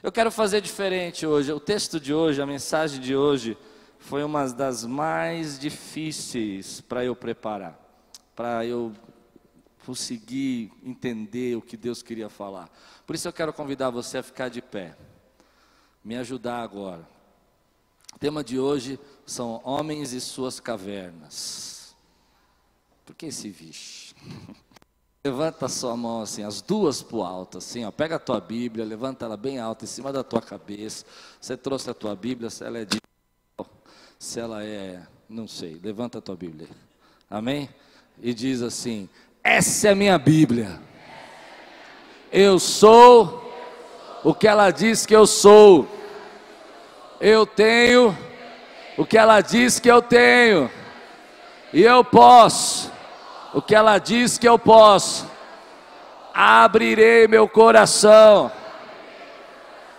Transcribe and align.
Eu 0.00 0.12
quero 0.12 0.30
fazer 0.30 0.60
diferente 0.60 1.26
hoje. 1.26 1.52
O 1.52 1.58
texto 1.58 1.98
de 1.98 2.14
hoje, 2.14 2.40
a 2.40 2.46
mensagem 2.46 3.00
de 3.00 3.16
hoje, 3.16 3.58
foi 3.98 4.22
uma 4.22 4.46
das 4.46 4.84
mais 4.84 5.58
difíceis 5.58 6.80
para 6.80 7.04
eu 7.04 7.16
preparar, 7.16 7.76
para 8.36 8.64
eu 8.64 8.92
conseguir 9.84 10.70
entender 10.84 11.56
o 11.56 11.62
que 11.62 11.76
Deus 11.76 12.00
queria 12.00 12.28
falar. 12.28 12.70
Por 13.04 13.16
isso 13.16 13.26
eu 13.26 13.32
quero 13.32 13.52
convidar 13.52 13.90
você 13.90 14.18
a 14.18 14.22
ficar 14.22 14.48
de 14.48 14.62
pé, 14.62 14.96
me 16.04 16.16
ajudar 16.16 16.62
agora. 16.62 17.08
O 18.14 18.18
tema 18.20 18.44
de 18.44 18.56
hoje 18.56 19.00
são 19.26 19.60
homens 19.64 20.12
e 20.12 20.20
suas 20.20 20.60
cavernas. 20.60 21.96
Por 23.04 23.16
que 23.16 23.26
esse 23.26 23.50
vixe? 23.50 24.14
Levanta 25.24 25.66
a 25.66 25.68
sua 25.68 25.96
mão 25.96 26.22
assim, 26.22 26.44
as 26.44 26.62
duas 26.62 27.02
para 27.02 27.16
o 27.16 27.24
alto, 27.24 27.58
assim, 27.58 27.84
ó. 27.84 27.90
Pega 27.90 28.16
a 28.16 28.18
tua 28.20 28.40
Bíblia, 28.40 28.84
levanta 28.84 29.24
ela 29.24 29.36
bem 29.36 29.58
alta, 29.58 29.84
em 29.84 29.88
cima 29.88 30.12
da 30.12 30.22
tua 30.22 30.40
cabeça. 30.40 31.04
Você 31.40 31.56
trouxe 31.56 31.90
a 31.90 31.94
tua 31.94 32.14
Bíblia, 32.14 32.48
se 32.50 32.64
ela 32.64 32.78
é 32.78 32.84
de. 32.84 32.98
Se 34.18 34.38
ela 34.38 34.64
é. 34.64 35.02
Não 35.28 35.48
sei, 35.48 35.78
levanta 35.82 36.18
a 36.18 36.20
tua 36.20 36.36
Bíblia. 36.36 36.68
Amém? 37.28 37.68
E 38.22 38.32
diz 38.32 38.62
assim: 38.62 39.08
Essa 39.42 39.88
é 39.88 39.90
a 39.90 39.94
minha 39.96 40.16
Bíblia. 40.18 40.80
Eu 42.30 42.58
sou 42.58 43.52
o 44.22 44.32
que 44.32 44.46
ela 44.46 44.70
diz 44.70 45.04
que 45.04 45.14
eu 45.14 45.26
sou. 45.26 45.88
Eu 47.20 47.44
tenho 47.44 48.16
o 48.96 49.04
que 49.04 49.18
ela 49.18 49.40
diz 49.40 49.80
que 49.80 49.90
eu 49.90 50.00
tenho. 50.00 50.70
E 51.72 51.82
eu 51.82 52.04
posso 52.04 52.97
o 53.52 53.62
que 53.62 53.74
ela 53.74 53.98
diz 53.98 54.38
que 54.38 54.48
eu 54.48 54.58
posso. 54.58 55.28
Abrirei 56.34 57.26
meu 57.26 57.48
coração, 57.48 58.52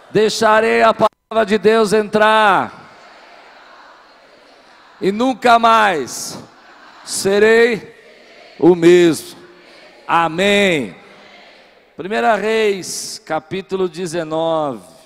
deixarei 0.09 0.81
a 0.81 0.94
palavra 0.94 1.45
de 1.45 1.58
Deus 1.58 1.92
entrar, 1.92 2.72
e 5.02 5.11
nunca 5.11 5.59
mais 5.59 6.39
serei 7.03 7.95
o 8.58 8.73
mesmo. 8.75 9.38
Amém. 10.08 10.95
Primeira 11.97 12.36
Reis, 12.36 13.22
capítulo 13.25 13.89
19. 13.89 14.98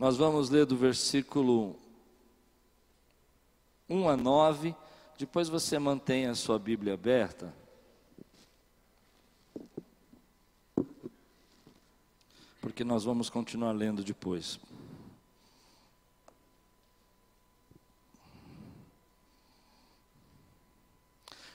Nós 0.00 0.16
vamos 0.16 0.48
ler 0.48 0.64
do 0.64 0.78
versículo 0.78 1.76
1 3.86 4.08
a 4.08 4.16
9. 4.16 4.74
Depois 5.18 5.46
você 5.50 5.78
mantém 5.78 6.24
a 6.24 6.34
sua 6.34 6.58
Bíblia 6.58 6.94
aberta. 6.94 7.52
Porque 12.62 12.82
nós 12.82 13.04
vamos 13.04 13.28
continuar 13.28 13.72
lendo 13.72 14.02
depois. 14.02 14.58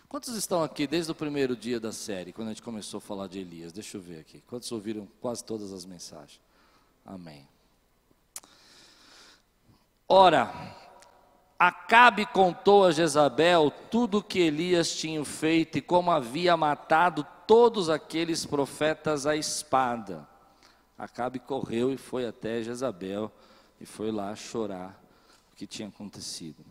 Quantos 0.07 0.35
estão 0.35 0.61
aqui 0.61 0.85
desde 0.85 1.11
o 1.11 1.15
primeiro 1.15 1.55
dia 1.55 1.79
da 1.79 1.91
série, 1.91 2.31
quando 2.31 2.49
a 2.49 2.51
gente 2.51 2.61
começou 2.61 2.99
a 2.99 3.01
falar 3.01 3.25
de 3.25 3.39
Elias? 3.39 3.73
Deixa 3.73 3.97
eu 3.97 4.01
ver 4.01 4.19
aqui. 4.19 4.39
Quantos 4.41 4.71
ouviram 4.71 5.07
quase 5.19 5.43
todas 5.43 5.73
as 5.73 5.83
mensagens? 5.83 6.39
Amém. 7.03 7.54
Ora, 10.07 10.75
Acabe 11.57 12.25
contou 12.25 12.85
a 12.85 12.91
Jezabel 12.91 13.71
tudo 13.89 14.17
o 14.17 14.23
que 14.23 14.39
Elias 14.39 14.93
tinha 14.93 15.23
feito 15.23 15.77
e 15.77 15.81
como 15.81 16.11
havia 16.11 16.57
matado 16.57 17.25
todos 17.47 17.89
aqueles 17.89 18.45
profetas 18.45 19.25
à 19.25 19.37
espada. 19.37 20.27
Acabe 20.97 21.39
correu 21.39 21.93
e 21.93 21.97
foi 21.97 22.27
até 22.27 22.61
Jezabel 22.61 23.31
e 23.79 23.85
foi 23.85 24.11
lá 24.11 24.35
chorar 24.35 25.01
o 25.51 25.55
que 25.55 25.65
tinha 25.65 25.87
acontecido. 25.87 26.65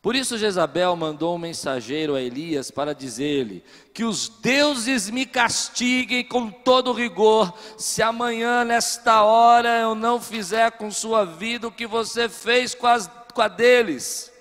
Por 0.00 0.14
isso 0.14 0.38
Jezabel 0.38 0.94
mandou 0.94 1.34
um 1.34 1.38
mensageiro 1.38 2.14
a 2.14 2.22
Elias 2.22 2.70
para 2.70 2.94
dizer-lhe: 2.94 3.64
Que 3.92 4.04
os 4.04 4.28
deuses 4.28 5.10
me 5.10 5.26
castiguem 5.26 6.24
com 6.24 6.50
todo 6.50 6.92
rigor, 6.92 7.52
se 7.76 8.00
amanhã, 8.00 8.64
nesta 8.64 9.22
hora, 9.22 9.80
eu 9.80 9.96
não 9.96 10.20
fizer 10.20 10.70
com 10.72 10.90
sua 10.90 11.24
vida 11.24 11.66
o 11.66 11.72
que 11.72 11.86
você 11.86 12.28
fez 12.28 12.76
com, 12.76 12.86
as, 12.86 13.10
com 13.34 13.42
a 13.42 13.48
deles. 13.48 14.32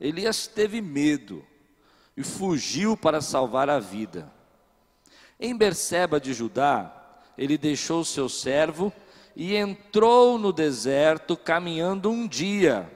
Elias 0.00 0.48
teve 0.48 0.80
medo 0.80 1.46
e 2.16 2.24
fugiu 2.24 2.96
para 2.96 3.20
salvar 3.20 3.70
a 3.70 3.78
vida. 3.78 4.32
Em 5.38 5.56
Berseba 5.56 6.20
de 6.20 6.34
Judá, 6.34 6.92
ele 7.38 7.56
deixou 7.56 8.04
seu 8.04 8.28
servo 8.28 8.92
e 9.36 9.54
entrou 9.54 10.38
no 10.38 10.52
deserto 10.52 11.36
caminhando 11.36 12.10
um 12.10 12.26
dia 12.26 12.90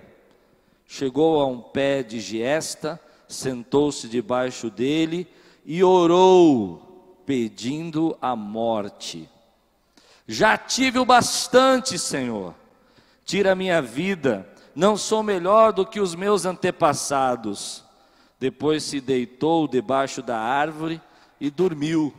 chegou 0.86 1.40
a 1.40 1.46
um 1.46 1.60
pé 1.60 2.02
de 2.02 2.20
giesta, 2.20 3.00
sentou-se 3.28 4.08
debaixo 4.08 4.70
dele 4.70 5.26
e 5.64 5.82
orou, 5.82 7.22
pedindo 7.26 8.16
a 8.20 8.36
morte. 8.36 9.28
Já 10.28 10.56
tive 10.56 10.98
o 10.98 11.04
bastante, 11.04 11.98
Senhor. 11.98 12.54
Tira 13.24 13.54
minha 13.54 13.82
vida, 13.82 14.48
não 14.74 14.96
sou 14.96 15.22
melhor 15.22 15.72
do 15.72 15.84
que 15.86 16.00
os 16.00 16.14
meus 16.14 16.44
antepassados. 16.44 17.84
Depois 18.38 18.84
se 18.84 19.00
deitou 19.00 19.66
debaixo 19.66 20.22
da 20.22 20.38
árvore 20.38 21.00
e 21.40 21.50
dormiu. 21.50 22.14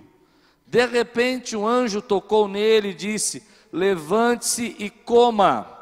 De 0.66 0.86
repente, 0.86 1.56
um 1.56 1.66
anjo 1.66 2.02
tocou 2.02 2.48
nele 2.48 2.90
e 2.90 2.94
disse: 2.94 3.48
Levante-se 3.72 4.76
e 4.80 4.90
coma. 4.90 5.77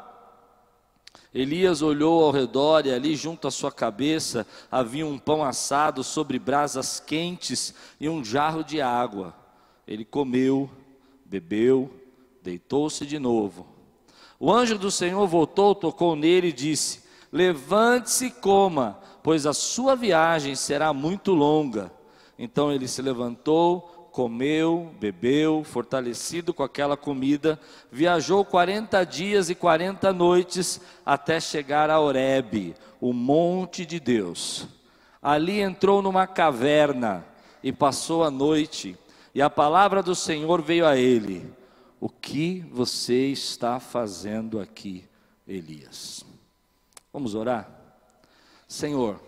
Elias 1.36 1.82
olhou 1.82 2.24
ao 2.24 2.30
redor 2.30 2.86
e 2.86 2.92
ali 2.94 3.14
junto 3.14 3.46
à 3.46 3.50
sua 3.50 3.70
cabeça 3.70 4.46
havia 4.72 5.06
um 5.06 5.18
pão 5.18 5.44
assado 5.44 6.02
sobre 6.02 6.38
brasas 6.38 6.98
quentes 6.98 7.74
e 8.00 8.08
um 8.08 8.24
jarro 8.24 8.64
de 8.64 8.80
água. 8.80 9.36
Ele 9.86 10.02
comeu, 10.02 10.70
bebeu, 11.26 11.92
deitou-se 12.42 13.04
de 13.04 13.18
novo. 13.18 13.66
O 14.40 14.50
anjo 14.50 14.78
do 14.78 14.90
Senhor 14.90 15.26
voltou, 15.26 15.74
tocou 15.74 16.16
nele 16.16 16.48
e 16.48 16.52
disse: 16.54 17.02
Levante-se 17.30 18.26
e 18.26 18.30
coma, 18.30 18.98
pois 19.22 19.44
a 19.44 19.52
sua 19.52 19.94
viagem 19.94 20.54
será 20.54 20.90
muito 20.94 21.32
longa. 21.32 21.92
Então 22.38 22.72
ele 22.72 22.88
se 22.88 23.02
levantou, 23.02 23.95
comeu, 24.16 24.94
bebeu, 24.98 25.62
fortalecido 25.62 26.54
com 26.54 26.62
aquela 26.62 26.96
comida, 26.96 27.60
viajou 27.92 28.46
40 28.46 29.04
dias 29.04 29.50
e 29.50 29.54
40 29.54 30.10
noites 30.10 30.80
até 31.04 31.38
chegar 31.38 31.90
a 31.90 32.00
Horebe, 32.00 32.74
o 32.98 33.12
monte 33.12 33.84
de 33.84 34.00
Deus. 34.00 34.68
Ali 35.20 35.60
entrou 35.60 36.00
numa 36.00 36.26
caverna 36.26 37.26
e 37.62 37.70
passou 37.70 38.24
a 38.24 38.30
noite, 38.30 38.96
e 39.34 39.42
a 39.42 39.50
palavra 39.50 40.02
do 40.02 40.14
Senhor 40.14 40.62
veio 40.62 40.86
a 40.86 40.96
ele: 40.96 41.52
O 42.00 42.08
que 42.08 42.60
você 42.72 43.26
está 43.26 43.78
fazendo 43.78 44.58
aqui, 44.58 45.04
Elias? 45.46 46.24
Vamos 47.12 47.34
orar? 47.34 47.68
Senhor, 48.66 49.20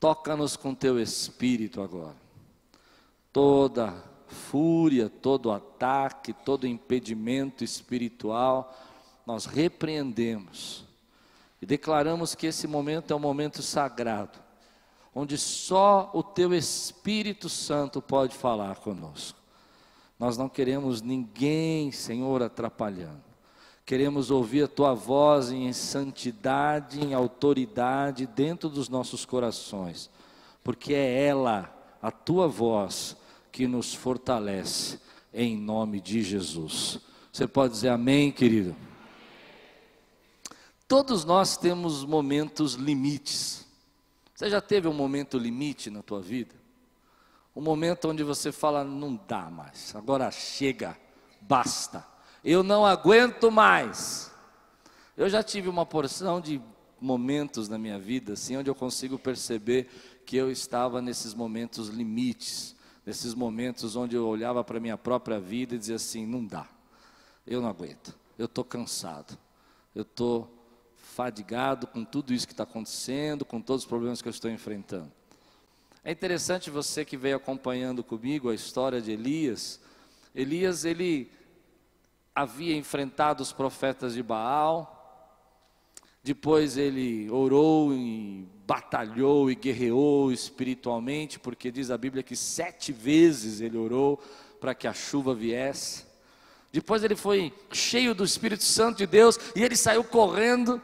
toca-nos 0.00 0.56
com 0.56 0.74
teu 0.74 0.98
espírito 0.98 1.82
agora 1.82 2.25
toda 3.36 3.94
fúria, 4.28 5.10
todo 5.10 5.52
ataque, 5.52 6.32
todo 6.32 6.66
impedimento 6.66 7.62
espiritual, 7.62 8.74
nós 9.26 9.44
repreendemos 9.44 10.86
e 11.60 11.66
declaramos 11.66 12.34
que 12.34 12.46
esse 12.46 12.66
momento 12.66 13.12
é 13.12 13.14
um 13.14 13.18
momento 13.18 13.60
sagrado, 13.60 14.38
onde 15.14 15.36
só 15.36 16.10
o 16.14 16.22
Teu 16.22 16.54
Espírito 16.54 17.50
Santo 17.50 18.00
pode 18.00 18.34
falar 18.34 18.76
conosco. 18.76 19.38
Nós 20.18 20.38
não 20.38 20.48
queremos 20.48 21.02
ninguém, 21.02 21.92
Senhor, 21.92 22.42
atrapalhando. 22.42 23.22
Queremos 23.84 24.30
ouvir 24.30 24.64
a 24.64 24.68
tua 24.68 24.94
voz 24.94 25.50
em 25.50 25.70
santidade, 25.74 27.04
em 27.04 27.12
autoridade 27.12 28.26
dentro 28.26 28.70
dos 28.70 28.88
nossos 28.88 29.26
corações, 29.26 30.08
porque 30.64 30.94
é 30.94 31.26
ela, 31.26 31.70
a 32.00 32.10
tua 32.10 32.48
voz, 32.48 33.14
que 33.56 33.66
nos 33.66 33.94
fortalece, 33.94 35.00
em 35.32 35.56
nome 35.56 35.98
de 35.98 36.22
Jesus. 36.22 37.00
Você 37.32 37.48
pode 37.48 37.72
dizer 37.72 37.88
amém, 37.88 38.30
querido? 38.30 38.76
Todos 40.86 41.24
nós 41.24 41.56
temos 41.56 42.04
momentos 42.04 42.74
limites. 42.74 43.66
Você 44.34 44.50
já 44.50 44.60
teve 44.60 44.86
um 44.88 44.92
momento 44.92 45.38
limite 45.38 45.88
na 45.88 46.02
tua 46.02 46.20
vida? 46.20 46.54
Um 47.54 47.62
momento 47.62 48.10
onde 48.10 48.22
você 48.22 48.52
fala, 48.52 48.84
não 48.84 49.18
dá 49.26 49.48
mais, 49.48 49.96
agora 49.96 50.30
chega, 50.30 50.94
basta, 51.40 52.06
eu 52.44 52.62
não 52.62 52.84
aguento 52.84 53.50
mais. 53.50 54.30
Eu 55.16 55.30
já 55.30 55.42
tive 55.42 55.70
uma 55.70 55.86
porção 55.86 56.42
de 56.42 56.60
momentos 57.00 57.70
na 57.70 57.78
minha 57.78 57.98
vida, 57.98 58.34
assim, 58.34 58.58
onde 58.58 58.68
eu 58.68 58.74
consigo 58.74 59.18
perceber 59.18 59.88
que 60.26 60.36
eu 60.36 60.50
estava 60.50 61.00
nesses 61.00 61.32
momentos 61.32 61.88
limites, 61.88 62.75
nesses 63.06 63.32
momentos 63.32 63.94
onde 63.94 64.16
eu 64.16 64.26
olhava 64.26 64.64
para 64.64 64.78
a 64.78 64.80
minha 64.80 64.98
própria 64.98 65.38
vida 65.38 65.76
e 65.76 65.78
dizia 65.78 65.94
assim: 65.94 66.26
não 66.26 66.44
dá, 66.44 66.66
eu 67.46 67.62
não 67.62 67.68
aguento, 67.68 68.12
eu 68.36 68.46
estou 68.46 68.64
cansado, 68.64 69.38
eu 69.94 70.02
estou 70.02 70.52
fadigado 70.96 71.86
com 71.86 72.04
tudo 72.04 72.34
isso 72.34 72.46
que 72.46 72.52
está 72.52 72.64
acontecendo, 72.64 73.44
com 73.44 73.60
todos 73.62 73.84
os 73.84 73.88
problemas 73.88 74.20
que 74.20 74.28
eu 74.28 74.30
estou 74.30 74.50
enfrentando. 74.50 75.10
É 76.04 76.10
interessante 76.10 76.68
você 76.68 77.04
que 77.04 77.16
veio 77.16 77.36
acompanhando 77.36 78.04
comigo 78.04 78.50
a 78.50 78.54
história 78.54 79.00
de 79.00 79.12
Elias. 79.12 79.80
Elias, 80.34 80.84
ele 80.84 81.32
havia 82.34 82.76
enfrentado 82.76 83.42
os 83.42 83.52
profetas 83.52 84.14
de 84.14 84.22
Baal, 84.22 84.92
depois 86.22 86.76
ele 86.76 87.30
orou 87.30 87.94
e 87.94 88.46
batalhou 88.66 89.50
e 89.50 89.54
guerreou 89.54 90.32
espiritualmente, 90.32 91.38
porque 91.38 91.70
diz 91.70 91.90
a 91.90 91.98
Bíblia 91.98 92.22
que 92.22 92.34
sete 92.34 92.92
vezes 92.92 93.60
ele 93.60 93.76
orou 93.76 94.22
para 94.60 94.74
que 94.74 94.88
a 94.88 94.92
chuva 94.92 95.34
viesse. 95.34 96.04
Depois 96.72 97.04
ele 97.04 97.16
foi 97.16 97.52
cheio 97.72 98.14
do 98.14 98.24
Espírito 98.24 98.64
Santo 98.64 98.98
de 98.98 99.06
Deus 99.06 99.38
e 99.54 99.62
ele 99.62 99.76
saiu 99.76 100.02
correndo 100.02 100.80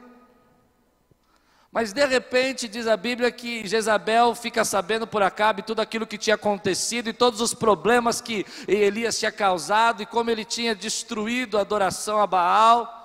mas 1.73 1.91
de 1.91 2.05
repente 2.05 2.69
diz 2.69 2.87
a 2.87 2.99
Bíblia 2.99 3.33
que 3.33 3.67
Jezabel 3.67 4.35
fica 4.35 4.63
sabendo 4.63 5.07
por 5.07 5.23
Acabe 5.23 5.63
tudo 5.63 5.81
aquilo 5.81 6.07
que 6.07 6.19
tinha 6.19 6.35
acontecido 6.35 7.09
e 7.09 7.15
todos 7.15 7.41
os 7.41 7.55
problemas 7.55 8.21
que 8.21 8.45
Elias 8.69 9.19
tinha 9.19 9.33
causado 9.33 10.03
e 10.03 10.07
como 10.07 10.31
ele 10.31 10.45
tinha 10.45 10.75
destruído 10.75 11.57
a 11.57 11.63
adoração 11.63 12.21
a 12.21 12.27
Baal. 12.27 13.02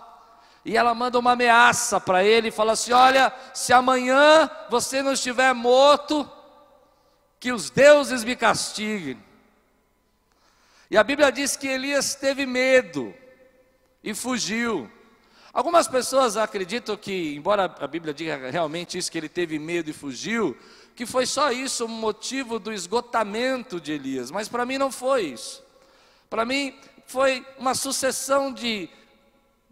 E 0.68 0.76
ela 0.76 0.94
manda 0.94 1.18
uma 1.18 1.32
ameaça 1.32 1.98
para 1.98 2.26
ele 2.26 2.52
fala 2.52 2.74
assim: 2.74 2.92
Olha, 2.92 3.34
se 3.54 3.72
amanhã 3.72 4.52
você 4.70 5.02
não 5.02 5.14
estiver 5.14 5.54
morto, 5.54 6.30
que 7.40 7.54
os 7.54 7.70
deuses 7.70 8.22
me 8.26 8.36
castiguem. 8.36 9.18
E 10.92 10.98
a 10.98 11.04
Bíblia 11.06 11.32
diz 11.32 11.56
que 11.56 11.70
Elias 11.70 12.16
teve 12.16 12.46
medo 12.46 13.16
e 14.04 14.14
fugiu. 14.14 14.92
Algumas 15.54 15.88
pessoas 15.88 16.36
acreditam 16.36 16.98
que, 16.98 17.34
embora 17.34 17.74
a 17.80 17.88
Bíblia 17.88 18.14
diga 18.14 18.52
realmente 18.52 18.98
isso, 18.98 19.10
que 19.10 19.18
ele 19.18 19.30
teve 19.30 19.58
medo 19.58 19.90
e 19.90 19.94
fugiu, 19.94 20.58
que 20.94 21.06
foi 21.06 21.26
só 21.26 21.50
isso 21.50 21.86
o 21.86 21.88
motivo 21.88 22.60
do 22.60 22.74
esgotamento 22.74 23.80
de 23.80 23.94
Elias, 23.94 24.32
mas 24.32 24.50
para 24.50 24.66
mim 24.66 24.78
não 24.78 24.92
foi 24.92 25.28
isso. 25.28 25.64
Para 26.30 26.44
mim 26.44 26.78
foi 27.06 27.48
uma 27.58 27.74
sucessão 27.74 28.52
de 28.52 28.90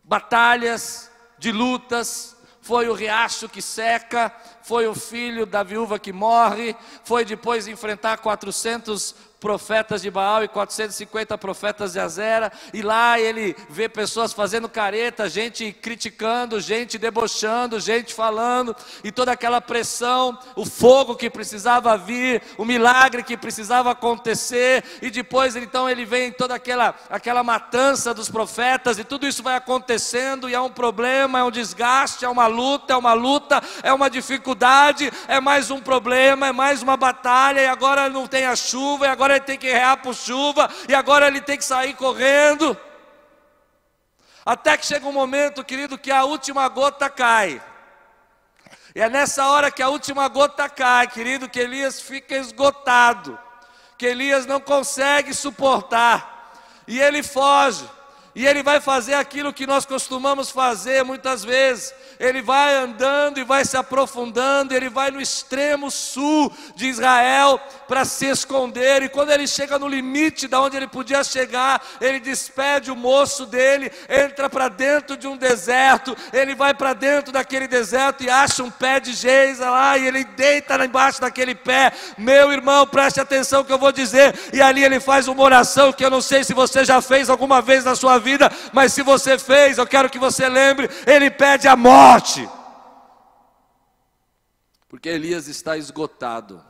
batalhas, 0.05 1.11
de 1.37 1.51
lutas, 1.51 2.35
foi 2.61 2.87
o 2.89 2.93
riacho 2.93 3.47
que 3.47 3.61
seca, 3.61 4.33
foi 4.63 4.87
o 4.87 4.95
filho 4.95 5.45
da 5.45 5.61
viúva 5.61 5.99
que 5.99 6.11
morre, 6.11 6.75
foi 7.03 7.23
depois 7.23 7.67
enfrentar 7.67 8.17
400 8.17 9.15
profetas 9.39 10.01
de 10.01 10.09
Baal 10.09 10.43
e 10.43 10.47
450 10.47 11.37
profetas 11.37 11.93
de 11.93 11.99
Azera, 11.99 12.51
e 12.73 12.81
lá 12.81 13.19
ele 13.19 13.55
vê 13.69 13.87
pessoas 13.87 14.33
fazendo 14.33 14.67
careta, 14.67 15.29
gente 15.29 15.71
criticando, 15.71 16.59
gente 16.59 16.97
debochando, 16.97 17.79
gente 17.79 18.13
falando, 18.13 18.75
e 19.03 19.11
toda 19.11 19.31
aquela 19.31 19.61
pressão, 19.61 20.37
o 20.55 20.65
fogo 20.65 21.15
que 21.15 21.29
precisava 21.29 21.97
vir, 21.97 22.41
o 22.57 22.65
milagre 22.65 23.23
que 23.23 23.37
precisava 23.37 23.91
acontecer, 23.91 24.83
e 25.01 25.09
depois 25.09 25.55
então 25.55 25.89
ele 25.89 26.05
vem 26.05 26.31
toda 26.31 26.55
aquela, 26.55 26.95
aquela 27.09 27.43
matança 27.43 28.13
dos 28.13 28.29
profetas, 28.29 28.97
e 28.97 29.03
tudo 29.03 29.27
isso 29.27 29.43
vai 29.43 29.55
acontecendo, 29.55 30.49
e 30.49 30.55
é 30.55 30.61
um 30.61 30.71
problema, 30.71 31.39
é 31.39 31.43
um 31.43 31.51
desgaste, 31.51 32.25
é 32.25 32.29
uma 32.29 32.47
luta, 32.47 32.93
é 32.93 32.97
uma 32.97 33.13
luta, 33.13 33.61
é 33.83 33.93
uma 33.93 34.09
dificuldade, 34.09 35.11
é 35.27 35.39
mais 35.39 35.69
um 35.69 35.79
problema, 35.79 36.47
é 36.47 36.51
mais 36.51 36.81
uma 36.81 36.97
batalha, 36.97 37.61
e 37.61 37.67
agora 37.67 38.09
não 38.09 38.27
tem 38.27 38.45
a 38.45 38.55
chuva, 38.55 39.05
e 39.05 39.09
agora 39.09 39.24
ele 39.33 39.43
tem 39.43 39.57
que 39.57 39.71
rear 39.71 39.97
por 39.97 40.13
chuva, 40.13 40.69
e 40.87 40.93
agora 40.93 41.27
ele 41.27 41.41
tem 41.41 41.57
que 41.57 41.65
sair 41.65 41.93
correndo. 41.95 42.77
Até 44.45 44.77
que 44.77 44.85
chega 44.85 45.07
um 45.07 45.11
momento, 45.11 45.63
querido, 45.63 45.97
que 45.97 46.11
a 46.11 46.23
última 46.23 46.67
gota 46.67 47.09
cai. 47.09 47.61
E 48.93 49.01
é 49.01 49.09
nessa 49.09 49.47
hora 49.49 49.71
que 49.71 49.81
a 49.81 49.89
última 49.89 50.27
gota 50.27 50.69
cai, 50.69 51.07
querido, 51.07 51.49
que 51.49 51.59
Elias 51.59 51.99
fica 51.99 52.35
esgotado, 52.35 53.37
que 53.97 54.05
Elias 54.05 54.45
não 54.45 54.61
consegue 54.61 55.33
suportar, 55.33 56.53
e 56.87 57.01
ele 57.01 57.23
foge, 57.23 57.89
e 58.35 58.45
ele 58.45 58.61
vai 58.61 58.81
fazer 58.81 59.13
aquilo 59.13 59.53
que 59.53 59.65
nós 59.65 59.85
costumamos 59.85 60.49
fazer 60.49 61.03
muitas 61.05 61.43
vezes, 61.43 61.93
ele 62.19 62.41
vai 62.41 62.75
andando 62.75 63.39
e 63.39 63.43
vai 63.45 63.63
se 63.63 63.77
aprofundando, 63.77 64.73
ele 64.73 64.89
vai 64.89 65.09
no 65.09 65.21
extremo 65.21 65.89
sul 65.89 66.51
de 66.75 66.87
Israel 66.87 67.57
para 67.87 68.03
se 68.03 68.25
esconder, 68.25 69.03
e 69.03 69.09
quando 69.09 69.31
ele 69.31 69.47
chega 69.47 69.79
no 69.79 69.87
limite 69.87 70.47
da 70.47 70.59
onde 70.59 70.75
ele 70.75 70.87
podia 70.87 71.23
chegar, 71.23 71.81
ele 72.01 72.19
despede 72.19 72.91
o 72.91 72.95
moço 72.95 73.45
dele, 73.45 73.91
entra 74.09 74.49
para 74.49 74.67
dentro 74.67 75.15
de 75.15 75.27
um 75.27 75.37
deserto, 75.37 76.15
ele 76.33 76.55
vai 76.55 76.73
para 76.73 76.93
dentro 76.93 77.31
daquele 77.31 77.67
deserto 77.67 78.23
e 78.23 78.29
acha 78.29 78.63
um 78.63 78.71
pé 78.71 78.99
de 78.99 79.13
geisa 79.13 79.69
lá, 79.69 79.97
e 79.97 80.07
ele 80.07 80.25
deita 80.25 80.75
lá 80.75 80.85
embaixo 80.85 81.21
daquele 81.21 81.55
pé, 81.55 81.93
meu 82.17 82.51
irmão, 82.51 82.85
preste 82.85 83.21
atenção 83.21 83.63
que 83.63 83.71
eu 83.71 83.79
vou 83.79 83.93
dizer, 83.93 84.37
e 84.51 84.61
ali 84.61 84.83
ele 84.83 84.99
faz 84.99 85.27
uma 85.29 85.41
oração 85.41 85.93
que 85.93 86.03
eu 86.03 86.09
não 86.09 86.21
sei 86.21 86.43
se 86.43 86.53
você 86.53 86.83
já 86.83 87.01
fez 87.01 87.29
alguma 87.29 87.61
vez 87.61 87.85
na 87.85 87.95
sua 87.95 88.17
vida, 88.17 88.24
mas 88.73 88.93
se 88.93 89.01
você 89.01 89.37
fez, 89.37 89.77
eu 89.77 89.87
quero 89.87 90.09
que 90.09 90.19
você 90.19 90.47
lembre, 90.49 90.89
ele 91.05 91.29
pede 91.29 91.67
a 91.67 91.75
morte. 91.75 92.47
Porque 94.87 95.09
Elias 95.09 95.47
está 95.47 95.77
esgotado. 95.77 96.63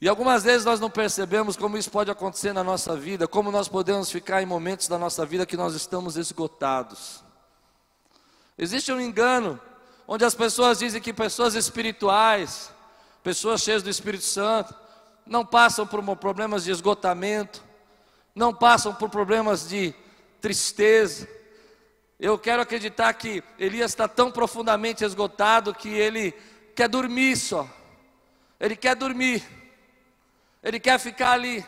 E 0.00 0.08
algumas 0.08 0.44
vezes 0.44 0.66
nós 0.66 0.78
não 0.78 0.90
percebemos 0.90 1.56
como 1.56 1.78
isso 1.78 1.90
pode 1.90 2.10
acontecer 2.10 2.52
na 2.52 2.62
nossa 2.62 2.94
vida, 2.94 3.26
como 3.26 3.50
nós 3.50 3.68
podemos 3.68 4.10
ficar 4.10 4.42
em 4.42 4.46
momentos 4.46 4.86
da 4.86 4.98
nossa 4.98 5.24
vida 5.24 5.46
que 5.46 5.56
nós 5.56 5.74
estamos 5.74 6.18
esgotados. 6.18 7.24
Existe 8.58 8.92
um 8.92 9.00
engano 9.00 9.58
onde 10.06 10.22
as 10.22 10.34
pessoas 10.34 10.78
dizem 10.80 11.00
que 11.00 11.10
pessoas 11.10 11.54
espirituais, 11.54 12.70
pessoas 13.22 13.62
cheias 13.62 13.82
do 13.82 13.88
Espírito 13.88 14.24
Santo, 14.24 14.74
não 15.26 15.42
passam 15.42 15.86
por 15.86 16.02
problemas 16.16 16.64
de 16.64 16.70
esgotamento, 16.70 17.63
não 18.34 18.52
passam 18.52 18.94
por 18.94 19.08
problemas 19.08 19.68
de 19.68 19.94
tristeza, 20.40 21.28
eu 22.18 22.38
quero 22.38 22.62
acreditar 22.62 23.12
que 23.14 23.42
Elias 23.58 23.90
está 23.90 24.08
tão 24.08 24.30
profundamente 24.30 25.04
esgotado 25.04 25.74
que 25.74 25.88
ele 25.88 26.32
quer 26.74 26.88
dormir 26.88 27.36
só. 27.36 27.68
Ele 28.58 28.76
quer 28.76 28.94
dormir. 28.94 29.44
Ele 30.62 30.80
quer 30.80 30.98
ficar 30.98 31.32
ali. 31.32 31.64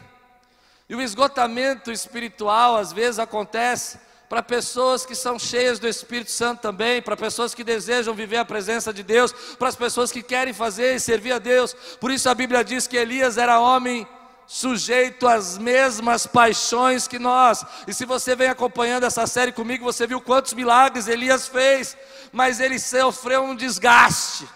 E 0.88 0.94
o 0.94 1.02
esgotamento 1.02 1.90
espiritual 1.90 2.76
às 2.76 2.92
vezes 2.92 3.18
acontece 3.18 3.98
para 4.28 4.42
pessoas 4.42 5.04
que 5.04 5.14
são 5.14 5.38
cheias 5.38 5.78
do 5.78 5.86
Espírito 5.86 6.30
Santo 6.30 6.60
também, 6.60 7.02
para 7.02 7.16
pessoas 7.16 7.54
que 7.54 7.62
desejam 7.62 8.14
viver 8.14 8.38
a 8.38 8.44
presença 8.44 8.92
de 8.92 9.02
Deus, 9.02 9.32
para 9.58 9.68
as 9.68 9.76
pessoas 9.76 10.10
que 10.10 10.22
querem 10.22 10.52
fazer 10.52 10.94
e 10.94 11.00
servir 11.00 11.32
a 11.32 11.38
Deus. 11.38 11.74
Por 12.00 12.10
isso 12.10 12.28
a 12.28 12.34
Bíblia 12.34 12.64
diz 12.64 12.86
que 12.86 12.96
Elias 12.96 13.36
era 13.36 13.60
homem 13.60 14.06
sujeito 14.46 15.26
às 15.26 15.58
mesmas 15.58 16.26
paixões 16.26 17.08
que 17.08 17.18
nós. 17.18 17.64
E 17.86 17.92
se 17.92 18.04
você 18.04 18.36
vem 18.36 18.48
acompanhando 18.48 19.04
essa 19.04 19.26
série 19.26 19.52
comigo, 19.52 19.84
você 19.84 20.06
viu 20.06 20.20
quantos 20.20 20.54
milagres 20.54 21.08
Elias 21.08 21.48
fez, 21.48 21.96
mas 22.32 22.60
ele 22.60 22.78
sofreu 22.78 23.42
um 23.42 23.56
desgaste. 23.56 24.48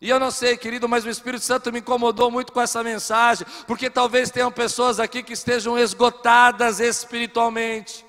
E 0.00 0.10
eu 0.10 0.20
não 0.20 0.30
sei, 0.30 0.56
querido, 0.56 0.88
mas 0.88 1.06
o 1.06 1.08
Espírito 1.08 1.44
Santo 1.44 1.72
me 1.72 1.78
incomodou 1.78 2.30
muito 2.30 2.52
com 2.52 2.60
essa 2.60 2.82
mensagem, 2.82 3.46
porque 3.66 3.88
talvez 3.88 4.30
tenham 4.30 4.52
pessoas 4.52 5.00
aqui 5.00 5.22
que 5.22 5.32
estejam 5.32 5.78
esgotadas 5.78 6.80
espiritualmente, 6.80 8.04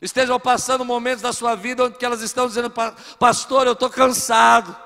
estejam 0.00 0.38
passando 0.38 0.84
momentos 0.84 1.22
da 1.22 1.32
sua 1.32 1.56
vida 1.56 1.84
onde 1.84 2.04
elas 2.04 2.20
estão 2.20 2.46
dizendo, 2.46 2.72
pastor, 3.18 3.66
eu 3.66 3.72
estou 3.72 3.90
cansado. 3.90 4.76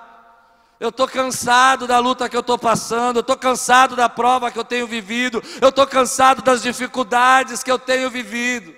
Eu 0.79 0.91
estou 0.91 1.09
cansado 1.09 1.87
da 1.87 1.99
luta 1.99 2.29
que 2.29 2.37
eu 2.37 2.41
estou 2.41 2.59
passando, 2.59 3.17
eu 3.17 3.21
estou 3.21 3.37
cansado 3.37 3.97
da 3.97 4.09
prova 4.09 4.51
que 4.51 4.59
eu 4.59 4.65
tenho 4.65 4.87
vivido, 4.87 5.43
eu 5.61 5.71
estou 5.71 5.87
cansado 5.87 6.43
das 6.43 6.63
dificuldades 6.63 7.63
que 7.63 7.71
eu 7.71 7.79
tenho 7.79 8.11
vivido. 8.11 8.75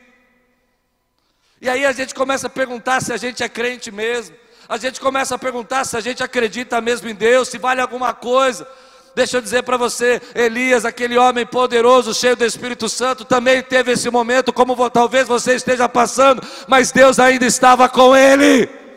E 1.61 1.69
aí 1.69 1.85
a 1.85 1.91
gente 1.91 2.15
começa 2.15 2.47
a 2.47 2.51
perguntar 2.51 3.03
se 3.03 3.13
a 3.13 3.17
gente 3.17 3.43
é 3.43 3.49
crente 3.49 3.91
mesmo, 3.91 4.37
a 4.69 4.77
gente 4.77 5.01
começa 5.01 5.35
a 5.35 5.39
perguntar 5.39 5.85
se 5.85 5.97
a 5.97 6.01
gente 6.01 6.23
acredita 6.23 6.81
mesmo 6.81 7.09
em 7.09 7.15
Deus, 7.15 7.49
se 7.49 7.59
vale 7.59 7.81
alguma 7.81 8.15
coisa. 8.15 8.69
Deixa 9.17 9.39
eu 9.39 9.41
dizer 9.41 9.65
para 9.65 9.77
você, 9.77 10.23
Elias, 10.37 10.85
aquele 10.85 11.19
homem 11.19 11.45
poderoso, 11.45 12.15
cheio 12.15 12.37
do 12.37 12.45
Espírito 12.45 12.89
Santo, 12.89 13.25
também 13.25 13.61
teve 13.61 13.91
esse 13.91 14.09
momento, 14.09 14.53
como 14.53 14.89
talvez 14.89 15.27
você 15.27 15.57
esteja 15.57 15.89
passando, 15.89 16.41
mas 16.69 16.93
Deus 16.93 17.19
ainda 17.19 17.45
estava 17.45 17.89
com 17.89 18.15
ele. 18.15 18.88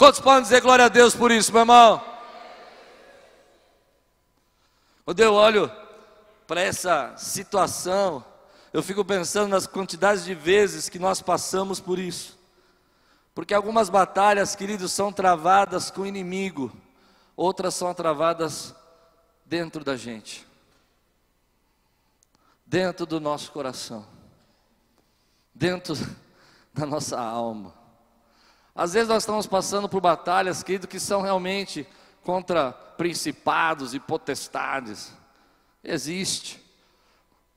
Quantos 0.00 0.18
podem 0.18 0.40
dizer 0.40 0.62
glória 0.62 0.86
a 0.86 0.88
Deus 0.88 1.14
por 1.14 1.30
isso, 1.30 1.52
meu 1.52 1.60
irmão? 1.60 2.02
Quando 5.04 5.20
eu 5.20 5.34
olho 5.34 5.70
para 6.46 6.62
essa 6.62 7.14
situação, 7.18 8.24
eu 8.72 8.82
fico 8.82 9.04
pensando 9.04 9.50
nas 9.50 9.66
quantidades 9.66 10.24
de 10.24 10.34
vezes 10.34 10.88
que 10.88 10.98
nós 10.98 11.20
passamos 11.20 11.80
por 11.80 11.98
isso. 11.98 12.38
Porque 13.34 13.52
algumas 13.52 13.90
batalhas, 13.90 14.56
queridos, 14.56 14.90
são 14.90 15.12
travadas 15.12 15.90
com 15.90 16.00
o 16.00 16.06
inimigo, 16.06 16.72
outras 17.36 17.74
são 17.74 17.92
travadas 17.92 18.74
dentro 19.44 19.84
da 19.84 19.98
gente, 19.98 20.48
dentro 22.64 23.04
do 23.04 23.20
nosso 23.20 23.52
coração, 23.52 24.06
dentro 25.54 25.94
da 26.72 26.86
nossa 26.86 27.20
alma. 27.20 27.79
Às 28.80 28.94
vezes 28.94 29.10
nós 29.10 29.24
estamos 29.24 29.46
passando 29.46 29.90
por 29.90 30.00
batalhas, 30.00 30.62
querido, 30.62 30.88
que 30.88 30.98
são 30.98 31.20
realmente 31.20 31.86
contra 32.24 32.72
principados 32.72 33.92
e 33.92 34.00
potestades. 34.00 35.12
Existe. 35.84 36.64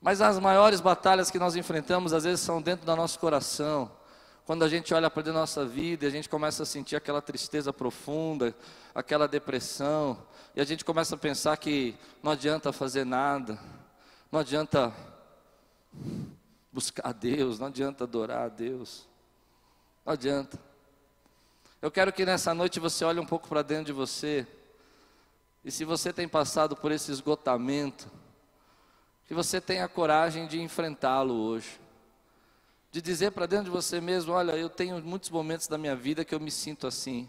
Mas 0.02 0.20
as 0.20 0.38
maiores 0.38 0.82
batalhas 0.82 1.30
que 1.30 1.38
nós 1.38 1.56
enfrentamos, 1.56 2.12
às 2.12 2.24
vezes, 2.24 2.40
são 2.40 2.60
dentro 2.60 2.84
do 2.84 2.94
nosso 2.94 3.18
coração. 3.18 3.90
Quando 4.44 4.64
a 4.64 4.68
gente 4.68 4.92
olha 4.92 5.08
para 5.08 5.22
da 5.22 5.32
nossa 5.32 5.64
vida 5.64 6.06
a 6.06 6.10
gente 6.10 6.28
começa 6.28 6.62
a 6.62 6.66
sentir 6.66 6.94
aquela 6.94 7.22
tristeza 7.22 7.72
profunda, 7.72 8.54
aquela 8.94 9.26
depressão, 9.26 10.18
e 10.54 10.60
a 10.60 10.64
gente 10.66 10.84
começa 10.84 11.14
a 11.14 11.18
pensar 11.18 11.56
que 11.56 11.96
não 12.22 12.32
adianta 12.32 12.70
fazer 12.70 13.06
nada, 13.06 13.58
não 14.30 14.40
adianta 14.40 14.92
buscar 16.70 17.08
a 17.08 17.12
Deus, 17.12 17.58
não 17.58 17.68
adianta 17.68 18.04
adorar 18.04 18.44
a 18.44 18.48
Deus, 18.50 19.08
não 20.04 20.12
adianta. 20.12 20.73
Eu 21.84 21.90
quero 21.90 22.10
que 22.14 22.24
nessa 22.24 22.54
noite 22.54 22.80
você 22.80 23.04
olhe 23.04 23.20
um 23.20 23.26
pouco 23.26 23.46
para 23.46 23.60
dentro 23.60 23.84
de 23.84 23.92
você, 23.92 24.46
e 25.62 25.70
se 25.70 25.84
você 25.84 26.14
tem 26.14 26.26
passado 26.26 26.74
por 26.74 26.90
esse 26.90 27.12
esgotamento, 27.12 28.10
que 29.28 29.34
você 29.34 29.60
tenha 29.60 29.86
coragem 29.86 30.46
de 30.46 30.58
enfrentá-lo 30.62 31.34
hoje. 31.34 31.78
De 32.90 33.02
dizer 33.02 33.32
para 33.32 33.44
dentro 33.44 33.66
de 33.66 33.70
você 33.70 34.00
mesmo: 34.00 34.32
olha, 34.32 34.52
eu 34.52 34.70
tenho 34.70 34.98
muitos 35.04 35.28
momentos 35.28 35.68
da 35.68 35.76
minha 35.76 35.94
vida 35.94 36.24
que 36.24 36.34
eu 36.34 36.40
me 36.40 36.50
sinto 36.50 36.86
assim. 36.86 37.28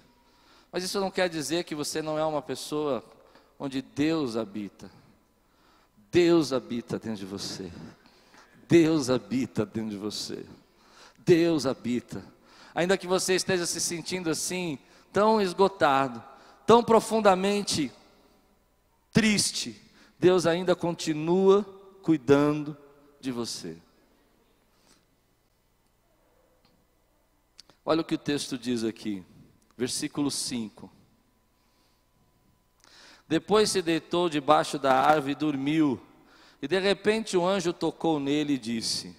Mas 0.72 0.86
isso 0.86 1.02
não 1.02 1.12
quer 1.12 1.28
dizer 1.28 1.66
que 1.66 1.76
você 1.76 2.02
não 2.02 2.18
é 2.18 2.24
uma 2.24 2.42
pessoa 2.42 3.04
onde 3.60 3.82
Deus 3.82 4.38
habita. 4.38 4.90
Deus 6.10 6.54
habita 6.54 6.98
dentro 6.98 7.20
de 7.20 7.26
você. 7.26 7.70
Deus 8.70 9.10
habita 9.10 9.66
dentro 9.66 9.90
de 9.90 9.98
você. 9.98 10.46
Deus 11.26 11.66
habita. 11.66 12.24
Ainda 12.76 12.98
que 12.98 13.08
você 13.08 13.36
esteja 13.36 13.66
se 13.66 13.80
sentindo 13.80 14.30
assim, 14.30 14.78
tão 15.14 15.42
esgotado, 15.42 16.22
tão 16.68 16.84
profundamente 16.84 17.90
triste, 19.14 19.82
Deus 20.20 20.46
ainda 20.46 20.76
continua 20.76 21.64
cuidando 22.04 22.78
de 23.22 23.32
você. 23.32 23.78
Olha 27.86 28.02
o 28.02 28.04
que 28.04 28.16
o 28.16 28.20
texto 28.20 28.58
diz 28.58 28.84
aqui, 28.84 29.24
versículo 29.78 30.30
5. 30.30 30.92
Depois 33.28 33.70
se 33.70 33.82
deitou 33.82 34.28
debaixo 34.28 34.78
da 34.78 35.00
árvore 35.00 35.32
e 35.32 35.36
dormiu. 35.36 36.02
E 36.62 36.68
de 36.68 36.80
repente 36.80 37.38
o 37.38 37.46
anjo 37.46 37.72
tocou 37.72 38.20
nele 38.20 38.54
e 38.54 38.58
disse: 38.58 39.16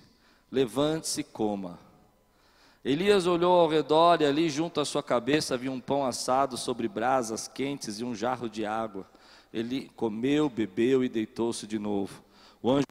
Levante-se 0.50 1.22
e 1.22 1.24
coma. 1.24 1.85
Elias 2.88 3.26
olhou 3.26 3.52
ao 3.58 3.68
redor 3.68 4.22
e 4.22 4.24
ali 4.24 4.48
junto 4.48 4.80
à 4.80 4.84
sua 4.84 5.02
cabeça 5.02 5.54
havia 5.54 5.72
um 5.72 5.80
pão 5.80 6.06
assado 6.06 6.56
sobre 6.56 6.86
brasas 6.86 7.48
quentes 7.48 7.98
e 7.98 8.04
um 8.04 8.14
jarro 8.14 8.48
de 8.48 8.64
água. 8.64 9.04
Ele 9.52 9.90
comeu, 9.96 10.48
bebeu 10.48 11.02
e 11.02 11.08
deitou-se 11.08 11.66
de 11.66 11.80
novo. 11.80 12.22
O 12.62 12.70
anjo 12.70 12.86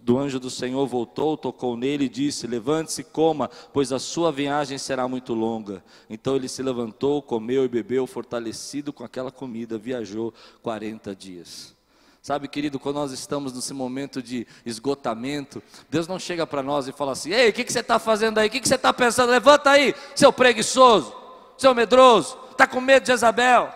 do 0.00 0.16
anjo 0.16 0.38
do 0.38 0.48
Senhor 0.48 0.86
voltou, 0.86 1.36
tocou 1.36 1.76
nele 1.76 2.04
e 2.04 2.08
disse: 2.08 2.46
Levante-se 2.46 3.00
e 3.00 3.04
coma, 3.04 3.50
pois 3.72 3.90
a 3.92 3.98
sua 3.98 4.30
viagem 4.30 4.78
será 4.78 5.08
muito 5.08 5.34
longa. 5.34 5.82
Então 6.08 6.36
ele 6.36 6.46
se 6.46 6.62
levantou, 6.62 7.20
comeu 7.20 7.64
e 7.64 7.68
bebeu, 7.68 8.06
fortalecido 8.06 8.92
com 8.92 9.02
aquela 9.02 9.32
comida, 9.32 9.76
viajou 9.76 10.32
40 10.62 11.12
dias. 11.12 11.74
Sabe, 12.24 12.48
querido, 12.48 12.80
quando 12.80 12.96
nós 12.96 13.12
estamos 13.12 13.52
nesse 13.52 13.74
momento 13.74 14.22
de 14.22 14.46
esgotamento, 14.64 15.62
Deus 15.90 16.08
não 16.08 16.18
chega 16.18 16.46
para 16.46 16.62
nós 16.62 16.88
e 16.88 16.92
fala 16.92 17.12
assim: 17.12 17.30
Ei, 17.30 17.50
o 17.50 17.52
que, 17.52 17.62
que 17.62 17.70
você 17.70 17.80
está 17.80 17.98
fazendo 17.98 18.38
aí? 18.38 18.48
O 18.48 18.50
que, 18.50 18.60
que 18.60 18.66
você 18.66 18.76
está 18.76 18.94
pensando? 18.94 19.28
Levanta 19.28 19.68
aí, 19.68 19.94
seu 20.14 20.32
preguiçoso, 20.32 21.14
seu 21.58 21.74
medroso, 21.74 22.38
está 22.50 22.66
com 22.66 22.80
medo 22.80 23.02
de 23.02 23.08
Jezabel. 23.08 23.70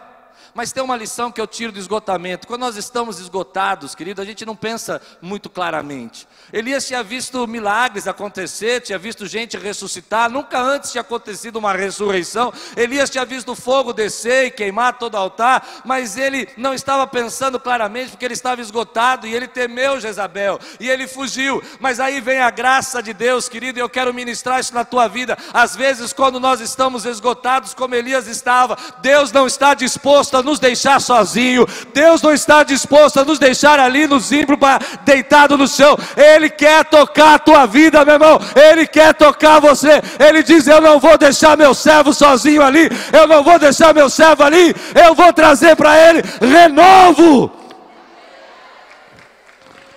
Mas 0.58 0.72
tem 0.72 0.82
uma 0.82 0.96
lição 0.96 1.30
que 1.30 1.40
eu 1.40 1.46
tiro 1.46 1.70
do 1.70 1.78
esgotamento. 1.78 2.48
Quando 2.48 2.62
nós 2.62 2.76
estamos 2.76 3.20
esgotados, 3.20 3.94
querido, 3.94 4.20
a 4.20 4.24
gente 4.24 4.44
não 4.44 4.56
pensa 4.56 5.00
muito 5.22 5.48
claramente. 5.48 6.26
Elias 6.52 6.84
tinha 6.84 7.00
visto 7.00 7.46
milagres 7.46 8.08
acontecer, 8.08 8.80
tinha 8.80 8.98
visto 8.98 9.24
gente 9.24 9.56
ressuscitar, 9.56 10.28
nunca 10.28 10.60
antes 10.60 10.90
tinha 10.90 11.02
acontecido 11.02 11.60
uma 11.60 11.72
ressurreição. 11.74 12.52
Elias 12.76 13.08
tinha 13.08 13.24
visto 13.24 13.54
fogo 13.54 13.92
descer 13.92 14.46
e 14.46 14.50
queimar 14.50 14.98
todo 14.98 15.14
o 15.14 15.18
altar, 15.18 15.64
mas 15.84 16.16
ele 16.16 16.48
não 16.56 16.74
estava 16.74 17.06
pensando 17.06 17.60
claramente 17.60 18.10
porque 18.10 18.24
ele 18.24 18.34
estava 18.34 18.60
esgotado 18.60 19.28
e 19.28 19.34
ele 19.36 19.46
temeu 19.46 20.00
Jezabel 20.00 20.58
e 20.80 20.90
ele 20.90 21.06
fugiu. 21.06 21.62
Mas 21.78 22.00
aí 22.00 22.20
vem 22.20 22.40
a 22.40 22.50
graça 22.50 23.00
de 23.00 23.12
Deus, 23.12 23.48
querido, 23.48 23.78
e 23.78 23.82
eu 23.82 23.88
quero 23.88 24.12
ministrar 24.12 24.58
isso 24.58 24.74
na 24.74 24.84
tua 24.84 25.06
vida. 25.06 25.38
Às 25.54 25.76
vezes, 25.76 26.12
quando 26.12 26.40
nós 26.40 26.60
estamos 26.60 27.06
esgotados, 27.06 27.74
como 27.74 27.94
Elias 27.94 28.26
estava, 28.26 28.76
Deus 29.00 29.30
não 29.30 29.46
está 29.46 29.72
disposto 29.72 30.36
a 30.36 30.47
nos 30.48 30.58
deixar 30.58 31.00
sozinho. 31.00 31.66
Deus 31.94 32.20
não 32.22 32.32
está 32.32 32.62
disposto 32.62 33.20
a 33.20 33.24
nos 33.24 33.38
deixar 33.38 33.78
ali 33.78 34.06
no 34.06 34.18
zimbro, 34.18 34.58
deitado 35.04 35.56
no 35.56 35.68
chão. 35.68 35.96
Ele 36.16 36.50
quer 36.50 36.84
tocar 36.84 37.34
a 37.34 37.38
tua 37.38 37.66
vida, 37.66 38.04
meu 38.04 38.14
irmão. 38.14 38.40
Ele 38.54 38.86
quer 38.86 39.14
tocar 39.14 39.60
você. 39.60 40.02
Ele 40.18 40.42
diz: 40.42 40.66
Eu 40.66 40.80
não 40.80 40.98
vou 40.98 41.16
deixar 41.16 41.56
meu 41.56 41.74
servo 41.74 42.12
sozinho 42.12 42.62
ali. 42.62 42.88
Eu 43.12 43.26
não 43.26 43.44
vou 43.44 43.58
deixar 43.58 43.94
meu 43.94 44.08
servo 44.10 44.42
ali. 44.42 44.74
Eu 44.94 45.14
vou 45.14 45.32
trazer 45.32 45.76
para 45.76 45.96
ele 45.96 46.22
renovo. 46.40 47.52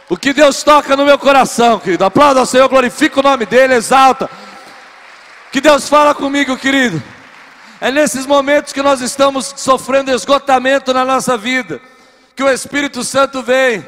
O 0.10 0.18
que 0.18 0.34
Deus 0.34 0.62
toca 0.62 0.96
no 0.98 1.06
meu 1.06 1.18
coração, 1.18 1.80
querido. 1.80 2.04
Aplauda 2.04 2.42
ao 2.42 2.46
Senhor, 2.46 2.68
glorifica 2.68 3.22
o 3.22 3.24
nome 3.24 3.46
dEle, 3.46 3.76
exalta. 3.76 4.30
Que 5.52 5.62
Deus 5.62 5.88
fala 5.88 6.14
comigo, 6.14 6.58
querido. 6.58 7.02
É 7.82 7.90
nesses 7.90 8.28
momentos 8.28 8.72
que 8.72 8.84
nós 8.84 9.02
estamos 9.02 9.56
sofrendo 9.58 10.12
esgotamento 10.12 10.94
na 10.94 11.04
nossa 11.04 11.36
vida, 11.36 11.82
que 12.36 12.44
o 12.44 12.50
Espírito 12.50 13.04
Santo 13.04 13.42
vem 13.42 13.84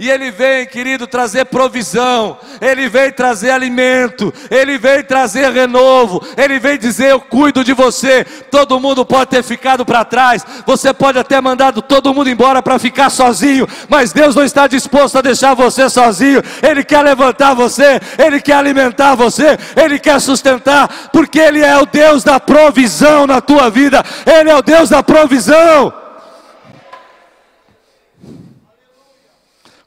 e 0.00 0.10
Ele 0.10 0.30
vem, 0.30 0.66
querido, 0.66 1.06
trazer 1.06 1.44
provisão, 1.44 2.38
Ele 2.58 2.88
vem 2.88 3.12
trazer 3.12 3.50
alimento, 3.50 4.32
Ele 4.50 4.78
vem 4.78 5.02
trazer 5.04 5.52
renovo, 5.52 6.26
Ele 6.38 6.58
vem 6.58 6.78
dizer: 6.78 7.10
Eu 7.10 7.20
cuido 7.20 7.62
de 7.62 7.74
você. 7.74 8.24
Todo 8.50 8.80
mundo 8.80 9.04
pode 9.04 9.28
ter 9.28 9.44
ficado 9.44 9.84
para 9.84 10.02
trás, 10.02 10.42
você 10.64 10.94
pode 10.94 11.18
até 11.18 11.38
mandado 11.38 11.82
todo 11.82 12.14
mundo 12.14 12.30
embora 12.30 12.62
para 12.62 12.78
ficar 12.78 13.10
sozinho, 13.10 13.68
mas 13.90 14.10
Deus 14.10 14.34
não 14.34 14.42
está 14.42 14.66
disposto 14.66 15.18
a 15.18 15.20
deixar 15.20 15.52
você 15.52 15.90
sozinho. 15.90 16.42
Ele 16.62 16.82
quer 16.82 17.02
levantar 17.02 17.52
você, 17.52 18.00
Ele 18.18 18.40
quer 18.40 18.54
alimentar 18.54 19.14
você, 19.14 19.58
Ele 19.76 19.98
quer 19.98 20.18
sustentar, 20.18 21.10
porque 21.12 21.38
Ele 21.38 21.60
é 21.60 21.76
o 21.76 21.84
Deus 21.84 22.24
da 22.24 22.40
provisão 22.40 23.26
na 23.26 23.42
tua 23.42 23.68
vida, 23.68 24.02
Ele 24.24 24.48
é 24.48 24.56
o 24.56 24.62
Deus 24.62 24.88
da 24.88 25.02
provisão. 25.02 25.92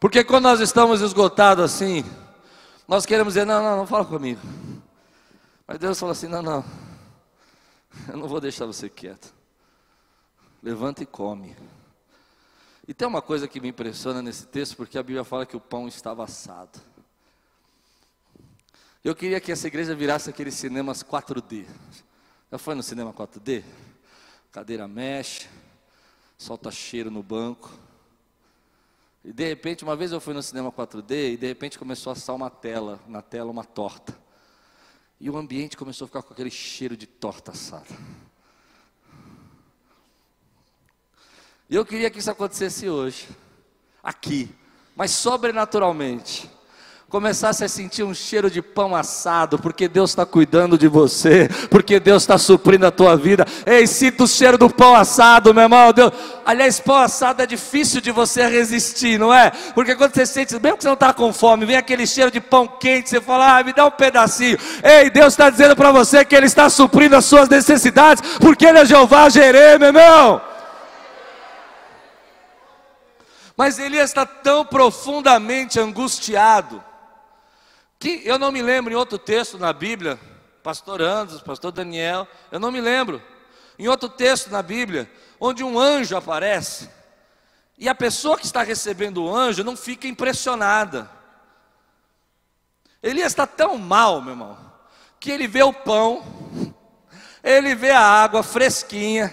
Porque 0.03 0.21
quando 0.21 0.43
nós 0.43 0.59
estamos 0.59 0.99
esgotados 0.99 1.63
assim, 1.63 2.03
nós 2.85 3.05
queremos 3.05 3.35
dizer: 3.35 3.45
não, 3.45 3.63
não, 3.63 3.77
não 3.77 3.87
fala 3.87 4.03
comigo. 4.03 4.41
Mas 5.65 5.79
Deus 5.79 5.97
fala 5.97 6.11
assim: 6.11 6.27
não, 6.27 6.41
não, 6.41 6.65
eu 8.09 8.17
não 8.17 8.27
vou 8.27 8.41
deixar 8.41 8.65
você 8.65 8.89
quieto. 8.89 9.33
Levanta 10.61 11.03
e 11.03 11.05
come. 11.05 11.55
E 12.85 12.93
tem 12.93 13.07
uma 13.07 13.21
coisa 13.21 13.47
que 13.47 13.61
me 13.61 13.69
impressiona 13.69 14.21
nesse 14.21 14.45
texto, 14.45 14.75
porque 14.75 14.97
a 14.97 15.03
Bíblia 15.03 15.23
fala 15.23 15.45
que 15.45 15.55
o 15.55 15.61
pão 15.61 15.87
estava 15.87 16.25
assado. 16.25 16.81
Eu 19.05 19.15
queria 19.15 19.39
que 19.39 19.53
essa 19.53 19.67
igreja 19.67 19.95
virasse 19.95 20.29
aqueles 20.29 20.55
cinemas 20.55 21.01
4D. 21.01 21.65
Já 22.51 22.57
foi 22.57 22.75
no 22.75 22.83
cinema 22.83 23.13
4D? 23.13 23.63
Cadeira 24.51 24.85
mexe, 24.85 25.47
solta 26.37 26.69
cheiro 26.71 27.09
no 27.09 27.23
banco. 27.23 27.82
E 29.23 29.31
de 29.31 29.47
repente, 29.47 29.83
uma 29.83 29.95
vez 29.95 30.11
eu 30.11 30.19
fui 30.19 30.33
no 30.33 30.43
cinema 30.43 30.71
4D 30.71 31.33
e 31.33 31.37
de 31.37 31.47
repente 31.47 31.79
começou 31.79 32.11
a 32.11 32.13
assar 32.13 32.35
uma 32.35 32.49
tela, 32.49 32.99
na 33.07 33.21
tela 33.21 33.49
uma 33.49 33.63
torta. 33.63 34.17
E 35.19 35.29
o 35.29 35.37
ambiente 35.37 35.77
começou 35.77 36.05
a 36.05 36.07
ficar 36.07 36.21
com 36.21 36.33
aquele 36.33 36.51
cheiro 36.51 36.97
de 36.97 37.07
torta 37.07 37.51
assada. 37.51 37.87
E 41.69 41.75
eu 41.75 41.85
queria 41.85 42.09
que 42.11 42.19
isso 42.19 42.29
acontecesse 42.29 42.89
hoje, 42.89 43.29
aqui, 44.03 44.53
mas 44.95 45.11
sobrenaturalmente 45.11 46.49
começasse 47.13 47.63
a 47.63 47.69
sentir 47.69 48.01
um 48.01 48.11
cheiro 48.11 48.49
de 48.49 48.59
pão 48.59 48.95
assado, 48.95 49.59
porque 49.59 49.87
Deus 49.87 50.09
está 50.09 50.25
cuidando 50.25 50.79
de 50.79 50.87
você, 50.87 51.47
porque 51.69 51.99
Deus 51.99 52.23
está 52.23 52.39
suprindo 52.39 52.87
a 52.87 52.91
tua 52.91 53.15
vida. 53.15 53.45
Ei, 53.67 53.85
sinta 53.85 54.23
o 54.23 54.27
cheiro 54.27 54.57
do 54.57 54.67
pão 54.67 54.95
assado, 54.95 55.53
meu 55.53 55.61
irmão. 55.61 55.93
Deus... 55.93 56.11
Aliás, 56.43 56.79
pão 56.79 56.95
assado 56.95 57.43
é 57.43 57.45
difícil 57.45 58.01
de 58.01 58.09
você 58.09 58.47
resistir, 58.47 59.19
não 59.19 59.31
é? 59.31 59.51
Porque 59.75 59.93
quando 59.93 60.15
você 60.15 60.25
sente, 60.25 60.55
mesmo 60.59 60.77
que 60.77 60.81
você 60.81 60.87
não 60.87 60.95
está 60.95 61.13
com 61.13 61.31
fome, 61.31 61.67
vem 61.67 61.75
aquele 61.75 62.07
cheiro 62.07 62.31
de 62.31 62.41
pão 62.41 62.67
quente, 62.67 63.11
você 63.11 63.21
fala, 63.21 63.59
ah, 63.59 63.63
me 63.63 63.73
dá 63.73 63.85
um 63.85 63.91
pedacinho. 63.91 64.57
Ei, 64.83 65.11
Deus 65.11 65.33
está 65.33 65.51
dizendo 65.51 65.75
para 65.75 65.91
você 65.91 66.25
que 66.25 66.35
Ele 66.35 66.47
está 66.47 66.67
suprindo 66.67 67.15
as 67.15 67.25
suas 67.25 67.47
necessidades, 67.47 68.23
porque 68.39 68.65
Ele 68.65 68.79
é 68.79 68.85
Jeová 68.87 69.29
Jerê, 69.29 69.77
meu 69.77 69.89
irmão. 69.89 70.41
Mas 73.55 73.77
Elias 73.77 74.09
está 74.09 74.25
tão 74.25 74.65
profundamente 74.65 75.79
angustiado 75.79 76.83
que 78.03 78.21
eu 78.25 78.37
não 78.37 78.51
me 78.51 78.61
lembro 78.61 78.91
em 78.91 78.97
outro 78.97 79.17
texto 79.17 79.57
na 79.57 79.71
Bíblia, 79.71 80.19
pastor 80.61 81.01
Andros, 81.01 81.41
pastor 81.41 81.71
Daniel, 81.71 82.27
eu 82.51 82.59
não 82.59 82.69
me 82.69 82.81
lembro. 82.81 83.23
Em 83.79 83.87
outro 83.87 84.09
texto 84.09 84.49
na 84.49 84.61
Bíblia, 84.61 85.09
onde 85.39 85.63
um 85.63 85.79
anjo 85.79 86.17
aparece, 86.17 86.89
e 87.77 87.87
a 87.87 87.95
pessoa 87.95 88.37
que 88.37 88.45
está 88.45 88.61
recebendo 88.61 89.23
o 89.23 89.33
anjo 89.33 89.63
não 89.63 89.77
fica 89.77 90.05
impressionada. 90.05 91.09
Elias 93.01 93.31
está 93.31 93.47
tão 93.47 93.77
mal, 93.77 94.21
meu 94.21 94.31
irmão, 94.31 94.57
que 95.17 95.31
ele 95.31 95.47
vê 95.47 95.63
o 95.63 95.71
pão, 95.71 96.25
ele 97.41 97.73
vê 97.73 97.91
a 97.91 98.01
água 98.01 98.43
fresquinha, 98.43 99.31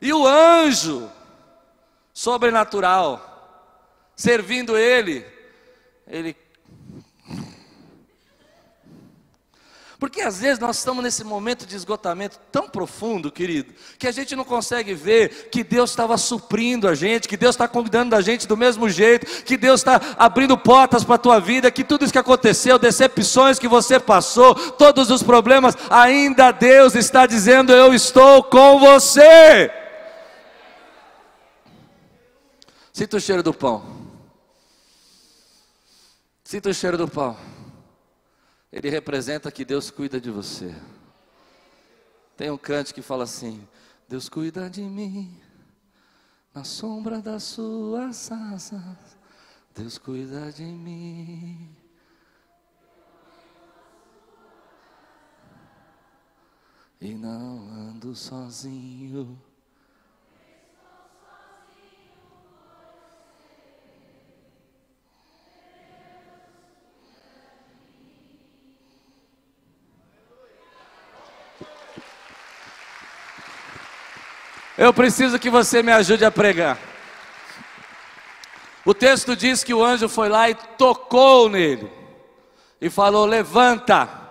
e 0.00 0.14
o 0.14 0.26
anjo 0.26 1.12
sobrenatural 2.14 3.22
servindo 4.16 4.78
ele, 4.78 5.26
ele 6.06 6.47
Porque 9.98 10.20
às 10.20 10.38
vezes 10.38 10.60
nós 10.60 10.78
estamos 10.78 11.02
nesse 11.02 11.24
momento 11.24 11.66
de 11.66 11.74
esgotamento 11.74 12.38
tão 12.52 12.68
profundo, 12.68 13.32
querido, 13.32 13.74
que 13.98 14.06
a 14.06 14.12
gente 14.12 14.36
não 14.36 14.44
consegue 14.44 14.94
ver 14.94 15.48
que 15.50 15.64
Deus 15.64 15.90
estava 15.90 16.16
suprindo 16.16 16.86
a 16.86 16.94
gente, 16.94 17.26
que 17.26 17.36
Deus 17.36 17.56
está 17.56 17.66
cuidando 17.66 18.10
da 18.10 18.20
gente 18.20 18.46
do 18.46 18.56
mesmo 18.56 18.88
jeito, 18.88 19.42
que 19.42 19.56
Deus 19.56 19.80
está 19.80 20.00
abrindo 20.16 20.56
portas 20.56 21.02
para 21.02 21.16
a 21.16 21.18
tua 21.18 21.40
vida, 21.40 21.68
que 21.68 21.82
tudo 21.82 22.04
isso 22.04 22.12
que 22.12 22.18
aconteceu, 22.18 22.78
decepções 22.78 23.58
que 23.58 23.66
você 23.66 23.98
passou, 23.98 24.54
todos 24.54 25.10
os 25.10 25.24
problemas, 25.24 25.76
ainda 25.90 26.52
Deus 26.52 26.94
está 26.94 27.26
dizendo: 27.26 27.72
Eu 27.72 27.92
estou 27.92 28.44
com 28.44 28.78
você. 28.78 29.68
Sinta 32.92 33.16
o 33.16 33.20
cheiro 33.20 33.42
do 33.42 33.52
pão. 33.52 33.82
Sinta 36.44 36.70
o 36.70 36.74
cheiro 36.74 36.96
do 36.96 37.08
pão. 37.08 37.57
Ele 38.70 38.90
representa 38.90 39.50
que 39.50 39.64
Deus 39.64 39.90
cuida 39.90 40.20
de 40.20 40.30
você. 40.30 40.74
Tem 42.36 42.50
um 42.50 42.58
cante 42.58 42.92
que 42.92 43.02
fala 43.02 43.24
assim: 43.24 43.66
Deus 44.08 44.28
cuida 44.28 44.68
de 44.68 44.82
mim 44.82 45.40
na 46.54 46.64
sombra 46.64 47.20
das 47.20 47.44
suas 47.44 48.30
asas. 48.30 49.16
Deus 49.74 49.96
cuida 49.96 50.50
de 50.52 50.64
mim. 50.64 51.74
E 57.00 57.14
não 57.14 57.68
ando 57.70 58.14
sozinho. 58.14 59.40
Eu 74.78 74.94
preciso 74.94 75.40
que 75.40 75.50
você 75.50 75.82
me 75.82 75.90
ajude 75.90 76.24
a 76.24 76.30
pregar. 76.30 76.78
O 78.84 78.94
texto 78.94 79.34
diz 79.34 79.64
que 79.64 79.74
o 79.74 79.84
anjo 79.84 80.08
foi 80.08 80.28
lá 80.28 80.48
e 80.48 80.54
tocou 80.54 81.48
nele 81.48 81.90
e 82.80 82.88
falou: 82.88 83.26
Levanta. 83.26 84.27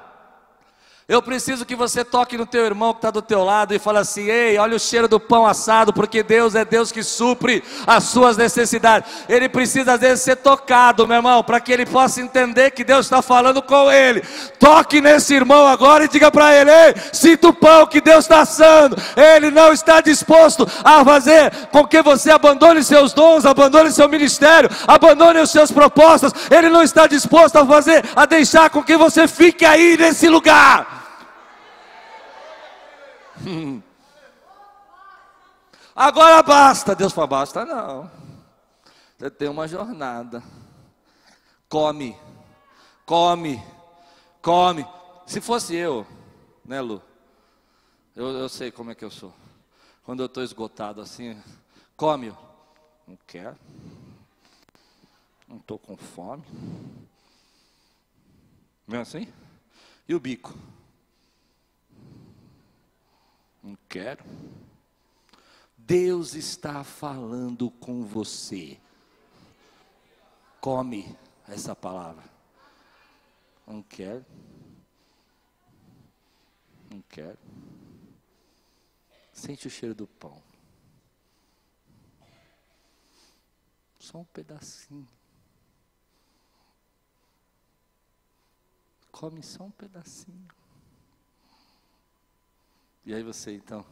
Eu 1.10 1.22
preciso 1.22 1.66
que 1.66 1.74
você 1.74 2.04
toque 2.04 2.38
no 2.38 2.46
teu 2.46 2.66
irmão 2.66 2.92
que 2.92 2.98
está 2.98 3.10
do 3.10 3.22
teu 3.22 3.42
lado 3.42 3.74
e 3.74 3.80
fale 3.80 4.00
assim: 4.00 4.26
Ei, 4.26 4.58
olha 4.58 4.76
o 4.76 4.80
cheiro 4.80 5.08
do 5.08 5.22
pão 5.22 5.48
assado, 5.48 5.94
porque 5.94 6.22
Deus 6.22 6.54
é 6.54 6.66
Deus 6.66 6.92
que 6.92 7.02
supre 7.02 7.64
as 7.88 8.04
suas 8.04 8.36
necessidades. 8.36 9.10
Ele 9.30 9.48
precisa 9.48 9.94
às 9.94 10.02
vezes 10.02 10.26
ser 10.26 10.36
tocado, 10.36 11.08
meu 11.08 11.16
irmão, 11.16 11.42
para 11.46 11.62
que 11.62 11.72
ele 11.72 11.86
possa 11.86 12.20
entender 12.20 12.72
que 12.72 12.84
Deus 12.84 13.06
está 13.06 13.22
falando 13.22 13.62
com 13.62 13.90
ele. 13.90 14.22
Toque 14.60 15.00
nesse 15.00 15.34
irmão 15.34 15.66
agora 15.66 16.04
e 16.04 16.10
diga 16.10 16.30
para 16.30 16.54
ele: 16.54 16.70
Ei, 16.70 16.96
sinta 17.14 17.48
o 17.48 17.54
pão 17.54 17.88
que 17.88 18.02
Deus 18.02 18.26
está 18.26 18.42
assando. 18.42 18.98
Ele 19.16 19.50
não 19.50 19.72
está 19.72 20.02
disposto 20.02 20.68
a 20.84 21.06
fazer 21.06 21.54
com 21.72 21.88
que 21.88 22.02
você 22.02 22.32
abandone 22.32 22.84
seus 22.84 23.14
dons, 23.14 23.46
abandone 23.46 23.94
seu 23.94 24.10
ministério, 24.10 24.70
abandone 24.86 25.40
os 25.40 25.52
seus 25.52 25.72
propostas. 25.72 26.34
Ele 26.52 26.68
não 26.68 26.84
está 26.84 27.08
disposto 27.08 27.56
a 27.56 27.66
fazer, 27.66 28.04
a 28.14 28.26
deixar 28.26 28.70
com 28.70 28.84
que 28.84 28.98
você 28.98 29.26
fique 29.26 29.64
aí 29.64 29.96
nesse 29.96 30.28
lugar. 30.28 30.97
Agora 35.96 36.44
basta. 36.44 36.96
Deus 36.96 37.14
fala, 37.14 37.28
basta 37.28 37.66
não. 37.66 38.10
Você 39.18 39.30
tem 39.32 39.48
uma 39.48 39.68
jornada. 39.68 40.44
Come, 41.70 42.18
come, 43.06 43.64
come. 44.42 44.86
Se 45.26 45.42
fosse 45.42 45.76
eu, 45.76 46.06
né, 46.64 46.80
Lu? 46.80 47.02
Eu, 48.16 48.28
eu 48.30 48.48
sei 48.50 48.72
como 48.72 48.92
é 48.92 48.96
que 48.96 49.04
eu 49.04 49.12
sou. 49.12 49.34
Quando 50.04 50.22
eu 50.22 50.28
estou 50.28 50.44
esgotado 50.44 51.02
assim, 51.02 51.42
come. 51.96 52.34
Não 53.08 53.18
quero. 53.26 53.58
Não 55.48 55.58
estou 55.58 55.80
com 55.80 55.98
fome. 55.98 56.44
Não 58.88 58.98
é 59.00 59.02
assim? 59.02 59.28
E 60.08 60.16
o 60.16 60.20
bico? 60.20 60.54
Não 63.68 63.78
quero. 63.90 64.24
Deus 65.78 66.36
está 66.36 66.86
falando 66.86 67.70
com 67.70 68.06
você. 68.06 68.80
Come 70.62 71.18
essa 71.50 71.76
palavra. 71.76 72.24
Não 73.68 73.84
quero. 73.84 74.26
Não 76.90 77.02
quero. 77.10 77.38
Sente 79.34 79.68
o 79.68 79.70
cheiro 79.70 79.94
do 79.94 80.08
pão. 80.08 80.42
Só 84.00 84.20
um 84.20 84.24
pedacinho. 84.24 85.10
Come 89.12 89.44
só 89.44 89.66
um 89.66 89.72
pedacinho. 89.72 90.57
E 93.08 93.14
aí 93.14 93.24
você 93.24 93.54
então 93.54 93.86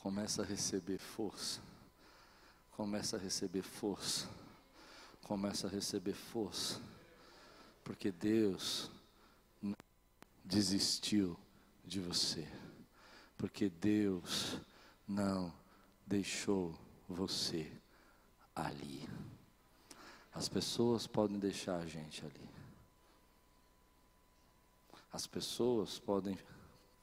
começa 0.00 0.42
a 0.42 0.44
receber 0.44 0.98
força, 0.98 1.60
começa 2.72 3.14
a 3.16 3.20
receber 3.20 3.62
força, 3.62 4.28
começa 5.22 5.68
a 5.68 5.70
receber 5.70 6.14
força, 6.14 6.82
porque 7.84 8.10
Deus 8.10 8.90
não 9.62 9.76
desistiu 10.44 11.38
de 11.84 12.00
você, 12.00 12.44
porque 13.38 13.68
Deus 13.70 14.58
não 15.06 15.54
deixou 16.04 16.76
você 17.08 17.70
ali. 18.52 19.08
As 20.32 20.48
pessoas 20.48 21.06
podem 21.06 21.38
deixar 21.38 21.76
a 21.76 21.86
gente 21.86 22.26
ali. 22.26 22.50
As 25.12 25.24
pessoas 25.28 26.00
podem 26.00 26.36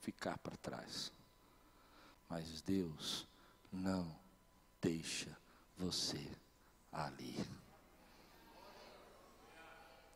ficar 0.01 0.37
para 0.39 0.57
trás. 0.57 1.11
Mas 2.29 2.61
Deus 2.61 3.27
não 3.71 4.13
deixa 4.81 5.35
você 5.77 6.27
ali. 6.91 7.35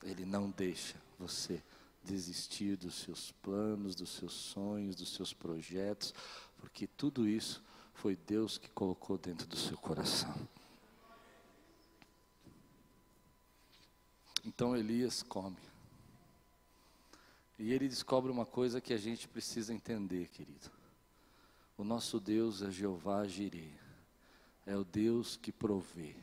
Ele 0.04 0.26
não 0.26 0.52
deixa 0.52 1.02
você 1.17 1.63
desistir 2.04 2.76
dos 2.78 2.95
seus 2.95 3.32
planos, 3.32 3.95
dos 3.95 4.10
seus 4.12 4.34
sonhos, 4.34 4.95
dos 4.95 5.13
seus 5.13 5.34
projetos, 5.34 6.13
porque 6.58 6.86
tudo 6.86 7.28
isso 7.28 7.63
foi 7.93 8.15
Deus 8.15 8.58
que 8.58 8.69
colocou 8.69 9.17
dentro 9.17 9.48
do 9.48 9.58
seu 9.58 9.78
coração. 9.78 10.36
Então 14.43 14.78
Elias 14.78 15.24
come. 15.24 15.58
E 17.58 17.72
ele 17.72 17.88
descobre 17.88 18.32
uma 18.32 18.46
coisa 18.46 18.82
que 18.82 18.94
a 18.94 18.98
gente 18.98 19.28
precisa 19.28 19.74
entender, 19.74 20.28
querido. 20.28 20.70
O 21.78 21.84
nosso 21.84 22.20
Deus 22.20 22.62
é 22.62 22.72
Jeová 22.72 23.26
Jireh, 23.26 23.74
é 24.65 24.76
o 24.76 24.84
Deus 24.84 25.38
que 25.38 25.52
provê. 25.52 26.15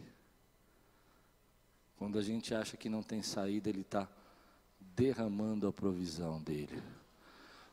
Quando 1.97 2.19
a 2.19 2.23
gente 2.23 2.55
acha 2.55 2.77
que 2.77 2.89
não 2.89 3.03
tem 3.03 3.23
saída, 3.23 3.69
Ele 3.69 3.83
está 3.83 4.09
derramando 4.81 5.69
a 5.69 5.73
provisão 5.73 6.43
dele. 6.43 6.83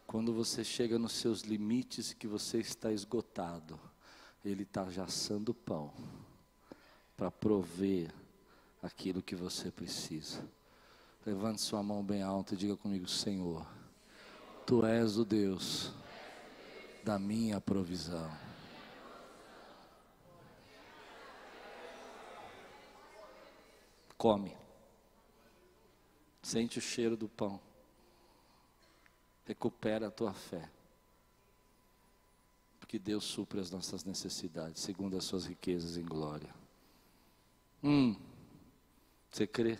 Quando 0.05 0.33
você 0.33 0.63
chega 0.63 0.99
nos 0.99 1.13
seus 1.13 1.41
limites 1.41 2.11
e 2.11 2.15
que 2.15 2.27
você 2.27 2.59
está 2.59 2.91
esgotado, 2.91 3.79
Ele 4.43 4.63
está 4.63 4.89
já 4.89 5.05
pão 5.65 5.93
para 7.17 7.31
prover 7.31 8.13
aquilo 8.81 9.21
que 9.21 9.35
você 9.35 9.71
precisa. 9.71 10.47
Levante 11.25 11.61
sua 11.61 11.83
mão 11.83 12.03
bem 12.03 12.23
alta 12.23 12.53
e 12.53 12.57
diga 12.57 12.77
comigo: 12.77 13.07
Senhor, 13.07 13.65
Tu 14.65 14.85
és 14.85 15.17
o 15.17 15.25
Deus 15.25 15.91
da 17.03 17.17
minha 17.17 17.59
provisão. 17.59 18.31
Come. 24.15 24.55
Sente 26.43 26.77
o 26.77 26.81
cheiro 26.81 27.17
do 27.17 27.27
pão. 27.27 27.59
Recupera 29.45 30.09
a 30.09 30.11
tua 30.11 30.33
fé. 30.33 30.69
Porque 32.79 32.99
Deus 32.99 33.23
supre 33.23 33.59
as 33.59 33.71
nossas 33.71 34.03
necessidades, 34.03 34.83
segundo 34.83 35.17
as 35.17 35.23
suas 35.23 35.47
riquezas 35.47 35.97
em 35.97 36.05
glória. 36.05 36.53
Hum, 37.83 38.15
você 39.31 39.47
crê? 39.47 39.79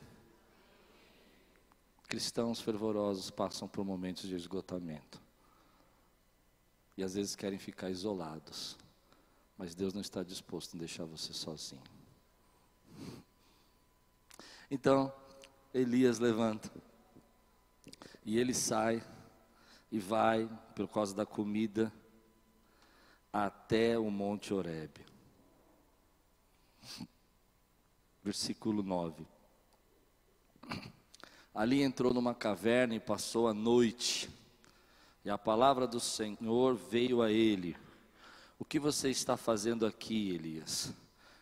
Cristãos 2.09 2.59
fervorosos 2.59 3.29
passam 3.29 3.67
por 3.67 3.85
momentos 3.85 4.27
de 4.27 4.35
esgotamento. 4.35 5.21
E 6.97 7.03
às 7.03 7.13
vezes 7.13 7.35
querem 7.35 7.59
ficar 7.59 7.91
isolados. 7.91 8.75
Mas 9.55 9.75
Deus 9.75 9.93
não 9.93 10.01
está 10.01 10.23
disposto 10.23 10.75
a 10.75 10.79
deixar 10.79 11.05
você 11.05 11.31
sozinho. 11.33 11.83
Então, 14.71 15.13
Elias 15.71 16.17
levanta. 16.17 16.71
E 18.25 18.39
ele 18.39 18.55
sai 18.55 19.03
e 19.91 19.99
vai, 19.99 20.49
por 20.75 20.87
causa 20.87 21.13
da 21.13 21.27
comida, 21.27 21.93
até 23.31 23.99
o 23.99 24.09
Monte 24.09 24.51
Horebe. 24.51 25.05
Versículo 28.23 28.81
9. 28.81 29.27
Ali 31.53 31.81
entrou 31.81 32.13
numa 32.13 32.33
caverna 32.33 32.95
e 32.95 32.99
passou 32.99 33.47
a 33.47 33.53
noite. 33.53 34.29
E 35.25 35.29
a 35.29 35.37
palavra 35.37 35.87
do 35.87 35.99
Senhor 35.99 36.75
veio 36.75 37.21
a 37.21 37.31
ele: 37.31 37.75
O 38.57 38.65
que 38.65 38.79
você 38.79 39.09
está 39.09 39.35
fazendo 39.35 39.85
aqui, 39.85 40.31
Elias? 40.31 40.93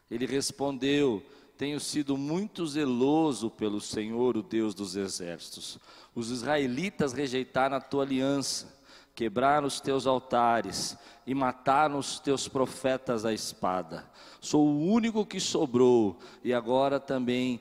Ele 0.10 0.26
respondeu: 0.26 1.24
tenho 1.58 1.80
sido 1.80 2.16
muito 2.16 2.68
zeloso 2.68 3.50
pelo 3.50 3.82
Senhor, 3.82 4.38
o 4.38 4.44
Deus 4.44 4.76
dos 4.76 4.96
exércitos. 4.96 5.80
Os 6.14 6.30
israelitas 6.30 7.14
rejeitaram 7.14 7.76
a 7.76 7.82
tua 7.82 8.04
aliança, 8.04 8.78
quebraram 9.16 9.66
os 9.66 9.80
teus 9.80 10.06
altares 10.06 10.96
e 11.26 11.34
mataram 11.34 11.98
os 11.98 12.20
teus 12.20 12.48
profetas 12.48 13.26
à 13.26 13.34
espada. 13.34 14.06
Sou 14.40 14.68
o 14.68 14.86
único 14.86 15.26
que 15.26 15.40
sobrou 15.40 16.20
e 16.44 16.54
agora 16.54 17.00
também 17.00 17.60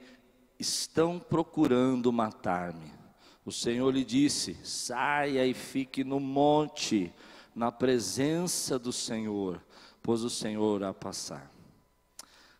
estão 0.59 1.19
procurando 1.19 2.13
matar-me. 2.13 2.93
O 3.45 3.53
Senhor 3.53 3.91
lhe 3.95 4.05
disse: 4.05 4.57
saia 4.65 5.47
e 5.47 5.55
fique 5.55 6.03
no 6.03 6.19
monte, 6.19 7.13
na 7.55 7.71
presença 7.71 8.79
do 8.79 8.93
Senhor, 8.93 9.63
pois 10.03 10.23
o 10.23 10.31
Senhor 10.31 10.83
a 10.83 10.93
passar. 10.93 11.51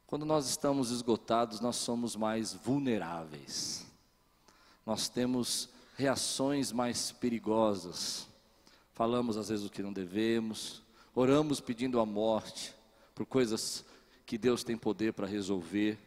Quando 0.07 0.25
nós 0.25 0.49
estamos 0.49 0.91
esgotados, 0.91 1.61
nós 1.61 1.77
somos 1.77 2.15
mais 2.15 2.53
vulneráveis. 2.53 3.85
Nós 4.85 5.09
temos 5.09 5.69
reações 5.97 6.71
mais 6.71 7.11
perigosas. 7.11 8.29
Falamos 8.93 9.37
às 9.37 9.49
vezes 9.49 9.67
o 9.67 9.71
que 9.71 9.83
não 9.83 9.93
devemos, 9.93 10.83
oramos 11.15 11.61
pedindo 11.61 11.99
a 11.99 12.07
morte 12.07 12.73
por 13.15 13.27
coisas 13.27 13.85
que 14.25 14.39
Deus 14.39 14.63
tem 14.63 14.77
poder 14.77 15.13
para 15.13 15.27
resolver. 15.27 15.99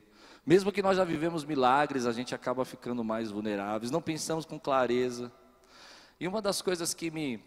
Mesmo 0.46 0.72
que 0.72 0.82
nós 0.82 0.98
já 0.98 1.04
vivemos 1.04 1.44
milagres, 1.44 2.06
a 2.06 2.12
gente 2.12 2.34
acaba 2.34 2.66
ficando 2.66 3.04
mais 3.04 3.32
vulneráveis, 3.32 3.92
não 3.92 4.02
pensamos 4.02 4.46
com 4.46 4.60
clareza. 4.60 5.32
E 6.20 6.28
uma 6.28 6.42
das 6.42 6.62
coisas 6.62 6.94
que 6.94 7.12
me 7.12 7.44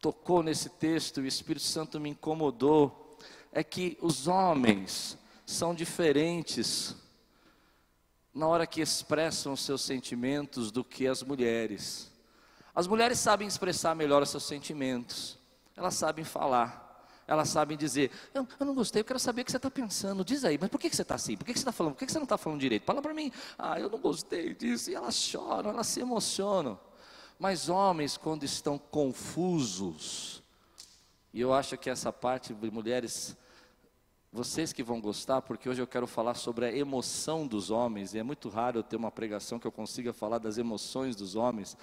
tocou 0.00 0.42
nesse 0.42 0.68
texto, 0.68 1.20
e 1.20 1.24
o 1.24 1.26
Espírito 1.28 1.64
Santo 1.64 2.00
me 2.00 2.10
incomodou, 2.10 3.18
é 3.52 3.62
que 3.62 3.96
os 4.00 4.26
homens, 4.26 5.16
são 5.52 5.74
diferentes 5.74 6.96
na 8.34 8.46
hora 8.46 8.66
que 8.66 8.80
expressam 8.80 9.54
seus 9.54 9.82
sentimentos 9.82 10.70
do 10.70 10.82
que 10.82 11.06
as 11.06 11.22
mulheres. 11.22 12.10
As 12.74 12.86
mulheres 12.86 13.18
sabem 13.18 13.46
expressar 13.46 13.94
melhor 13.94 14.22
os 14.22 14.30
seus 14.30 14.44
sentimentos, 14.44 15.38
elas 15.76 15.94
sabem 15.94 16.24
falar, 16.24 16.81
elas 17.32 17.48
sabem 17.48 17.76
dizer: 17.76 18.10
Eu, 18.34 18.46
eu 18.58 18.66
não 18.66 18.74
gostei, 18.74 19.00
eu 19.00 19.04
quero 19.04 19.18
saber 19.18 19.42
o 19.42 19.44
que 19.44 19.50
você 19.50 19.56
está 19.56 19.70
pensando, 19.70 20.24
diz 20.24 20.44
aí, 20.44 20.58
mas 20.60 20.68
por 20.70 20.78
que, 20.78 20.90
que 20.90 20.96
você 20.96 21.02
está 21.02 21.14
assim? 21.14 21.36
Por 21.36 21.44
que, 21.44 21.52
que 21.52 21.58
você 21.58 21.62
está 21.62 21.72
falando? 21.72 21.94
Por 21.94 22.00
que, 22.00 22.06
que 22.06 22.12
você 22.12 22.18
não 22.18 22.24
está 22.24 22.36
falando 22.36 22.60
direito? 22.60 22.84
Fala 22.84 23.00
para 23.00 23.14
mim, 23.14 23.32
ah, 23.58 23.80
eu 23.80 23.88
não 23.88 23.98
gostei 23.98 24.54
disso, 24.54 24.90
e 24.90 24.94
elas 24.94 25.14
choram, 25.14 25.70
elas 25.70 25.86
se 25.86 26.00
emocionam. 26.00 26.78
Mas 27.38 27.68
homens, 27.68 28.16
quando 28.16 28.44
estão 28.44 28.78
confusos, 28.78 30.42
e 31.32 31.40
eu 31.40 31.52
acho 31.52 31.76
que 31.76 31.90
essa 31.90 32.12
parte 32.12 32.52
de 32.52 32.70
mulheres 32.70 33.36
vocês 34.34 34.72
que 34.72 34.82
vão 34.82 34.98
gostar, 34.98 35.42
porque 35.42 35.68
hoje 35.68 35.82
eu 35.82 35.86
quero 35.86 36.06
falar 36.06 36.34
sobre 36.34 36.64
a 36.64 36.74
emoção 36.74 37.46
dos 37.46 37.70
homens, 37.70 38.14
e 38.14 38.18
é 38.18 38.22
muito 38.22 38.48
raro 38.48 38.78
eu 38.78 38.82
ter 38.82 38.96
uma 38.96 39.10
pregação 39.10 39.58
que 39.58 39.66
eu 39.66 39.72
consiga 39.72 40.10
falar 40.10 40.38
das 40.38 40.56
emoções 40.56 41.14
dos 41.14 41.34
homens, 41.34 41.76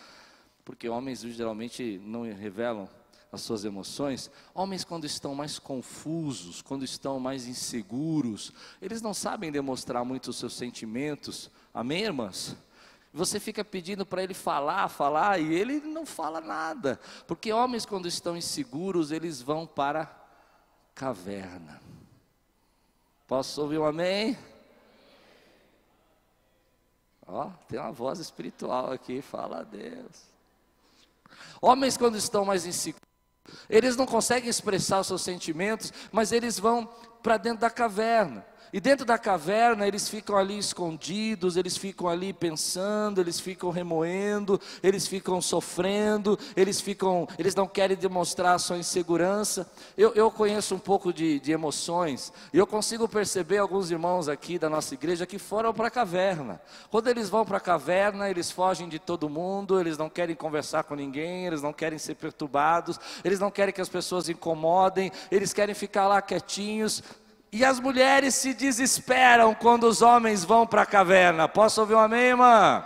porque 0.66 0.90
homens 0.90 1.22
geralmente 1.22 2.02
não 2.04 2.24
revelam 2.24 2.90
as 3.32 3.42
suas 3.42 3.64
emoções. 3.64 4.30
Homens, 4.54 4.84
quando 4.84 5.06
estão 5.06 5.36
mais 5.36 5.60
confusos, 5.60 6.62
quando 6.62 6.84
estão 6.84 7.20
mais 7.20 7.48
inseguros, 7.48 8.52
eles 8.82 9.02
não 9.02 9.14
sabem 9.14 9.52
demonstrar 9.52 10.04
muito 10.04 10.30
os 10.30 10.38
seus 10.38 10.56
sentimentos, 10.56 11.50
amém, 11.74 12.04
irmãs? 12.04 12.56
Você 13.14 13.40
fica 13.40 13.64
pedindo 13.66 14.06
para 14.06 14.24
ele 14.24 14.34
falar, 14.34 14.88
falar, 14.88 15.40
e 15.40 15.54
ele 15.54 15.80
não 15.80 16.06
fala 16.06 16.40
nada, 16.40 17.00
porque 17.28 17.52
homens, 17.52 17.86
quando 17.86 18.08
estão 18.08 18.38
inseguros, 18.38 19.12
eles 19.12 19.42
vão 19.42 19.66
para 19.66 20.04
a 20.04 20.10
caverna. 20.94 21.82
Posso 23.28 23.62
ouvir 23.62 23.80
um 23.80 23.86
amém? 23.86 24.38
Ó, 27.28 27.50
tem 27.68 27.80
uma 27.80 27.92
voz 27.92 28.20
espiritual 28.20 28.92
aqui, 28.92 29.22
fala 29.22 29.60
a 29.60 29.64
Deus. 29.64 30.30
Homens, 31.62 31.96
quando 31.96 32.16
estão 32.16 32.44
mais 32.44 32.66
inseguros, 32.66 33.09
eles 33.70 33.96
não 33.96 34.06
conseguem 34.06 34.50
expressar 34.50 35.00
os 35.00 35.08
seus 35.08 35.22
sentimentos, 35.22 35.94
mas 36.12 36.32
eles 36.32 36.60
vão 36.60 36.90
para 37.22 37.38
dentro 37.38 37.62
da 37.62 37.70
caverna. 37.70 38.46
E 38.72 38.80
dentro 38.80 39.06
da 39.06 39.18
caverna 39.18 39.88
eles 39.88 40.08
ficam 40.08 40.38
ali 40.38 40.58
escondidos, 40.58 41.58
eles 41.58 41.76
ficam 41.76 42.08
ali 42.08 42.32
pensando, 42.32 43.20
eles 43.20 43.40
ficam 43.40 43.70
remoendo, 43.72 44.60
eles 44.84 45.08
ficam 45.08 45.42
sofrendo, 45.42 46.38
eles 46.56 46.80
ficam, 46.80 47.28
eles 47.38 47.56
não 47.56 47.68
querem 47.68 47.98
demonstrar 47.98 48.56
a 48.56 48.60
sua 48.60 48.78
insegurança. 48.78 49.70
Eu, 49.98 50.14
eu 50.14 50.30
conheço 50.30 50.76
um 50.76 50.80
pouco 50.80 51.12
de, 51.12 51.40
de 51.40 51.52
emoções 51.52 52.32
e 52.54 52.58
eu 52.58 52.68
consigo 52.68 53.08
perceber 53.08 53.58
alguns 53.58 53.90
irmãos 53.90 54.30
aqui 54.30 54.60
da 54.60 54.70
nossa 54.70 54.94
igreja 54.94 55.26
que 55.26 55.40
foram 55.40 55.74
para 55.74 55.88
a 55.88 55.92
caverna. 55.92 56.62
Quando 56.92 57.08
eles 57.08 57.30
vão 57.30 57.46
para 57.46 57.58
a 57.58 57.62
caverna, 57.62 58.30
eles 58.30 58.52
fogem 58.52 58.88
de 58.88 59.00
todo 59.00 59.30
mundo, 59.30 59.80
eles 59.80 59.98
não 59.98 60.10
querem 60.10 60.36
conversar 60.36 60.84
com 60.84 60.96
ninguém, 60.96 61.48
eles 61.48 61.62
não 61.62 61.74
querem 61.74 61.98
ser 61.98 62.16
perturbados, 62.16 63.00
eles 63.24 63.40
não 63.40 63.50
querem 63.50 63.74
que 63.74 63.82
as 63.82 63.90
pessoas 63.90 64.30
incomodem, 64.30 65.12
eles 65.32 65.54
querem 65.54 65.74
ficar 65.74 66.08
lá 66.08 66.22
quietinhos 66.22 67.04
e 67.52 67.66
as 67.66 67.80
mulheres 67.80 68.36
se 68.36 68.54
desesperam 68.54 69.56
quando 69.56 69.86
os 69.86 70.02
homens 70.02 70.44
vão 70.44 70.68
para 70.68 70.84
a 70.84 70.86
caverna. 70.86 71.48
Posso 71.48 71.82
ouvir 71.82 71.96
um 71.96 72.00
amém, 72.00 72.30
irmã? 72.30 72.86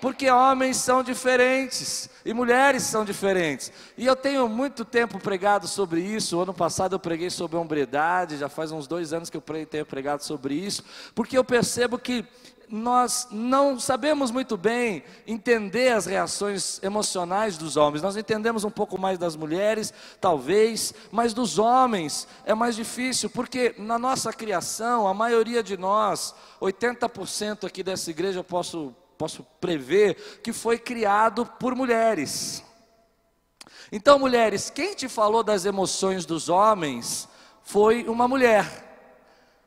Porque 0.00 0.30
homens 0.30 0.76
são 0.76 1.02
diferentes 1.02 2.10
e 2.24 2.34
mulheres 2.34 2.82
são 2.82 3.04
diferentes. 3.04 3.72
E 3.96 4.04
eu 4.04 4.14
tenho 4.14 4.48
muito 4.48 4.84
tempo 4.84 5.18
pregado 5.18 5.66
sobre 5.66 6.00
isso. 6.00 6.36
O 6.36 6.42
ano 6.42 6.52
passado 6.52 6.94
eu 6.94 6.98
preguei 6.98 7.30
sobre 7.30 7.56
hombridade, 7.56 8.36
já 8.36 8.48
faz 8.48 8.72
uns 8.72 8.86
dois 8.86 9.12
anos 9.12 9.30
que 9.30 9.36
eu 9.36 9.42
tenho 9.70 9.86
pregado 9.86 10.22
sobre 10.22 10.54
isso, 10.54 10.84
porque 11.14 11.38
eu 11.38 11.44
percebo 11.44 11.98
que 11.98 12.24
nós 12.68 13.28
não 13.30 13.78
sabemos 13.78 14.30
muito 14.30 14.56
bem 14.56 15.04
entender 15.26 15.92
as 15.92 16.06
reações 16.06 16.82
emocionais 16.82 17.56
dos 17.56 17.76
homens. 17.76 18.02
Nós 18.02 18.16
entendemos 18.16 18.64
um 18.64 18.70
pouco 18.70 18.98
mais 18.98 19.18
das 19.18 19.36
mulheres, 19.36 19.92
talvez, 20.20 20.92
mas 21.10 21.32
dos 21.32 21.58
homens 21.58 22.26
é 22.44 22.54
mais 22.54 22.74
difícil, 22.74 23.30
porque 23.30 23.74
na 23.78 23.98
nossa 23.98 24.32
criação, 24.32 25.06
a 25.06 25.14
maioria 25.14 25.62
de 25.62 25.76
nós, 25.76 26.34
80% 26.60 27.64
aqui 27.64 27.82
dessa 27.82 28.10
igreja, 28.10 28.40
eu 28.40 28.44
posso, 28.44 28.94
posso 29.16 29.44
prever, 29.60 30.40
que 30.42 30.52
foi 30.52 30.78
criado 30.78 31.46
por 31.46 31.74
mulheres. 31.74 32.64
Então, 33.92 34.18
mulheres, 34.18 34.70
quem 34.70 34.94
te 34.94 35.08
falou 35.08 35.42
das 35.42 35.64
emoções 35.64 36.26
dos 36.26 36.48
homens 36.48 37.28
foi 37.62 38.04
uma 38.08 38.26
mulher. 38.26 38.84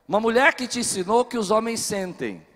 Uma 0.08 0.20
mulher 0.20 0.54
que 0.56 0.68
te 0.68 0.80
ensinou 0.80 1.24
que 1.24 1.38
os 1.38 1.52
homens 1.52 1.80
sentem. 1.82 2.49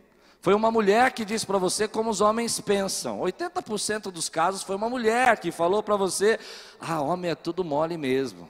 Foi 0.43 0.53
uma 0.53 0.69
mulher 0.69 1.13
que 1.13 1.23
disse 1.23 1.47
para 1.47 1.57
você 1.57 1.87
como 1.87 2.09
os 2.09 2.19
homens 2.19 2.59
pensam. 2.59 3.21
80% 3.21 4.11
dos 4.11 4.27
casos 4.27 4.61
foi 4.61 4.75
uma 4.75 4.89
mulher 4.89 5.37
que 5.37 5.53
falou 5.53 5.81
para 5.81 5.95
você: 5.95 6.37
ah, 6.81 6.99
homem 6.99 7.31
é 7.31 7.35
tudo 7.35 7.63
mole 7.63 7.95
mesmo. 7.95 8.49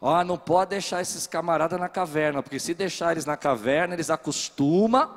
Ó, 0.00 0.18
oh, 0.18 0.24
não 0.24 0.38
pode 0.38 0.70
deixar 0.70 1.02
esses 1.02 1.26
camaradas 1.26 1.78
na 1.78 1.90
caverna, 1.90 2.42
porque 2.42 2.58
se 2.58 2.72
deixar 2.72 3.12
eles 3.12 3.26
na 3.26 3.36
caverna, 3.36 3.92
eles 3.92 4.08
acostumam 4.08 5.10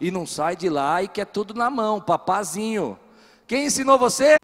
e 0.00 0.10
não 0.10 0.26
sai 0.26 0.56
de 0.56 0.70
lá 0.70 1.02
e 1.02 1.08
quer 1.08 1.26
tudo 1.26 1.52
na 1.52 1.68
mão, 1.68 2.00
papazinho. 2.00 2.98
Quem 3.46 3.66
ensinou 3.66 3.98
você? 3.98 4.36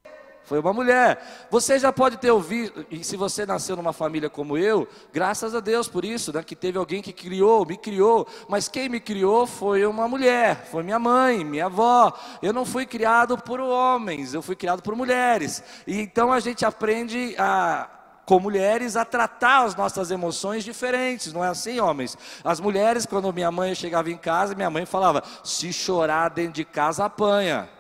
Foi 0.49 0.59
uma 0.59 0.73
mulher. 0.73 1.47
Você 1.51 1.79
já 1.79 1.93
pode 1.93 2.17
ter 2.17 2.31
ouvido, 2.31 2.87
e 2.91 3.05
se 3.05 3.19
você 3.19 3.45
nasceu 3.45 3.77
numa 3.77 3.93
família 3.93 4.31
como 4.31 4.57
eu, 4.57 4.89
graças 5.13 5.55
a 5.55 5.61
Deus 5.61 5.89
por 5.89 6.07
isso, 6.07 6.33
né, 6.33 6.43
que 6.43 6.57
teve 6.57 6.79
alguém 6.79 7.03
que 7.03 7.13
criou, 7.13 7.67
me 7.67 7.77
criou. 7.77 8.27
Mas 8.49 8.67
quem 8.67 8.89
me 8.89 8.99
criou 8.99 9.47
foi 9.47 9.85
uma 9.85 10.09
mulher, 10.09 10.67
foi 10.71 10.83
minha 10.83 10.99
mãe, 10.99 11.45
minha 11.45 11.67
avó. 11.67 12.15
Eu 12.41 12.55
não 12.55 12.65
fui 12.65 12.87
criado 12.87 13.37
por 13.37 13.61
homens, 13.61 14.33
eu 14.33 14.41
fui 14.41 14.57
criado 14.57 14.83
por 14.83 14.97
mulheres. 14.97 15.63
E 15.87 16.01
então 16.01 16.33
a 16.33 16.41
gente 16.41 16.65
aprende 16.65 17.35
a 17.39 17.91
com 18.25 18.39
mulheres 18.39 18.95
a 18.95 19.07
tratar 19.07 19.65
as 19.65 19.75
nossas 19.75 20.11
emoções 20.11 20.63
diferentes, 20.63 21.33
não 21.33 21.43
é 21.43 21.49
assim, 21.49 21.81
homens? 21.81 22.17
As 22.45 22.61
mulheres, 22.61 23.07
quando 23.07 23.33
minha 23.33 23.51
mãe 23.51 23.75
chegava 23.75 24.11
em 24.11 24.19
casa, 24.19 24.55
minha 24.55 24.69
mãe 24.69 24.85
falava: 24.85 25.23
se 25.43 25.73
chorar 25.73 26.29
dentro 26.29 26.53
de 26.53 26.65
casa, 26.65 27.07
apanha. 27.07 27.78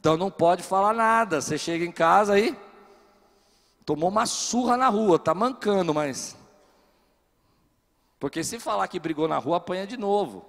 Então 0.00 0.16
não 0.16 0.30
pode 0.30 0.62
falar 0.62 0.94
nada. 0.94 1.42
Você 1.42 1.58
chega 1.58 1.84
em 1.84 1.92
casa 1.92 2.32
aí, 2.32 2.56
tomou 3.84 4.08
uma 4.08 4.24
surra 4.24 4.74
na 4.74 4.88
rua, 4.88 5.18
tá 5.18 5.34
mancando, 5.34 5.92
mas. 5.92 6.34
Porque 8.18 8.42
se 8.42 8.58
falar 8.58 8.88
que 8.88 8.98
brigou 8.98 9.28
na 9.28 9.36
rua, 9.36 9.58
apanha 9.58 9.86
de 9.86 9.98
novo. 9.98 10.46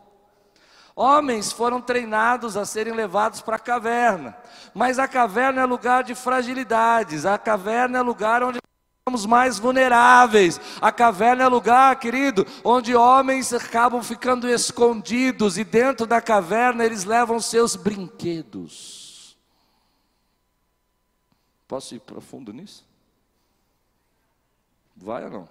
Homens 0.96 1.52
foram 1.52 1.82
treinados 1.82 2.56
a 2.56 2.66
serem 2.66 2.94
levados 2.94 3.42
para 3.42 3.58
a 3.58 3.60
caverna, 3.60 4.38
mas 4.74 5.00
a 5.00 5.08
caverna 5.08 5.62
é 5.62 5.66
lugar 5.66 6.04
de 6.04 6.16
fragilidades, 6.16 7.26
a 7.26 7.38
caverna 7.38 7.98
é 7.98 8.02
lugar 8.02 8.44
onde 8.44 8.60
somos 9.08 9.26
mais 9.26 9.58
vulneráveis. 9.58 10.62
A 10.82 10.92
caverna 10.92 11.44
é 11.44 11.48
lugar, 11.48 11.94
querido, 11.98 12.46
onde 12.64 12.96
homens 12.96 13.52
acabam 13.52 14.02
ficando 14.02 14.48
escondidos 14.48 15.58
e 15.58 15.64
dentro 15.66 16.06
da 16.06 16.22
caverna 16.22 16.86
eles 16.86 17.04
levam 17.04 17.40
seus 17.40 17.76
brinquedos. 17.76 19.01
Posso 21.72 21.96
ir 21.96 22.02
profundo 22.02 22.52
nisso? 22.52 22.86
Vai 24.94 25.24
ou 25.24 25.32
não? 25.32 25.50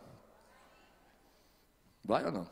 Vai 2.05 2.27
ou 2.27 2.31
não? 2.31 2.47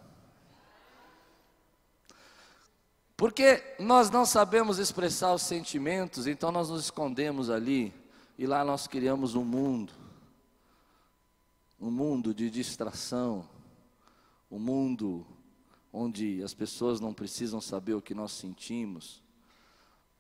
Porque 3.14 3.62
nós 3.78 4.08
não 4.08 4.24
sabemos 4.24 4.78
expressar 4.78 5.34
os 5.34 5.42
sentimentos, 5.42 6.26
então 6.26 6.50
nós 6.50 6.70
nos 6.70 6.84
escondemos 6.84 7.50
ali 7.50 7.92
e 8.38 8.46
lá 8.46 8.64
nós 8.64 8.86
criamos 8.86 9.34
um 9.34 9.44
mundo, 9.44 9.92
um 11.78 11.90
mundo 11.90 12.32
de 12.32 12.48
distração, 12.48 13.46
um 14.50 14.58
mundo 14.58 15.26
onde 15.92 16.42
as 16.42 16.54
pessoas 16.54 17.00
não 17.00 17.12
precisam 17.12 17.60
saber 17.60 17.92
o 17.92 18.00
que 18.00 18.14
nós 18.14 18.32
sentimos, 18.32 19.22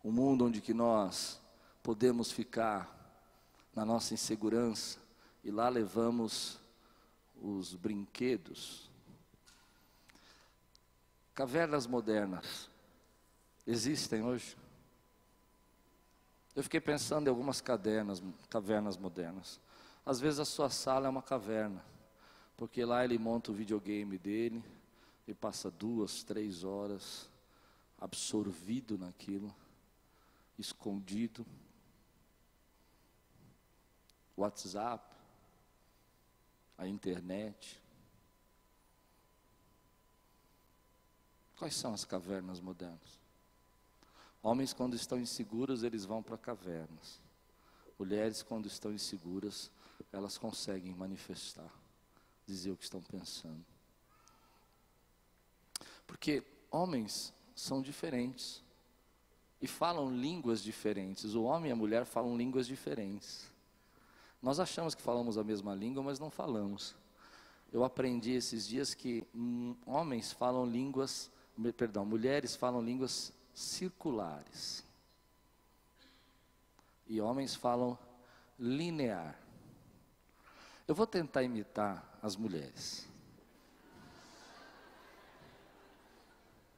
um 0.04 0.12
mundo 0.12 0.44
onde 0.44 0.60
que 0.60 0.74
nós 0.74 1.40
podemos 1.82 2.30
ficar 2.30 2.97
na 3.78 3.84
nossa 3.84 4.12
insegurança 4.12 4.98
e 5.44 5.52
lá 5.52 5.68
levamos 5.68 6.58
os 7.40 7.76
brinquedos. 7.76 8.90
Cavernas 11.32 11.86
modernas 11.86 12.68
existem 13.64 14.20
hoje? 14.24 14.56
Eu 16.56 16.64
fiquei 16.64 16.80
pensando 16.80 17.28
em 17.28 17.30
algumas 17.30 17.60
cavernas, 17.60 18.20
cavernas 18.50 18.96
modernas. 18.96 19.60
Às 20.04 20.18
vezes 20.18 20.40
a 20.40 20.44
sua 20.44 20.70
sala 20.70 21.06
é 21.06 21.10
uma 21.10 21.22
caverna, 21.22 21.80
porque 22.56 22.84
lá 22.84 23.04
ele 23.04 23.16
monta 23.16 23.52
o 23.52 23.54
videogame 23.54 24.18
dele 24.18 24.60
e 25.24 25.32
passa 25.32 25.70
duas, 25.70 26.24
três 26.24 26.64
horas 26.64 27.30
absorvido 27.96 28.98
naquilo, 28.98 29.54
escondido. 30.58 31.46
WhatsApp, 34.40 35.04
a 36.76 36.86
internet. 36.86 37.80
Quais 41.56 41.74
são 41.74 41.92
as 41.92 42.04
cavernas 42.04 42.60
modernas? 42.60 43.18
Homens, 44.42 44.72
quando 44.72 44.94
estão 44.94 45.18
inseguros, 45.18 45.82
eles 45.82 46.04
vão 46.04 46.22
para 46.22 46.38
cavernas. 46.38 47.20
Mulheres, 47.98 48.42
quando 48.42 48.66
estão 48.66 48.92
inseguras, 48.92 49.70
elas 50.12 50.38
conseguem 50.38 50.94
manifestar, 50.94 51.72
dizer 52.46 52.70
o 52.70 52.76
que 52.76 52.84
estão 52.84 53.02
pensando. 53.02 53.64
Porque 56.06 56.44
homens 56.70 57.34
são 57.56 57.82
diferentes 57.82 58.62
e 59.60 59.66
falam 59.66 60.08
línguas 60.10 60.62
diferentes. 60.62 61.34
O 61.34 61.42
homem 61.42 61.70
e 61.70 61.72
a 61.72 61.76
mulher 61.76 62.04
falam 62.04 62.36
línguas 62.36 62.68
diferentes. 62.68 63.47
Nós 64.40 64.60
achamos 64.60 64.94
que 64.94 65.02
falamos 65.02 65.36
a 65.36 65.44
mesma 65.44 65.74
língua, 65.74 66.02
mas 66.02 66.18
não 66.18 66.30
falamos. 66.30 66.94
Eu 67.72 67.84
aprendi 67.84 68.32
esses 68.32 68.66
dias 68.66 68.94
que 68.94 69.26
hum, 69.34 69.74
homens 69.84 70.32
falam 70.32 70.64
línguas, 70.64 71.30
perdão, 71.76 72.04
mulheres 72.04 72.56
falam 72.56 72.80
línguas 72.80 73.32
circulares. 73.52 74.84
E 77.06 77.20
homens 77.20 77.54
falam 77.54 77.98
linear. 78.58 79.38
Eu 80.86 80.94
vou 80.94 81.06
tentar 81.06 81.42
imitar 81.42 82.18
as 82.22 82.36
mulheres. 82.36 83.06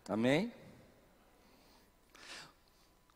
Amém? 0.08 0.52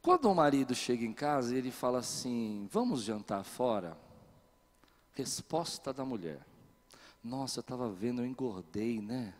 Quando 0.00 0.30
o 0.30 0.34
marido 0.34 0.74
chega 0.74 1.04
em 1.04 1.12
casa, 1.12 1.56
ele 1.56 1.70
fala 1.70 1.98
assim: 1.98 2.68
Vamos 2.70 3.02
jantar 3.02 3.42
fora? 3.42 4.03
Resposta 5.14 5.92
da 5.92 6.04
mulher: 6.04 6.40
Nossa, 7.22 7.58
eu 7.58 7.62
estava 7.62 7.88
vendo, 7.88 8.22
eu 8.22 8.26
engordei, 8.26 9.00
né? 9.00 9.34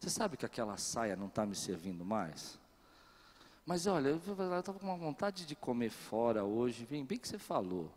Você 0.00 0.10
sabe 0.10 0.36
que 0.36 0.44
aquela 0.44 0.76
saia 0.76 1.14
não 1.14 1.28
está 1.28 1.46
me 1.46 1.54
servindo 1.54 2.04
mais? 2.04 2.58
Mas 3.64 3.86
olha, 3.86 4.08
eu 4.08 4.16
estava 4.58 4.78
com 4.78 4.86
uma 4.86 4.96
vontade 4.96 5.46
de 5.46 5.54
comer 5.54 5.90
fora 5.90 6.44
hoje, 6.44 6.84
bem, 6.84 7.04
bem 7.04 7.18
que 7.18 7.28
você 7.28 7.38
falou. 7.38 7.88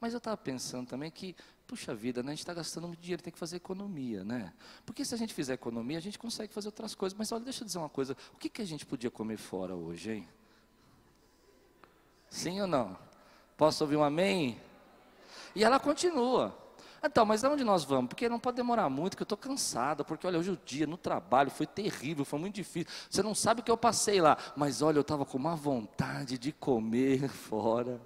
Mas 0.00 0.12
eu 0.12 0.18
estava 0.18 0.36
pensando 0.36 0.86
também 0.86 1.10
que, 1.10 1.34
puxa 1.66 1.92
vida, 1.92 2.22
né, 2.22 2.28
a 2.28 2.34
gente 2.34 2.42
está 2.44 2.54
gastando 2.54 2.86
muito 2.86 3.00
dinheiro, 3.00 3.20
tem 3.20 3.32
que 3.32 3.38
fazer 3.38 3.56
economia, 3.56 4.22
né? 4.22 4.54
Porque 4.86 5.04
se 5.04 5.12
a 5.12 5.18
gente 5.18 5.34
fizer 5.34 5.54
economia, 5.54 5.98
a 5.98 6.00
gente 6.00 6.16
consegue 6.16 6.52
fazer 6.52 6.68
outras 6.68 6.94
coisas. 6.94 7.18
Mas 7.18 7.32
olha, 7.32 7.42
deixa 7.42 7.64
eu 7.64 7.66
dizer 7.66 7.78
uma 7.78 7.88
coisa: 7.88 8.16
o 8.32 8.36
que, 8.36 8.48
que 8.48 8.62
a 8.62 8.64
gente 8.64 8.86
podia 8.86 9.10
comer 9.10 9.36
fora 9.36 9.74
hoje, 9.74 10.12
hein? 10.12 10.28
Sim 12.30 12.60
ou 12.60 12.68
não? 12.68 12.96
Posso 13.56 13.82
ouvir 13.82 13.96
um 13.96 14.04
amém? 14.04 14.60
E 15.56 15.64
ela 15.64 15.80
continua. 15.80 16.56
Então, 17.02 17.24
mas 17.24 17.44
aonde 17.44 17.62
nós 17.62 17.84
vamos? 17.84 18.08
Porque 18.08 18.28
não 18.28 18.40
pode 18.40 18.56
demorar 18.56 18.88
muito, 18.88 19.16
que 19.16 19.22
eu 19.22 19.24
estou 19.24 19.38
cansada, 19.38 20.04
porque 20.04 20.26
olha, 20.26 20.38
hoje 20.38 20.50
o 20.50 20.58
dia 20.64 20.86
no 20.86 20.96
trabalho 20.96 21.50
foi 21.50 21.66
terrível, 21.66 22.24
foi 22.24 22.38
muito 22.38 22.56
difícil. 22.56 22.88
Você 23.08 23.22
não 23.22 23.34
sabe 23.34 23.60
o 23.60 23.64
que 23.64 23.70
eu 23.70 23.76
passei 23.76 24.20
lá, 24.20 24.36
mas 24.56 24.82
olha, 24.82 24.98
eu 24.98 25.02
estava 25.02 25.24
com 25.24 25.38
uma 25.38 25.54
vontade 25.54 26.36
de 26.36 26.50
comer 26.52 27.28
fora. 27.30 28.00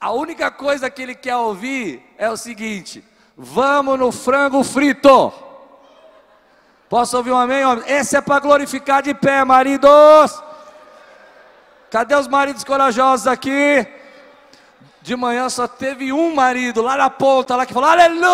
A 0.00 0.12
única 0.12 0.50
coisa 0.50 0.88
que 0.88 1.02
ele 1.02 1.14
quer 1.14 1.36
ouvir 1.36 2.02
é 2.16 2.30
o 2.30 2.36
seguinte: 2.36 3.04
vamos 3.36 3.98
no 3.98 4.12
frango 4.12 4.62
frito. 4.62 5.32
Posso 6.88 7.16
ouvir 7.18 7.32
um 7.32 7.36
amém? 7.36 7.62
Esse 7.86 8.16
é 8.16 8.20
para 8.20 8.40
glorificar 8.40 9.02
de 9.02 9.12
pé, 9.12 9.44
maridos. 9.44 10.42
Cadê 11.90 12.14
os 12.14 12.28
maridos 12.28 12.64
corajosos 12.64 13.26
aqui? 13.26 13.97
De 15.08 15.16
manhã 15.16 15.48
só 15.48 15.66
teve 15.66 16.12
um 16.12 16.34
marido 16.34 16.82
lá 16.82 16.94
na 16.94 17.08
ponta, 17.08 17.56
lá 17.56 17.64
que 17.64 17.72
falou: 17.72 17.88
Aleluia! 17.88 18.28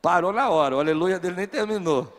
Parou 0.00 0.32
na 0.32 0.48
hora, 0.48 0.76
o 0.76 0.80
aleluia 0.80 1.18
dele 1.18 1.36
nem 1.36 1.46
terminou. 1.46 2.10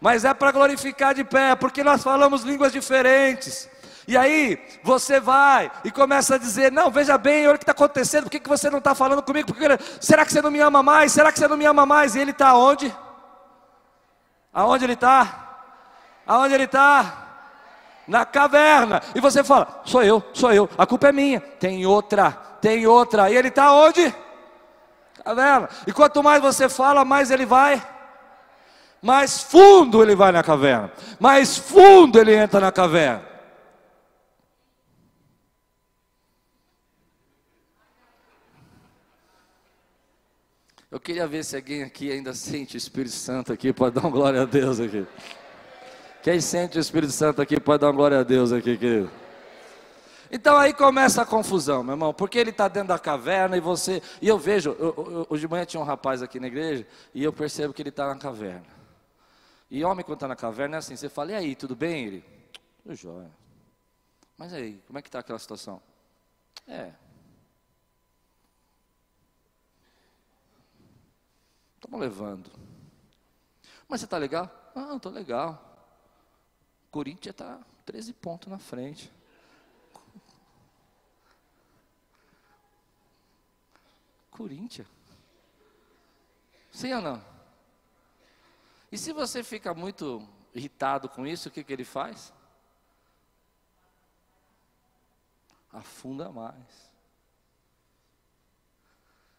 Mas 0.00 0.24
é 0.24 0.32
para 0.32 0.52
glorificar 0.52 1.12
de 1.14 1.22
pé, 1.22 1.54
porque 1.54 1.84
nós 1.84 2.02
falamos 2.02 2.42
línguas 2.42 2.72
diferentes. 2.72 3.68
E 4.08 4.16
aí 4.16 4.58
você 4.82 5.20
vai 5.20 5.70
e 5.84 5.90
começa 5.90 6.36
a 6.36 6.38
dizer: 6.38 6.72
Não, 6.72 6.90
veja 6.90 7.18
bem, 7.18 7.46
olha 7.46 7.56
o 7.56 7.58
que 7.58 7.64
está 7.64 7.72
acontecendo, 7.72 8.22
por 8.22 8.30
que, 8.30 8.40
que 8.40 8.48
você 8.48 8.70
não 8.70 8.78
está 8.78 8.94
falando 8.94 9.22
comigo? 9.22 9.48
Porque, 9.48 9.66
será 10.00 10.24
que 10.24 10.32
você 10.32 10.40
não 10.40 10.50
me 10.50 10.60
ama 10.60 10.82
mais? 10.82 11.12
Será 11.12 11.30
que 11.30 11.38
você 11.38 11.46
não 11.46 11.58
me 11.58 11.66
ama 11.66 11.84
mais? 11.84 12.14
E 12.14 12.20
ele 12.20 12.30
está 12.30 12.54
onde? 12.54 12.90
Aonde 14.50 14.86
ele 14.86 14.94
está? 14.94 15.66
Aonde 16.26 16.54
ele 16.54 16.64
está? 16.64 17.26
Na 18.10 18.26
caverna. 18.26 19.00
E 19.14 19.20
você 19.20 19.44
fala: 19.44 19.82
sou 19.84 20.02
eu, 20.02 20.22
sou 20.34 20.52
eu, 20.52 20.68
a 20.76 20.84
culpa 20.84 21.08
é 21.08 21.12
minha. 21.12 21.40
Tem 21.40 21.86
outra, 21.86 22.32
tem 22.60 22.86
outra. 22.86 23.30
E 23.30 23.36
ele 23.36 23.48
está 23.48 23.72
onde? 23.72 24.12
Caverna. 25.24 25.68
E 25.86 25.92
quanto 25.92 26.22
mais 26.22 26.42
você 26.42 26.68
fala, 26.68 27.04
mais 27.04 27.30
ele 27.30 27.46
vai. 27.46 27.80
Mais 29.00 29.40
fundo 29.40 30.02
ele 30.02 30.16
vai 30.16 30.32
na 30.32 30.42
caverna. 30.42 30.92
Mais 31.18 31.56
fundo 31.56 32.18
ele 32.18 32.34
entra 32.34 32.58
na 32.58 32.72
caverna. 32.72 33.30
Eu 40.90 40.98
queria 40.98 41.28
ver 41.28 41.44
se 41.44 41.54
alguém 41.54 41.84
aqui 41.84 42.10
ainda 42.10 42.34
sente 42.34 42.74
o 42.74 42.76
Espírito 42.76 43.14
Santo 43.14 43.52
aqui, 43.52 43.72
pode 43.72 43.94
dar 43.94 44.00
uma 44.00 44.10
glória 44.10 44.42
a 44.42 44.44
Deus 44.44 44.80
aqui. 44.80 45.06
Quem 46.22 46.40
sente 46.40 46.78
o 46.78 46.80
Espírito 46.80 47.12
Santo 47.12 47.40
aqui, 47.40 47.58
pode 47.58 47.80
dar 47.80 47.88
uma 47.88 47.92
glória 47.92 48.20
a 48.20 48.22
Deus 48.22 48.52
aqui, 48.52 48.76
querido. 48.76 49.10
Então 50.30 50.56
aí 50.56 50.72
começa 50.72 51.22
a 51.22 51.26
confusão, 51.26 51.82
meu 51.82 51.94
irmão, 51.94 52.14
porque 52.14 52.38
ele 52.38 52.50
está 52.50 52.68
dentro 52.68 52.88
da 52.88 52.98
caverna 52.98 53.56
e 53.56 53.60
você. 53.60 54.00
E 54.22 54.28
eu 54.28 54.38
vejo, 54.38 54.76
eu, 54.78 54.94
eu, 54.96 55.26
hoje 55.28 55.40
de 55.40 55.48
manhã 55.48 55.64
tinha 55.64 55.80
um 55.80 55.84
rapaz 55.84 56.22
aqui 56.22 56.38
na 56.38 56.46
igreja 56.46 56.86
e 57.12 57.24
eu 57.24 57.32
percebo 57.32 57.74
que 57.74 57.82
ele 57.82 57.88
está 57.88 58.06
na 58.06 58.16
caverna. 58.16 58.66
E 59.70 59.84
homem, 59.84 60.04
quando 60.04 60.16
está 60.16 60.28
na 60.28 60.36
caverna, 60.36 60.76
é 60.76 60.78
assim: 60.78 60.94
você 60.94 61.08
fala, 61.08 61.32
e 61.32 61.34
aí, 61.34 61.56
tudo 61.56 61.74
bem? 61.74 62.06
Ele, 62.06 62.24
tudo 62.82 62.94
jóia. 62.94 63.30
Mas 64.36 64.52
aí, 64.52 64.80
como 64.86 64.98
é 64.98 65.02
que 65.02 65.08
está 65.08 65.18
aquela 65.18 65.38
situação? 65.38 65.82
É, 66.68 66.90
Estamos 71.80 71.98
levando. 71.98 72.50
Mas 73.88 74.00
você 74.00 74.04
está 74.04 74.18
legal? 74.18 74.48
Ah, 74.76 74.94
estou 74.94 75.10
legal. 75.10 75.69
Corinthians 76.90 77.32
está 77.32 77.60
13 77.84 78.12
pontos 78.14 78.48
na 78.48 78.58
frente. 78.58 79.12
Corinthians. 84.30 84.88
Sim 86.72 86.94
ou 86.94 87.02
não? 87.02 87.24
E 88.90 88.98
se 88.98 89.12
você 89.12 89.42
fica 89.42 89.74
muito 89.74 90.26
irritado 90.54 91.08
com 91.08 91.26
isso, 91.26 91.48
o 91.48 91.52
que, 91.52 91.62
que 91.62 91.72
ele 91.72 91.84
faz? 91.84 92.32
Afunda 95.72 96.30
mais. 96.30 96.90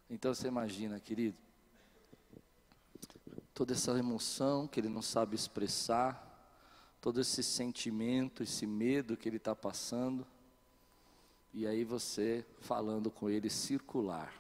Então 0.10 0.34
você 0.34 0.48
imagina, 0.48 1.00
querido, 1.00 1.38
toda 3.54 3.74
essa 3.74 3.98
emoção 3.98 4.68
que 4.68 4.80
ele 4.80 4.90
não 4.90 5.02
sabe 5.02 5.36
expressar, 5.36 6.31
todo 7.02 7.20
esse 7.20 7.42
sentimento, 7.42 8.44
esse 8.44 8.68
medo 8.68 9.18
que 9.18 9.28
ele 9.28 9.38
está 9.38 9.56
passando, 9.56 10.26
e 11.52 11.66
aí 11.66 11.84
você 11.84 12.46
falando 12.62 13.10
com 13.10 13.30
ele 13.30 13.50
circular, 13.50 14.32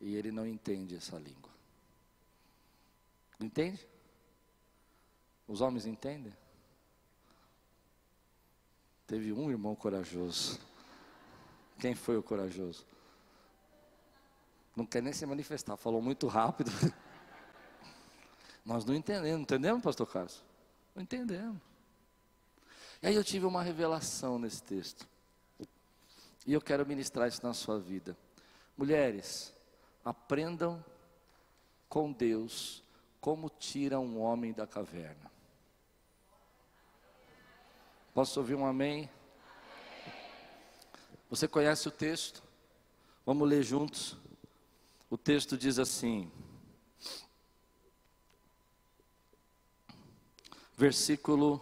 e 0.00 0.16
ele 0.16 0.32
não 0.32 0.46
entende 0.46 0.96
essa 0.96 1.18
língua. 1.18 1.50
Entende? 3.38 3.86
Os 5.46 5.60
homens 5.60 5.84
entendem? 5.84 6.32
Teve 9.06 9.32
um 9.32 9.50
irmão 9.50 9.74
corajoso. 9.74 10.58
Quem 11.78 11.94
foi 11.94 12.16
o 12.16 12.22
corajoso? 12.22 12.86
Não 14.74 14.86
quer 14.86 15.02
nem 15.02 15.12
se 15.12 15.26
manifestar, 15.26 15.76
falou 15.76 16.00
muito 16.00 16.26
rápido. 16.26 16.70
Nós 18.64 18.84
não 18.84 18.94
entendemos, 18.94 19.40
entendemos, 19.42 19.82
pastor 19.82 20.06
Carlos? 20.06 20.49
Não 21.00 21.04
entendemos. 21.04 21.58
E 23.02 23.06
aí 23.06 23.14
eu 23.14 23.24
tive 23.24 23.46
uma 23.46 23.62
revelação 23.62 24.38
nesse 24.38 24.62
texto. 24.62 25.08
E 26.46 26.52
eu 26.52 26.60
quero 26.60 26.84
ministrar 26.84 27.26
isso 27.26 27.40
na 27.42 27.54
sua 27.54 27.80
vida. 27.80 28.14
Mulheres, 28.76 29.50
aprendam 30.04 30.84
com 31.88 32.12
Deus 32.12 32.84
como 33.18 33.48
tira 33.48 33.98
um 33.98 34.20
homem 34.20 34.52
da 34.52 34.66
caverna. 34.66 35.30
Posso 38.12 38.38
ouvir 38.38 38.54
um 38.54 38.66
amém? 38.66 39.08
Você 41.30 41.48
conhece 41.48 41.88
o 41.88 41.90
texto? 41.90 42.42
Vamos 43.24 43.48
ler 43.48 43.62
juntos. 43.62 44.18
O 45.08 45.16
texto 45.16 45.56
diz 45.56 45.78
assim: 45.78 46.30
versículo 50.80 51.60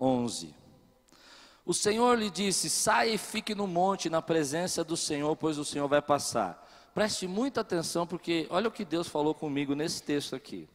11. 0.00 0.54
O 1.66 1.74
Senhor 1.74 2.18
lhe 2.18 2.30
disse: 2.30 2.70
Saia 2.70 3.10
e 3.10 3.18
fique 3.18 3.54
no 3.54 3.66
monte 3.66 4.08
na 4.08 4.22
presença 4.22 4.82
do 4.82 4.96
Senhor, 4.96 5.36
pois 5.36 5.58
o 5.58 5.64
Senhor 5.66 5.86
vai 5.86 6.00
passar. 6.00 6.66
Preste 6.94 7.28
muita 7.28 7.60
atenção, 7.60 8.06
porque 8.06 8.46
olha 8.48 8.68
o 8.68 8.72
que 8.72 8.86
Deus 8.86 9.06
falou 9.06 9.34
comigo 9.34 9.74
nesse 9.74 10.02
texto 10.02 10.34
aqui. 10.34 10.66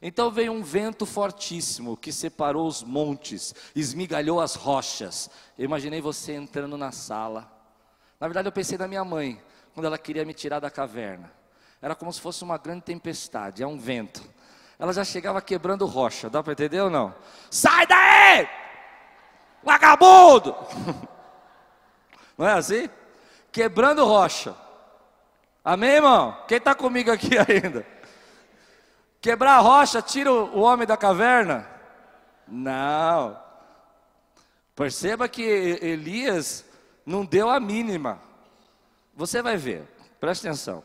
Então 0.00 0.30
veio 0.30 0.50
um 0.50 0.62
vento 0.62 1.04
fortíssimo 1.04 1.96
que 1.96 2.10
separou 2.10 2.66
os 2.66 2.82
montes, 2.82 3.54
esmigalhou 3.76 4.40
as 4.40 4.54
rochas. 4.54 5.30
Eu 5.58 5.66
imaginei 5.66 6.00
você 6.00 6.32
entrando 6.32 6.78
na 6.78 6.90
sala. 6.90 7.52
Na 8.18 8.26
verdade, 8.26 8.48
eu 8.48 8.52
pensei 8.52 8.78
na 8.78 8.88
minha 8.88 9.04
mãe, 9.04 9.40
quando 9.74 9.86
ela 9.86 9.98
queria 9.98 10.24
me 10.24 10.32
tirar 10.32 10.58
da 10.58 10.70
caverna. 10.70 11.30
Era 11.82 11.94
como 11.94 12.12
se 12.12 12.20
fosse 12.20 12.42
uma 12.42 12.56
grande 12.56 12.82
tempestade, 12.82 13.62
é 13.62 13.66
um 13.66 13.78
vento 13.78 14.22
ela 14.78 14.92
já 14.92 15.04
chegava 15.04 15.40
quebrando 15.40 15.86
rocha. 15.86 16.28
Dá 16.28 16.42
para 16.42 16.52
entender 16.52 16.80
ou 16.80 16.90
não? 16.90 17.14
Sai 17.50 17.86
daí! 17.86 18.48
Vagabundo! 19.62 20.56
Não 22.36 22.48
é 22.48 22.54
assim? 22.54 22.88
Quebrando 23.52 24.04
rocha. 24.04 24.56
Amém, 25.64 25.90
irmão? 25.90 26.36
Quem 26.48 26.58
está 26.58 26.74
comigo 26.74 27.12
aqui 27.12 27.36
ainda? 27.38 27.86
Quebrar 29.20 29.58
a 29.58 29.60
rocha, 29.60 30.02
tira 30.02 30.32
o 30.32 30.60
homem 30.60 30.86
da 30.86 30.96
caverna? 30.96 31.68
Não. 32.48 33.38
Perceba 34.74 35.28
que 35.28 35.42
Elias 35.42 36.64
não 37.06 37.24
deu 37.24 37.48
a 37.48 37.60
mínima. 37.60 38.20
Você 39.14 39.42
vai 39.42 39.56
ver, 39.56 39.84
preste 40.18 40.48
atenção. 40.48 40.82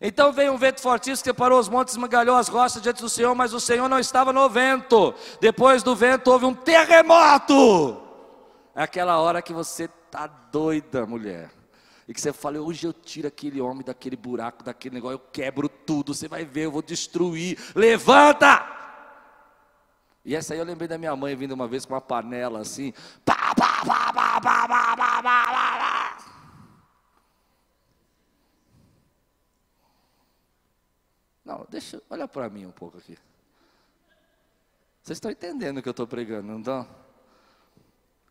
Então 0.00 0.32
veio 0.32 0.52
um 0.52 0.58
vento 0.58 0.80
fortíssimo 0.80 1.22
que 1.22 1.30
separou 1.30 1.58
os 1.58 1.68
montes, 1.68 1.94
esmagalhou 1.94 2.36
as 2.36 2.48
rochas 2.48 2.82
diante 2.82 3.00
do 3.00 3.08
Senhor, 3.08 3.34
mas 3.34 3.54
o 3.54 3.60
Senhor 3.60 3.88
não 3.88 3.98
estava 3.98 4.32
no 4.32 4.48
vento. 4.48 5.14
Depois 5.40 5.82
do 5.82 5.96
vento 5.96 6.30
houve 6.30 6.44
um 6.44 6.54
terremoto. 6.54 8.02
É 8.74 8.82
aquela 8.82 9.18
hora 9.18 9.40
que 9.40 9.54
você 9.54 9.84
está 9.84 10.26
doida, 10.26 11.06
mulher. 11.06 11.50
E 12.06 12.12
que 12.12 12.20
você 12.20 12.32
fala, 12.32 12.60
hoje 12.60 12.86
eu 12.86 12.92
tiro 12.92 13.26
aquele 13.26 13.60
homem 13.60 13.82
daquele 13.82 14.16
buraco, 14.16 14.62
daquele 14.62 14.94
negócio, 14.94 15.14
eu 15.14 15.22
quebro 15.32 15.68
tudo, 15.68 16.14
você 16.14 16.28
vai 16.28 16.44
ver, 16.44 16.66
eu 16.66 16.70
vou 16.70 16.82
destruir. 16.82 17.58
Levanta! 17.74 18.74
E 20.24 20.34
essa 20.34 20.54
aí 20.54 20.60
eu 20.60 20.64
lembrei 20.64 20.86
da 20.86 20.98
minha 20.98 21.14
mãe 21.16 21.34
vindo 21.34 21.52
uma 21.52 21.66
vez 21.66 21.86
com 21.86 21.94
uma 21.94 22.00
panela 22.00 22.60
assim. 22.60 22.92
Pá, 23.24 23.54
pá, 23.56 23.84
pá, 23.84 24.12
pá, 24.12 24.40
pá, 24.40 24.68
pá, 24.68 24.96
pá, 24.96 25.22
pá, 25.22 25.22
pá. 25.22 26.25
Não, 31.46 31.64
deixa, 31.70 32.02
olha 32.10 32.26
para 32.26 32.50
mim 32.50 32.66
um 32.66 32.72
pouco 32.72 32.98
aqui. 32.98 33.16
Vocês 35.00 35.16
estão 35.16 35.30
entendendo 35.30 35.78
o 35.78 35.82
que 35.82 35.88
eu 35.88 35.92
estou 35.92 36.06
pregando, 36.06 36.48
não 36.48 36.58
estão? 36.58 36.88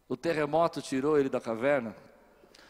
O 0.09 0.17
terremoto 0.17 0.81
tirou 0.81 1.17
ele 1.17 1.29
da 1.29 1.39
caverna. 1.39 1.95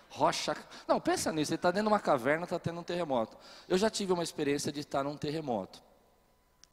Rocha. 0.07 0.55
Não, 0.87 1.01
pensa 1.01 1.31
nisso. 1.31 1.51
Ele 1.51 1.55
está 1.55 1.71
dentro 1.71 1.87
de 1.87 1.93
uma 1.93 1.99
caverna, 1.99 2.43
está 2.43 2.59
tendo 2.59 2.79
um 2.79 2.83
terremoto. 2.83 3.35
Eu 3.67 3.75
já 3.75 3.89
tive 3.89 4.13
uma 4.13 4.21
experiência 4.21 4.71
de 4.71 4.81
estar 4.81 5.03
num 5.03 5.17
terremoto. 5.17 5.81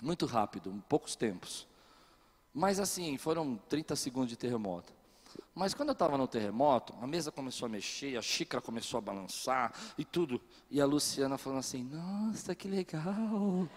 Muito 0.03 0.27
rápido, 0.27 0.85
poucos 0.87 1.17
tempos. 1.17 1.67
Mas 2.53 2.79
assim, 2.79 3.17
foram 3.17 3.57
30 3.71 3.97
segundos 3.97 4.29
de 4.29 4.37
terremoto. 4.37 4.93
Mas 5.55 5.75
quando 5.75 5.91
eu 5.91 5.95
estava 5.95 6.17
no 6.17 6.27
terremoto, 6.27 6.95
a 7.01 7.07
mesa 7.07 7.31
começou 7.31 7.67
a 7.67 7.69
mexer, 7.69 8.17
a 8.17 8.23
xícara 8.23 8.61
começou 8.61 8.99
a 8.99 9.01
balançar 9.01 9.73
e 9.97 10.05
tudo. 10.05 10.41
E 10.71 10.81
a 10.81 10.87
Luciana 10.87 11.37
falando 11.39 11.59
assim: 11.59 11.85
Nossa, 11.85 12.55
que 12.55 12.69
legal. 12.69 13.69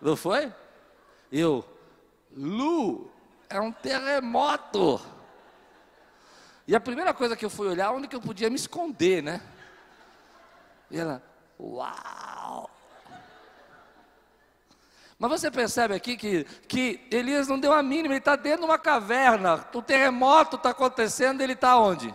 Não 0.00 0.16
foi? 0.16 0.52
Eu, 1.30 1.64
Lu, 2.36 3.10
é 3.48 3.60
um 3.60 3.72
terremoto. 3.72 5.00
E 6.66 6.74
a 6.74 6.80
primeira 6.80 7.14
coisa 7.14 7.36
que 7.36 7.44
eu 7.44 7.50
fui 7.50 7.68
olhar, 7.68 7.92
onde 7.92 8.08
que 8.08 8.16
eu 8.16 8.20
podia 8.20 8.50
me 8.50 8.56
esconder, 8.56 9.22
né? 9.22 9.40
E 10.90 10.98
ela, 10.98 11.22
uau! 11.58 12.70
Mas 15.18 15.30
você 15.30 15.50
percebe 15.50 15.94
aqui 15.94 16.16
que, 16.16 16.44
que 16.68 17.06
Elias 17.10 17.48
não 17.48 17.58
deu 17.58 17.72
a 17.72 17.82
mínima, 17.82 18.14
ele 18.14 18.18
está 18.18 18.36
dentro 18.36 18.60
de 18.60 18.64
uma 18.66 18.78
caverna, 18.78 19.66
o 19.74 19.80
terremoto 19.80 20.56
está 20.56 20.70
acontecendo, 20.70 21.40
ele 21.40 21.54
está 21.54 21.78
onde? 21.78 22.14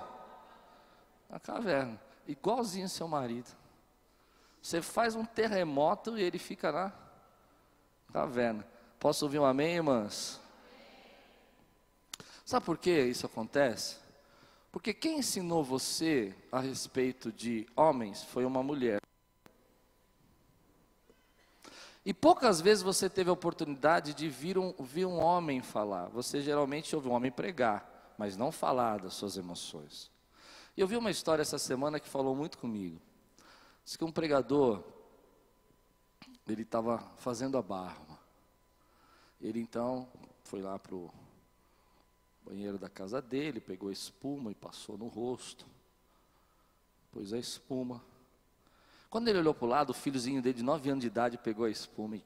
Na 1.29 1.39
caverna, 1.39 1.99
igualzinho 2.27 2.87
seu 2.87 3.07
marido. 3.07 3.49
Você 4.61 4.81
faz 4.81 5.15
um 5.15 5.25
terremoto 5.25 6.17
e 6.17 6.21
ele 6.21 6.37
fica 6.37 6.71
na 6.71 6.91
caverna. 8.13 8.67
Posso 8.99 9.25
ouvir 9.25 9.39
um 9.39 9.45
amém, 9.45 9.75
irmãs? 9.75 10.39
Sabe 12.45 12.65
por 12.65 12.77
que 12.77 12.91
isso 12.91 13.25
acontece? 13.25 13.97
Porque 14.71 14.93
quem 14.93 15.19
ensinou 15.19 15.63
você 15.63 16.35
a 16.51 16.59
respeito 16.59 17.31
de 17.31 17.67
homens 17.75 18.23
foi 18.23 18.45
uma 18.45 18.61
mulher. 18.61 19.01
E 22.03 22.13
poucas 22.13 22.59
vezes 22.59 22.83
você 22.83 23.09
teve 23.09 23.29
a 23.29 23.33
oportunidade 23.33 24.13
de 24.13 24.27
vir 24.27 24.57
um, 24.57 24.73
vir 24.79 25.05
um 25.05 25.19
homem 25.19 25.61
falar. 25.61 26.07
Você 26.07 26.41
geralmente 26.41 26.95
ouve 26.95 27.07
um 27.07 27.11
homem 27.13 27.31
pregar, 27.31 28.13
mas 28.17 28.35
não 28.35 28.51
falar 28.51 29.01
das 29.01 29.13
suas 29.13 29.37
emoções. 29.37 30.09
E 30.75 30.81
eu 30.81 30.87
vi 30.87 30.97
uma 30.97 31.11
história 31.11 31.43
essa 31.43 31.59
semana 31.59 31.99
que 31.99 32.09
falou 32.09 32.35
muito 32.35 32.57
comigo. 32.57 32.99
Diz 33.85 33.95
que 33.95 34.03
um 34.03 34.11
pregador, 34.11 34.83
ele 36.47 36.63
estava 36.63 36.97
fazendo 37.17 37.57
a 37.57 37.61
barba. 37.61 38.19
Ele 39.39 39.59
então 39.59 40.07
foi 40.43 40.61
lá 40.61 40.79
para 40.79 40.95
o 40.95 41.11
banheiro 42.43 42.79
da 42.79 42.89
casa 42.89 43.21
dele, 43.21 43.61
pegou 43.61 43.91
espuma 43.91 44.51
e 44.51 44.55
passou 44.55 44.97
no 44.97 45.07
rosto. 45.07 45.65
Pôs 47.11 47.31
a 47.31 47.37
espuma. 47.37 48.01
Quando 49.11 49.27
ele 49.27 49.39
olhou 49.39 49.53
para 49.53 49.65
o 49.65 49.67
lado, 49.67 49.89
o 49.89 49.93
filhozinho 49.93 50.41
dele 50.41 50.59
de 50.59 50.63
nove 50.63 50.89
anos 50.89 51.01
de 51.01 51.07
idade 51.07 51.37
pegou 51.37 51.65
a 51.65 51.69
espuma 51.69 52.15
e. 52.15 52.23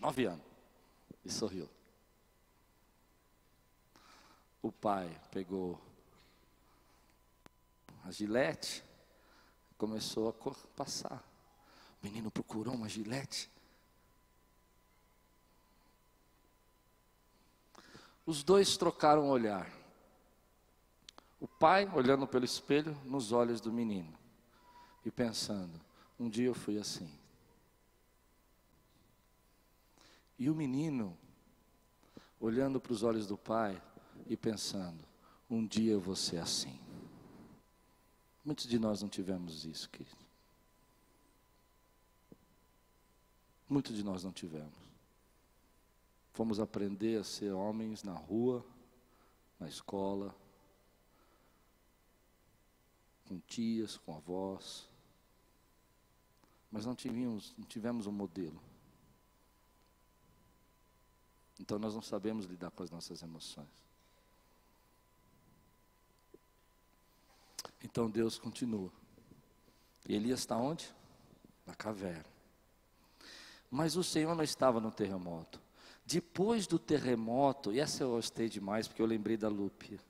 nove 0.00 0.24
anos. 0.24 0.44
E 1.24 1.30
sorriu. 1.30 1.70
O 4.60 4.72
pai 4.72 5.08
pegou 5.30 5.80
a 8.04 8.10
gilete, 8.10 8.82
começou 9.78 10.28
a 10.28 10.32
passar. 10.74 11.22
O 12.02 12.06
menino 12.06 12.32
procurou 12.32 12.74
uma 12.74 12.88
gilete. 12.88 13.48
Os 18.26 18.42
dois 18.42 18.76
trocaram 18.76 19.28
o 19.28 19.30
olhar. 19.30 19.70
O 21.38 21.46
pai 21.46 21.88
olhando 21.94 22.26
pelo 22.26 22.44
espelho 22.44 22.92
nos 23.04 23.30
olhos 23.30 23.60
do 23.60 23.72
menino 23.72 24.19
e 25.04 25.10
pensando: 25.10 25.80
um 26.18 26.28
dia 26.28 26.46
eu 26.46 26.54
fui 26.54 26.78
assim. 26.78 27.10
E 30.38 30.48
o 30.48 30.54
menino 30.54 31.16
olhando 32.40 32.80
para 32.80 32.92
os 32.92 33.02
olhos 33.02 33.26
do 33.26 33.36
pai 33.36 33.80
e 34.26 34.36
pensando: 34.36 35.04
um 35.48 35.66
dia 35.66 35.92
eu 35.92 36.00
vou 36.00 36.16
ser 36.16 36.38
assim. 36.38 36.78
Muitos 38.44 38.66
de 38.66 38.78
nós 38.78 39.02
não 39.02 39.08
tivemos 39.08 39.64
isso, 39.64 39.88
querido. 39.90 40.16
Muitos 43.68 43.94
de 43.94 44.02
nós 44.02 44.24
não 44.24 44.32
tivemos. 44.32 44.74
Fomos 46.32 46.58
aprender 46.58 47.20
a 47.20 47.24
ser 47.24 47.52
homens 47.52 48.02
na 48.02 48.14
rua, 48.14 48.64
na 49.58 49.68
escola, 49.68 50.34
com 53.28 53.38
tias, 53.46 53.96
com 53.98 54.16
avós, 54.16 54.89
mas 56.70 56.86
não 56.86 56.94
tivemos, 56.94 57.54
não 57.58 57.66
tivemos 57.66 58.06
um 58.06 58.12
modelo. 58.12 58.60
Então 61.58 61.78
nós 61.78 61.94
não 61.94 62.02
sabemos 62.02 62.46
lidar 62.46 62.70
com 62.70 62.82
as 62.82 62.90
nossas 62.90 63.22
emoções. 63.22 63.68
Então 67.82 68.10
Deus 68.10 68.38
continua. 68.38 68.90
E 70.08 70.14
Elias 70.14 70.40
está 70.40 70.56
onde? 70.56 70.92
Na 71.66 71.74
caverna. 71.74 72.24
Mas 73.70 73.96
o 73.96 74.02
Senhor 74.02 74.34
não 74.34 74.44
estava 74.44 74.80
no 74.80 74.90
terremoto. 74.90 75.60
Depois 76.04 76.66
do 76.66 76.78
terremoto, 76.78 77.72
e 77.72 77.78
essa 77.78 78.02
eu 78.02 78.10
gostei 78.10 78.48
demais, 78.48 78.88
porque 78.88 79.00
eu 79.00 79.06
lembrei 79.06 79.36
da 79.36 79.48
Lupe. 79.48 80.00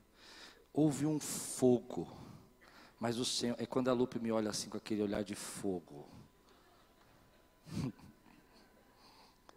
Houve 0.73 1.05
um 1.05 1.19
fogo. 1.19 2.07
Mas 2.99 3.17
o 3.17 3.25
Senhor, 3.25 3.55
é 3.59 3.65
quando 3.65 3.89
a 3.89 3.93
Lupe 3.93 4.19
me 4.19 4.31
olha 4.31 4.49
assim 4.49 4.69
com 4.69 4.77
aquele 4.77 5.03
olhar 5.03 5.23
de 5.23 5.35
fogo. 5.35 6.09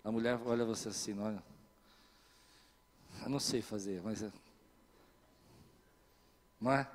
A 0.05 0.13
mulher 0.13 0.39
olha 0.45 0.65
você 0.65 0.89
assim, 0.89 1.19
olha? 1.19 1.43
Eu 3.23 3.29
não 3.29 3.41
sei 3.41 3.63
fazer, 3.63 4.03
mas. 4.03 4.23
É. 4.23 4.31
Não 6.61 6.73
é? 6.73 6.89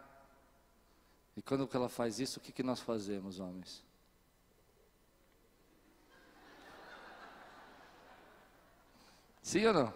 E 1.36 1.42
quando 1.42 1.70
ela 1.74 1.90
faz 1.90 2.20
isso, 2.20 2.40
o 2.40 2.42
que, 2.42 2.52
que 2.52 2.62
nós 2.62 2.80
fazemos, 2.80 3.40
homens? 3.40 3.84
Sim 9.42 9.66
ou 9.66 9.74
não? 9.74 9.94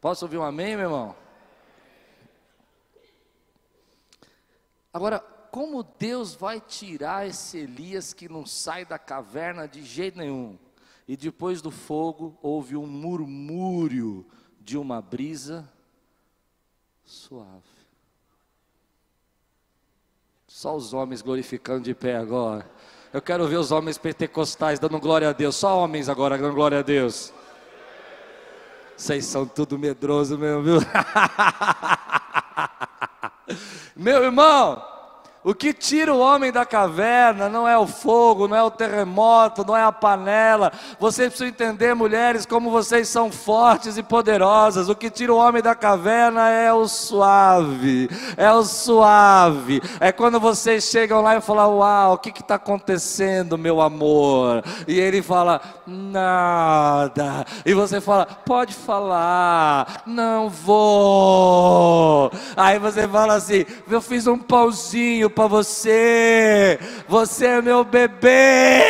Posso 0.00 0.24
ouvir 0.24 0.38
um 0.38 0.42
amém, 0.42 0.74
meu 0.74 0.86
irmão? 0.86 1.16
Agora, 4.92 5.24
como 5.50 5.82
Deus 5.82 6.34
vai 6.34 6.60
tirar 6.60 7.26
esse 7.26 7.58
Elias 7.58 8.12
que 8.12 8.28
não 8.28 8.46
sai 8.46 8.84
da 8.84 8.98
caverna 8.98 9.66
de 9.66 9.82
jeito 9.82 10.18
nenhum? 10.18 10.58
E 11.06 11.16
depois 11.16 11.62
do 11.62 11.70
fogo 11.70 12.38
houve 12.42 12.76
um 12.76 12.86
murmúrio 12.86 14.26
de 14.60 14.76
uma 14.76 15.00
brisa 15.00 15.66
suave. 17.04 17.62
Só 20.46 20.76
os 20.76 20.92
homens 20.92 21.22
glorificando 21.22 21.84
de 21.84 21.94
pé 21.94 22.16
agora. 22.16 22.68
Eu 23.12 23.22
quero 23.22 23.48
ver 23.48 23.56
os 23.56 23.70
homens 23.70 23.96
pentecostais 23.96 24.78
dando 24.78 24.98
glória 24.98 25.30
a 25.30 25.32
Deus. 25.32 25.56
Só 25.56 25.78
homens 25.78 26.08
agora 26.08 26.36
dando 26.36 26.54
glória 26.54 26.80
a 26.80 26.82
Deus. 26.82 27.32
Vocês 28.96 29.24
são 29.24 29.46
tudo 29.46 29.78
medroso 29.78 30.36
mesmo, 30.36 30.62
viu? 30.62 30.78
Meu 33.96 34.24
irmão, 34.24 34.97
o 35.44 35.54
que 35.54 35.72
tira 35.72 36.12
o 36.12 36.18
homem 36.18 36.50
da 36.50 36.66
caverna 36.66 37.48
não 37.48 37.66
é 37.66 37.78
o 37.78 37.86
fogo, 37.86 38.48
não 38.48 38.56
é 38.56 38.62
o 38.62 38.70
terremoto, 38.70 39.64
não 39.64 39.76
é 39.76 39.82
a 39.82 39.92
panela. 39.92 40.72
Vocês 40.98 41.28
precisam 41.28 41.48
entender, 41.48 41.94
mulheres, 41.94 42.44
como 42.44 42.70
vocês 42.70 43.08
são 43.08 43.30
fortes 43.30 43.96
e 43.96 44.02
poderosas. 44.02 44.88
O 44.88 44.96
que 44.96 45.08
tira 45.08 45.32
o 45.32 45.36
homem 45.38 45.62
da 45.62 45.76
caverna 45.76 46.50
é 46.50 46.72
o 46.72 46.88
suave, 46.88 48.10
é 48.36 48.52
o 48.52 48.64
suave. 48.64 49.80
É 50.00 50.10
quando 50.10 50.40
vocês 50.40 50.84
chegam 50.84 51.22
lá 51.22 51.36
e 51.36 51.40
falam: 51.40 51.78
Uau, 51.78 52.14
o 52.14 52.18
que 52.18 52.30
está 52.30 52.56
acontecendo, 52.56 53.56
meu 53.56 53.80
amor? 53.80 54.64
E 54.88 54.98
ele 54.98 55.22
fala: 55.22 55.60
Nada. 55.86 57.46
E 57.64 57.72
você 57.74 58.00
fala: 58.00 58.26
Pode 58.26 58.74
falar, 58.74 60.02
não 60.04 60.48
vou. 60.50 62.30
Aí 62.56 62.78
você 62.78 63.06
fala 63.06 63.34
assim: 63.34 63.64
Eu 63.88 64.00
fiz 64.00 64.26
um 64.26 64.36
pauzinho 64.36 65.27
para 65.30 65.46
você. 65.46 66.78
Você 67.08 67.46
é 67.46 67.62
meu 67.62 67.84
bebê. 67.84 68.82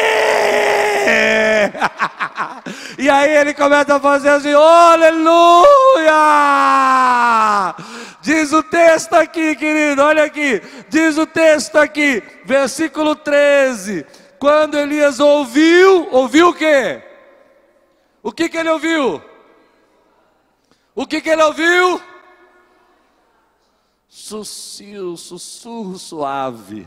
E 2.99 3.09
aí 3.09 3.36
ele 3.36 3.55
começa 3.55 3.95
a 3.95 4.01
fazer 4.01 4.30
assim: 4.30 4.53
aleluia! 4.53 6.12
Diz 8.20 8.53
o 8.53 8.62
texto 8.62 9.14
aqui, 9.14 9.55
querido, 9.55 10.03
olha 10.03 10.24
aqui. 10.24 10.61
Diz 10.89 11.16
o 11.16 11.24
texto 11.24 11.76
aqui, 11.76 12.22
versículo 12.45 13.14
13. 13.14 14.05
Quando 14.39 14.76
Elias 14.76 15.20
ouviu, 15.20 16.09
ouviu 16.11 16.49
o 16.49 16.55
quê? 16.55 17.01
O 18.22 18.32
que 18.32 18.49
que 18.49 18.59
ele 18.59 18.70
ouviu? 18.70 19.22
O 20.95 21.07
que 21.07 21.20
que 21.20 21.30
ele 21.30 21.43
ouviu? 21.43 22.01
Sussurro, 24.09 25.17
sussurro 25.17 25.99
suave. 25.99 26.87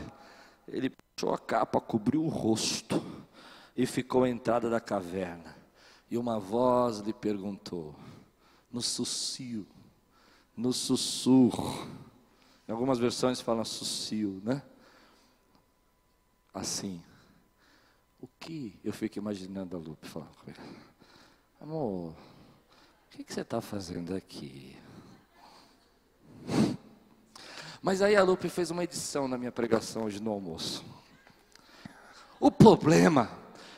Ele 0.66 0.90
puxou 0.90 1.32
a 1.32 1.38
capa, 1.38 1.80
cobriu 1.80 2.24
o 2.24 2.28
rosto 2.28 3.02
e 3.76 3.86
ficou 3.86 4.24
à 4.24 4.28
entrada 4.28 4.68
da 4.68 4.80
caverna. 4.80 5.56
E 6.10 6.18
uma 6.18 6.38
voz 6.38 6.98
lhe 6.98 7.12
perguntou, 7.12 7.94
no 8.70 8.82
sussurro, 8.82 9.66
no 10.56 10.72
sussurro. 10.72 11.88
Em 12.68 12.72
algumas 12.72 12.98
versões 12.98 13.40
falam 13.40 13.64
sussurro, 13.64 14.40
né? 14.44 14.62
Assim. 16.52 17.02
O 18.20 18.28
que? 18.38 18.78
Eu 18.84 18.92
fico 18.92 19.18
imaginando 19.18 19.76
a 19.76 19.80
Lupe 19.80 20.06
falando 20.06 20.36
com 20.36 20.50
ele. 20.50 20.60
Amor, 21.60 22.10
o 22.10 22.14
que, 23.10 23.24
que 23.24 23.32
você 23.32 23.40
está 23.40 23.60
fazendo 23.60 24.14
aqui? 24.14 24.76
Mas 27.82 28.00
aí 28.00 28.14
a 28.14 28.22
Lupe 28.22 28.48
fez 28.48 28.70
uma 28.70 28.84
edição 28.84 29.26
na 29.26 29.36
minha 29.36 29.50
pregação 29.50 30.04
hoje 30.04 30.22
no 30.22 30.30
almoço. 30.30 30.84
O 32.38 32.48
problema 32.48 33.28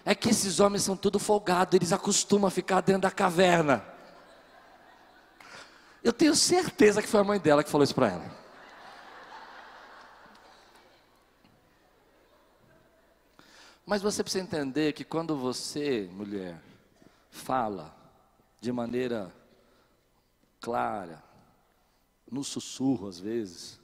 é 0.04 0.14
que 0.14 0.28
esses 0.28 0.60
homens 0.60 0.82
são 0.82 0.94
tudo 0.94 1.18
folgados, 1.18 1.74
eles 1.74 1.90
acostumam 1.90 2.46
a 2.46 2.50
ficar 2.50 2.82
dentro 2.82 3.02
da 3.02 3.10
caverna. 3.10 3.82
Eu 6.02 6.12
tenho 6.12 6.36
certeza 6.36 7.00
que 7.00 7.08
foi 7.08 7.20
a 7.20 7.24
mãe 7.24 7.40
dela 7.40 7.64
que 7.64 7.70
falou 7.70 7.82
isso 7.82 7.94
para 7.94 8.10
ela. 8.10 8.44
Mas 13.86 14.02
você 14.02 14.22
precisa 14.22 14.44
entender 14.44 14.92
que 14.92 15.04
quando 15.04 15.34
você, 15.34 16.08
mulher, 16.12 16.60
fala 17.30 17.94
de 18.60 18.70
maneira 18.70 19.34
clara, 20.60 21.22
no 22.30 22.44
sussurro 22.44 23.08
às 23.08 23.18
vezes, 23.18 23.83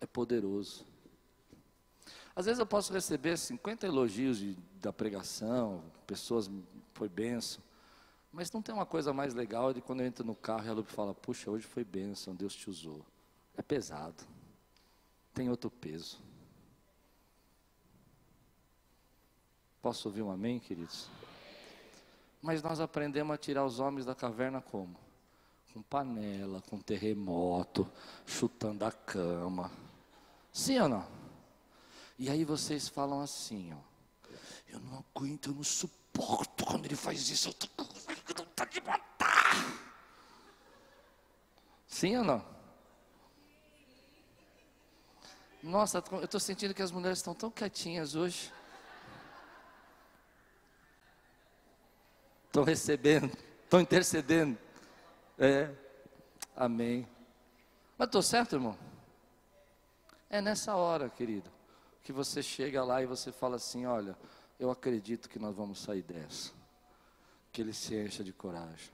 é 0.00 0.06
poderoso. 0.06 0.86
Às 2.34 2.46
vezes 2.46 2.60
eu 2.60 2.66
posso 2.66 2.92
receber 2.92 3.36
50 3.36 3.86
elogios 3.86 4.38
de, 4.38 4.56
da 4.80 4.92
pregação, 4.92 5.82
pessoas, 6.06 6.48
foi 6.94 7.08
benção. 7.08 7.62
Mas 8.32 8.52
não 8.52 8.62
tem 8.62 8.74
uma 8.74 8.86
coisa 8.86 9.12
mais 9.12 9.34
legal 9.34 9.74
de 9.74 9.80
quando 9.80 10.00
eu 10.00 10.06
entro 10.06 10.24
no 10.24 10.36
carro 10.36 10.64
e 10.64 10.68
a 10.68 10.72
Lupe 10.72 10.92
fala, 10.92 11.12
puxa, 11.12 11.50
hoje 11.50 11.66
foi 11.66 11.82
benção, 11.82 12.34
Deus 12.34 12.54
te 12.54 12.70
usou. 12.70 13.04
É 13.56 13.62
pesado. 13.62 14.22
Tem 15.34 15.50
outro 15.50 15.70
peso. 15.70 16.18
Posso 19.82 20.08
ouvir 20.08 20.22
um 20.22 20.30
amém, 20.30 20.60
queridos? 20.60 21.08
Mas 22.40 22.62
nós 22.62 22.78
aprendemos 22.78 23.34
a 23.34 23.38
tirar 23.38 23.64
os 23.64 23.80
homens 23.80 24.06
da 24.06 24.14
caverna 24.14 24.60
como? 24.60 24.96
Com 25.72 25.82
panela, 25.82 26.62
com 26.70 26.78
terremoto, 26.78 27.90
chutando 28.24 28.84
a 28.84 28.92
cama. 28.92 29.70
Sim 30.58 30.80
ou 30.80 30.88
não? 30.88 31.06
E 32.18 32.28
aí 32.28 32.44
vocês 32.44 32.88
falam 32.88 33.20
assim, 33.20 33.72
ó. 33.72 34.30
Eu 34.66 34.80
não 34.80 35.04
aguento, 35.14 35.50
eu 35.50 35.54
não 35.54 35.62
suporto 35.62 36.66
quando 36.66 36.84
ele 36.84 36.96
faz 36.96 37.30
isso, 37.30 37.50
eu 37.50 37.52
tô 37.54 37.68
com 37.68 38.66
de 38.68 38.80
matar. 38.80 39.54
Sim 41.86 42.16
ou 42.16 42.24
não? 42.24 42.44
Nossa, 45.62 46.02
eu 46.10 46.24
estou 46.24 46.40
sentindo 46.40 46.74
que 46.74 46.82
as 46.82 46.90
mulheres 46.90 47.18
estão 47.18 47.36
tão 47.36 47.52
quietinhas 47.52 48.16
hoje. 48.16 48.52
Estão 52.46 52.64
recebendo, 52.64 53.32
estão 53.62 53.80
intercedendo. 53.80 54.58
É, 55.38 55.72
amém. 56.56 57.08
Mas 57.96 58.08
estou 58.08 58.22
certo, 58.22 58.56
irmão? 58.56 58.87
É 60.30 60.40
nessa 60.40 60.76
hora, 60.76 61.08
querido 61.08 61.58
que 62.08 62.12
você 62.12 62.42
chega 62.42 62.82
lá 62.82 63.02
e 63.02 63.06
você 63.06 63.30
fala 63.30 63.56
assim: 63.56 63.84
Olha, 63.84 64.16
eu 64.58 64.70
acredito 64.70 65.28
que 65.28 65.38
nós 65.38 65.54
vamos 65.54 65.78
sair 65.78 66.00
dessa. 66.00 66.52
Que 67.52 67.60
ele 67.60 67.74
se 67.74 67.94
encha 67.94 68.24
de 68.24 68.32
coragem. 68.32 68.90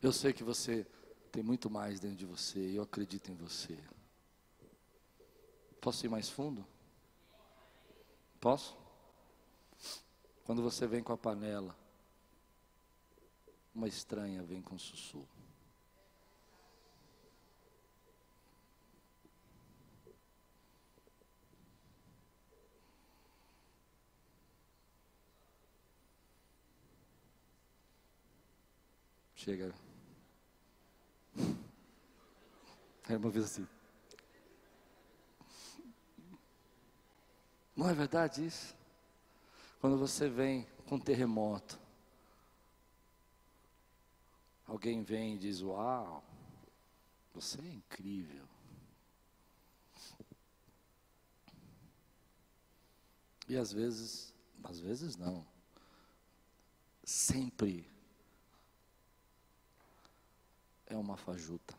Eu 0.00 0.12
sei 0.12 0.32
que 0.32 0.44
você 0.44 0.86
tem 1.32 1.42
muito 1.42 1.68
mais 1.68 1.98
dentro 1.98 2.16
de 2.16 2.24
você 2.24 2.60
e 2.60 2.76
eu 2.76 2.84
acredito 2.84 3.32
em 3.32 3.34
você. 3.34 3.76
Posso 5.80 6.06
ir 6.06 6.08
mais 6.08 6.28
fundo? 6.28 6.64
Posso? 8.40 8.76
Quando 10.44 10.62
você 10.62 10.86
vem 10.86 11.02
com 11.02 11.12
a 11.12 11.18
panela, 11.18 11.76
uma 13.74 13.88
estranha 13.88 14.40
vem 14.44 14.62
com 14.62 14.78
sussurro. 14.78 15.39
Chega. 29.42 29.74
Aí 33.08 33.16
uma 33.16 33.30
vez 33.30 33.46
assim. 33.46 33.66
Não 37.74 37.88
é 37.88 37.94
verdade 37.94 38.44
isso? 38.44 38.76
Quando 39.80 39.96
você 39.96 40.28
vem 40.28 40.68
com 40.86 40.96
um 40.96 41.00
terremoto, 41.00 41.80
alguém 44.66 45.02
vem 45.02 45.36
e 45.36 45.38
diz: 45.38 45.62
Uau, 45.62 46.22
você 47.32 47.58
é 47.62 47.72
incrível. 47.72 48.46
E 53.48 53.56
às 53.56 53.72
vezes, 53.72 54.34
às 54.62 54.78
vezes 54.78 55.16
não. 55.16 55.46
Sempre 57.02 57.89
é 60.90 60.96
uma 60.96 61.16
fajuta. 61.16 61.74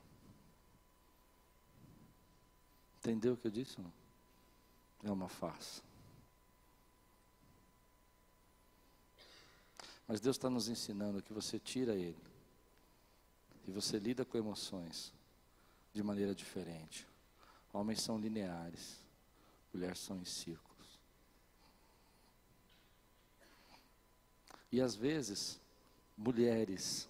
Entendeu 2.98 3.34
o 3.34 3.38
que 3.38 3.48
eu 3.48 3.52
disse? 3.52 3.80
Não? 3.80 3.92
É 5.04 5.12
uma 5.12 5.28
farsa. 5.28 5.84
Mas 10.08 10.20
Deus 10.20 10.38
está 10.38 10.50
nos 10.50 10.68
ensinando 10.68 11.22
que 11.22 11.34
você 11.34 11.60
tira 11.60 11.96
ele 11.96 12.22
e 13.68 13.72
você 13.72 14.00
lida 14.00 14.26
com 14.26 14.38
emoções 14.38 15.14
de 15.94 16.02
maneira 16.02 16.34
diferente. 16.34 17.08
Homens 17.74 18.02
são 18.02 18.18
lineares, 18.18 18.98
mulheres 19.74 20.00
são 20.00 20.18
em 20.18 20.26
círculos. 20.26 20.72
E 24.72 24.80
às 24.80 24.96
vezes, 24.96 25.60
mulheres 26.18 27.08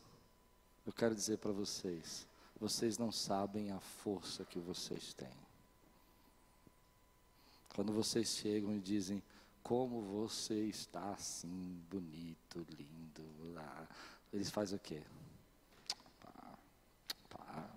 eu 0.92 0.94
quero 0.94 1.16
dizer 1.16 1.38
para 1.38 1.54
vocês: 1.54 2.28
vocês 2.60 2.98
não 2.98 3.14
sabem 3.14 3.72
a 3.72 3.80
força 3.80 4.44
que 4.44 4.60
vocês 4.60 5.14
têm. 5.14 5.32
Quando 7.74 7.94
vocês 7.94 8.28
chegam 8.28 8.76
e 8.76 8.80
dizem, 8.80 9.24
como 9.64 10.02
você 10.02 10.66
está 10.66 11.12
assim, 11.12 11.82
bonito, 11.90 12.68
lindo, 12.78 13.54
lá. 13.54 13.88
Eles 14.34 14.50
fazem 14.50 14.76
o 14.76 14.82
quê? 14.82 15.02
Pá, 16.20 16.58
pá. 17.30 17.70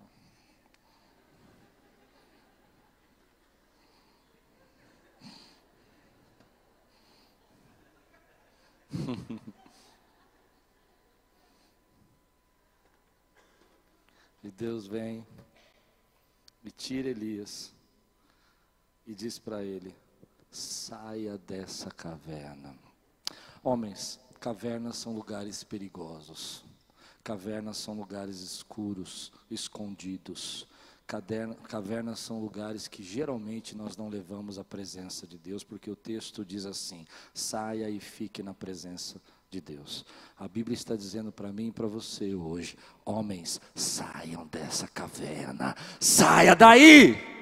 E 14.44 14.50
Deus 14.50 14.86
vem 14.86 15.26
e 16.62 16.70
tira 16.70 17.08
Elias 17.08 17.72
e 19.06 19.14
diz 19.14 19.38
para 19.38 19.64
ele: 19.64 19.96
saia 20.50 21.38
dessa 21.38 21.90
caverna. 21.90 22.76
Homens, 23.62 24.20
cavernas 24.38 24.98
são 24.98 25.14
lugares 25.14 25.64
perigosos. 25.64 26.62
Cavernas 27.22 27.78
são 27.78 27.94
lugares 27.94 28.40
escuros, 28.40 29.32
escondidos. 29.50 30.68
Cavernas 31.06 32.18
são 32.18 32.38
lugares 32.38 32.86
que 32.86 33.02
geralmente 33.02 33.74
nós 33.74 33.96
não 33.96 34.10
levamos 34.10 34.58
à 34.58 34.64
presença 34.64 35.26
de 35.26 35.38
Deus, 35.38 35.64
porque 35.64 35.90
o 35.90 35.96
texto 35.96 36.44
diz 36.44 36.66
assim: 36.66 37.06
saia 37.32 37.88
e 37.88 37.98
fique 37.98 38.42
na 38.42 38.52
presença 38.52 39.14
de 39.14 39.33
Deus. 39.60 40.04
A 40.38 40.48
Bíblia 40.48 40.74
está 40.74 40.96
dizendo 40.96 41.30
para 41.30 41.52
mim 41.52 41.68
e 41.68 41.72
para 41.72 41.86
você 41.86 42.34
hoje: 42.34 42.76
homens, 43.04 43.60
saiam 43.74 44.46
dessa 44.46 44.88
caverna, 44.88 45.74
saia 46.00 46.54
daí! 46.54 47.34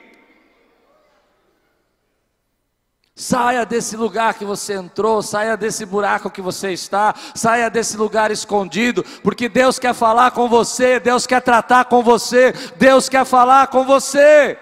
Saia 3.15 3.67
desse 3.67 3.95
lugar 3.95 4.35
que 4.35 4.45
você 4.45 4.73
entrou, 4.73 5.23
saia 5.23 5.57
desse 5.57 5.85
buraco 5.85 6.31
que 6.31 6.41
você 6.41 6.73
está, 6.73 7.15
saia 7.35 7.69
desse 7.69 7.97
lugar 7.97 8.31
escondido, 8.31 9.05
porque 9.23 9.51
Deus 9.51 9.79
quer 9.79 9.95
falar 9.95 10.31
com 10.31 10.49
você, 10.49 10.99
Deus 10.99 11.27
quer 11.27 11.43
tratar 11.43 11.85
com 11.85 12.03
você, 12.03 12.53
Deus 12.79 13.09
quer 13.11 13.27
falar 13.27 13.67
com 13.67 13.85
você. 13.85 14.59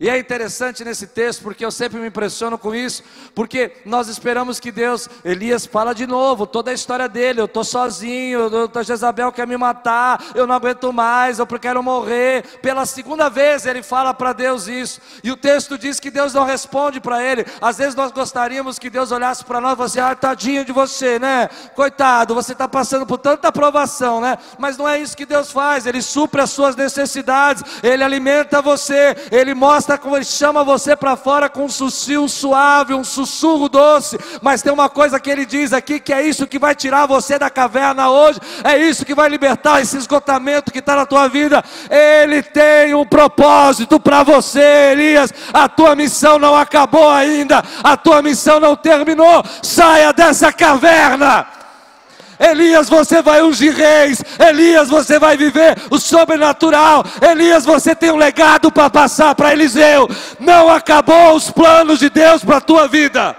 E 0.00 0.08
é 0.08 0.18
interessante 0.18 0.82
nesse 0.82 1.06
texto, 1.08 1.42
porque 1.42 1.62
eu 1.62 1.70
sempre 1.70 2.00
me 2.00 2.06
impressiono 2.06 2.56
com 2.56 2.74
isso, 2.74 3.02
porque 3.34 3.70
nós 3.84 4.08
esperamos 4.08 4.58
que 4.58 4.72
Deus, 4.72 5.06
Elias 5.22 5.66
fala 5.66 5.94
de 5.94 6.06
novo, 6.06 6.46
toda 6.46 6.70
a 6.70 6.74
história 6.74 7.06
dele, 7.06 7.42
eu 7.42 7.44
estou 7.44 7.62
sozinho, 7.62 8.48
a 8.74 8.82
Jezabel 8.82 9.30
quer 9.30 9.46
me 9.46 9.58
matar, 9.58 10.24
eu 10.34 10.46
não 10.46 10.54
aguento 10.54 10.90
mais, 10.90 11.38
eu 11.38 11.46
quero 11.46 11.82
morrer. 11.82 12.60
Pela 12.62 12.86
segunda 12.86 13.28
vez 13.28 13.66
ele 13.66 13.82
fala 13.82 14.14
para 14.14 14.32
Deus 14.32 14.68
isso, 14.68 15.02
e 15.22 15.30
o 15.30 15.36
texto 15.36 15.76
diz 15.76 16.00
que 16.00 16.10
Deus 16.10 16.32
não 16.32 16.44
responde 16.44 16.98
para 16.98 17.22
ele. 17.22 17.44
Às 17.60 17.76
vezes 17.76 17.94
nós 17.94 18.10
gostaríamos 18.10 18.78
que 18.78 18.88
Deus 18.88 19.12
olhasse 19.12 19.44
para 19.44 19.60
nós 19.60 19.74
e 19.74 19.76
falasse, 19.76 20.00
ah, 20.00 20.14
tadinho 20.14 20.64
de 20.64 20.72
você, 20.72 21.18
né? 21.18 21.46
Coitado, 21.74 22.34
você 22.34 22.52
está 22.52 22.66
passando 22.66 23.04
por 23.04 23.18
tanta 23.18 23.48
aprovação, 23.48 24.18
né? 24.18 24.38
Mas 24.58 24.78
não 24.78 24.88
é 24.88 24.98
isso 24.98 25.14
que 25.14 25.26
Deus 25.26 25.52
faz, 25.52 25.84
Ele 25.84 26.00
supre 26.00 26.40
as 26.40 26.48
suas 26.48 26.74
necessidades, 26.74 27.62
Ele 27.82 28.02
alimenta 28.02 28.62
você, 28.62 29.14
Ele 29.30 29.52
mostra 29.52 29.89
ele 30.16 30.24
chama 30.24 30.62
você 30.62 30.94
para 30.94 31.16
fora 31.16 31.48
com 31.48 31.64
um 31.64 31.68
sussurro 31.68 32.28
suave, 32.28 32.94
um 32.94 33.04
sussurro 33.04 33.68
doce, 33.68 34.18
mas 34.42 34.62
tem 34.62 34.72
uma 34.72 34.88
coisa 34.88 35.18
que 35.18 35.30
ele 35.30 35.46
diz 35.46 35.72
aqui 35.72 35.98
que 35.98 36.12
é 36.12 36.22
isso 36.22 36.46
que 36.46 36.58
vai 36.58 36.74
tirar 36.74 37.06
você 37.06 37.38
da 37.38 37.48
caverna 37.48 38.10
hoje, 38.10 38.40
é 38.64 38.76
isso 38.76 39.04
que 39.04 39.14
vai 39.14 39.28
libertar 39.28 39.80
esse 39.80 39.96
esgotamento 39.96 40.72
que 40.72 40.80
está 40.80 40.96
na 40.96 41.06
tua 41.06 41.28
vida. 41.28 41.64
Ele 41.88 42.42
tem 42.42 42.94
um 42.94 43.06
propósito 43.06 43.98
para 43.98 44.22
você, 44.22 44.92
Elias. 44.92 45.32
A 45.52 45.68
tua 45.68 45.94
missão 45.94 46.38
não 46.38 46.54
acabou 46.54 47.08
ainda, 47.08 47.62
a 47.82 47.96
tua 47.96 48.22
missão 48.22 48.60
não 48.60 48.76
terminou. 48.76 49.42
Saia 49.62 50.12
dessa 50.12 50.52
caverna. 50.52 51.59
Elias, 52.40 52.88
você 52.88 53.20
vai 53.20 53.42
ungir 53.42 53.74
reis. 53.74 54.24
Elias, 54.38 54.88
você 54.88 55.18
vai 55.18 55.36
viver 55.36 55.76
o 55.90 55.98
sobrenatural. 55.98 57.04
Elias, 57.20 57.66
você 57.66 57.94
tem 57.94 58.10
um 58.10 58.16
legado 58.16 58.72
para 58.72 58.88
passar 58.88 59.34
para 59.34 59.52
Eliseu. 59.52 60.08
Não 60.38 60.70
acabou 60.70 61.34
os 61.34 61.50
planos 61.50 61.98
de 61.98 62.08
Deus 62.08 62.42
para 62.42 62.56
a 62.56 62.60
tua 62.62 62.88
vida. 62.88 63.36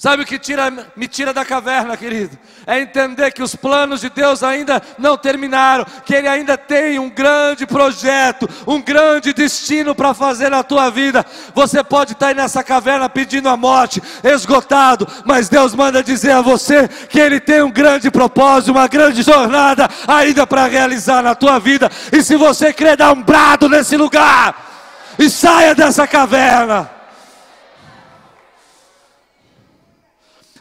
Sabe 0.00 0.22
o 0.22 0.26
que 0.26 0.38
tira, 0.38 0.72
me 0.94 1.08
tira 1.08 1.34
da 1.34 1.44
caverna, 1.44 1.96
querido? 1.96 2.38
É 2.64 2.78
entender 2.78 3.32
que 3.32 3.42
os 3.42 3.56
planos 3.56 4.00
de 4.00 4.08
Deus 4.08 4.44
ainda 4.44 4.80
não 4.96 5.16
terminaram, 5.16 5.84
que 6.06 6.14
Ele 6.14 6.28
ainda 6.28 6.56
tem 6.56 7.00
um 7.00 7.10
grande 7.10 7.66
projeto, 7.66 8.48
um 8.64 8.80
grande 8.80 9.32
destino 9.32 9.96
para 9.96 10.14
fazer 10.14 10.50
na 10.50 10.62
tua 10.62 10.88
vida. 10.88 11.26
Você 11.52 11.82
pode 11.82 12.12
estar 12.12 12.28
aí 12.28 12.34
nessa 12.34 12.62
caverna 12.62 13.08
pedindo 13.08 13.48
a 13.48 13.56
morte, 13.56 14.00
esgotado, 14.22 15.04
mas 15.24 15.48
Deus 15.48 15.74
manda 15.74 16.00
dizer 16.00 16.30
a 16.30 16.42
você 16.42 16.86
que 16.86 17.18
Ele 17.18 17.40
tem 17.40 17.60
um 17.62 17.70
grande 17.72 18.08
propósito, 18.08 18.70
uma 18.70 18.86
grande 18.86 19.22
jornada 19.22 19.88
ainda 20.06 20.46
para 20.46 20.68
realizar 20.68 21.24
na 21.24 21.34
tua 21.34 21.58
vida. 21.58 21.90
E 22.12 22.22
se 22.22 22.36
você 22.36 22.72
crer, 22.72 22.96
dá 22.96 23.10
um 23.10 23.20
brado 23.20 23.68
nesse 23.68 23.96
lugar 23.96 25.16
e 25.18 25.28
saia 25.28 25.74
dessa 25.74 26.06
caverna. 26.06 26.97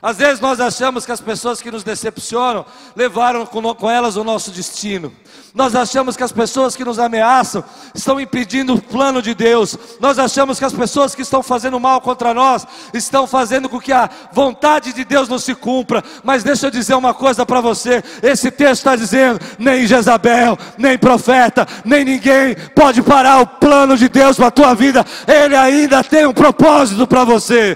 Às 0.02 0.18
vezes 0.18 0.39
nós 0.39 0.60
achamos 0.60 1.06
que 1.06 1.12
as 1.12 1.22
pessoas 1.22 1.62
que 1.62 1.72
nos 1.72 1.84
decepcionam 1.84 2.66
levaram 2.95 3.45
com 3.45 3.89
elas 3.89 4.16
o 4.16 4.24
nosso 4.24 4.52
destino. 4.52 5.12
Nós 5.54 5.76
achamos 5.76 6.16
que 6.16 6.22
as 6.22 6.32
pessoas 6.32 6.76
que 6.76 6.86
nos 6.86 7.00
ameaçam 7.00 7.64
estão 7.95 8.22
impedindo 8.22 8.76
o 8.76 8.82
plano 8.82 9.24
de 9.24 9.34
Deus. 9.34 9.76
Nós 10.00 10.20
achamos 10.20 10.60
que 10.60 10.66
as 10.66 10.74
pessoas 10.74 11.16
que 11.16 11.24
estão 11.24 11.41
fazendo 11.41 11.80
mal 11.80 12.00
contra 12.00 12.32
nós 12.32 12.68
estão 12.93 13.26
fazendo 13.26 13.68
com 13.68 13.80
que 13.80 13.91
a 13.91 14.08
vontade 14.32 14.93
de 14.93 15.04
Deus 15.04 15.28
não 15.28 15.39
se 15.39 15.56
cumpra. 15.56 16.04
Mas 16.24 16.43
deixa 16.43 16.68
eu 16.68 16.72
dizer 16.72 16.93
uma 16.93 17.12
coisa 17.12 17.43
para 17.43 17.60
você: 17.60 18.04
esse 18.22 18.52
texto 18.52 18.82
está 18.82 18.95
dizendo: 18.95 19.39
nem 19.58 19.88
Jezabel, 19.88 20.60
nem 20.78 20.95
profeta, 20.95 21.68
nem 21.84 22.06
ninguém 22.06 22.56
pode 22.76 23.02
parar 23.02 23.39
o 23.41 23.48
plano 23.48 23.98
de 23.98 24.08
Deus 24.10 24.38
para 24.38 24.48
a 24.48 24.52
tua 24.52 24.76
vida. 24.76 25.04
Ele 25.28 25.56
ainda 25.56 26.04
tem 26.04 26.28
um 26.28 26.34
propósito 26.34 27.08
para 27.08 27.24
você. 27.24 27.76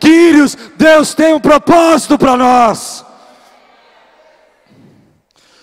Quírios, 0.00 0.56
Deus 0.76 1.14
tem 1.14 1.34
um 1.34 1.40
propósito 1.40 2.18
para 2.18 2.36
nós. 2.36 3.04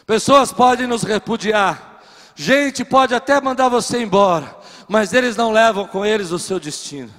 Pessoas 0.05 0.53
podem 0.53 0.87
nos 0.87 1.03
repudiar, 1.03 2.01
gente 2.33 2.85
pode 2.85 3.13
até 3.13 3.41
mandar 3.41 3.67
você 3.67 4.01
embora, 4.01 4.55
mas 4.87 5.11
eles 5.11 5.35
não 5.35 5.51
levam 5.51 5.85
com 5.85 6.05
eles 6.05 6.31
o 6.31 6.39
seu 6.39 6.59
destino. 6.59 7.13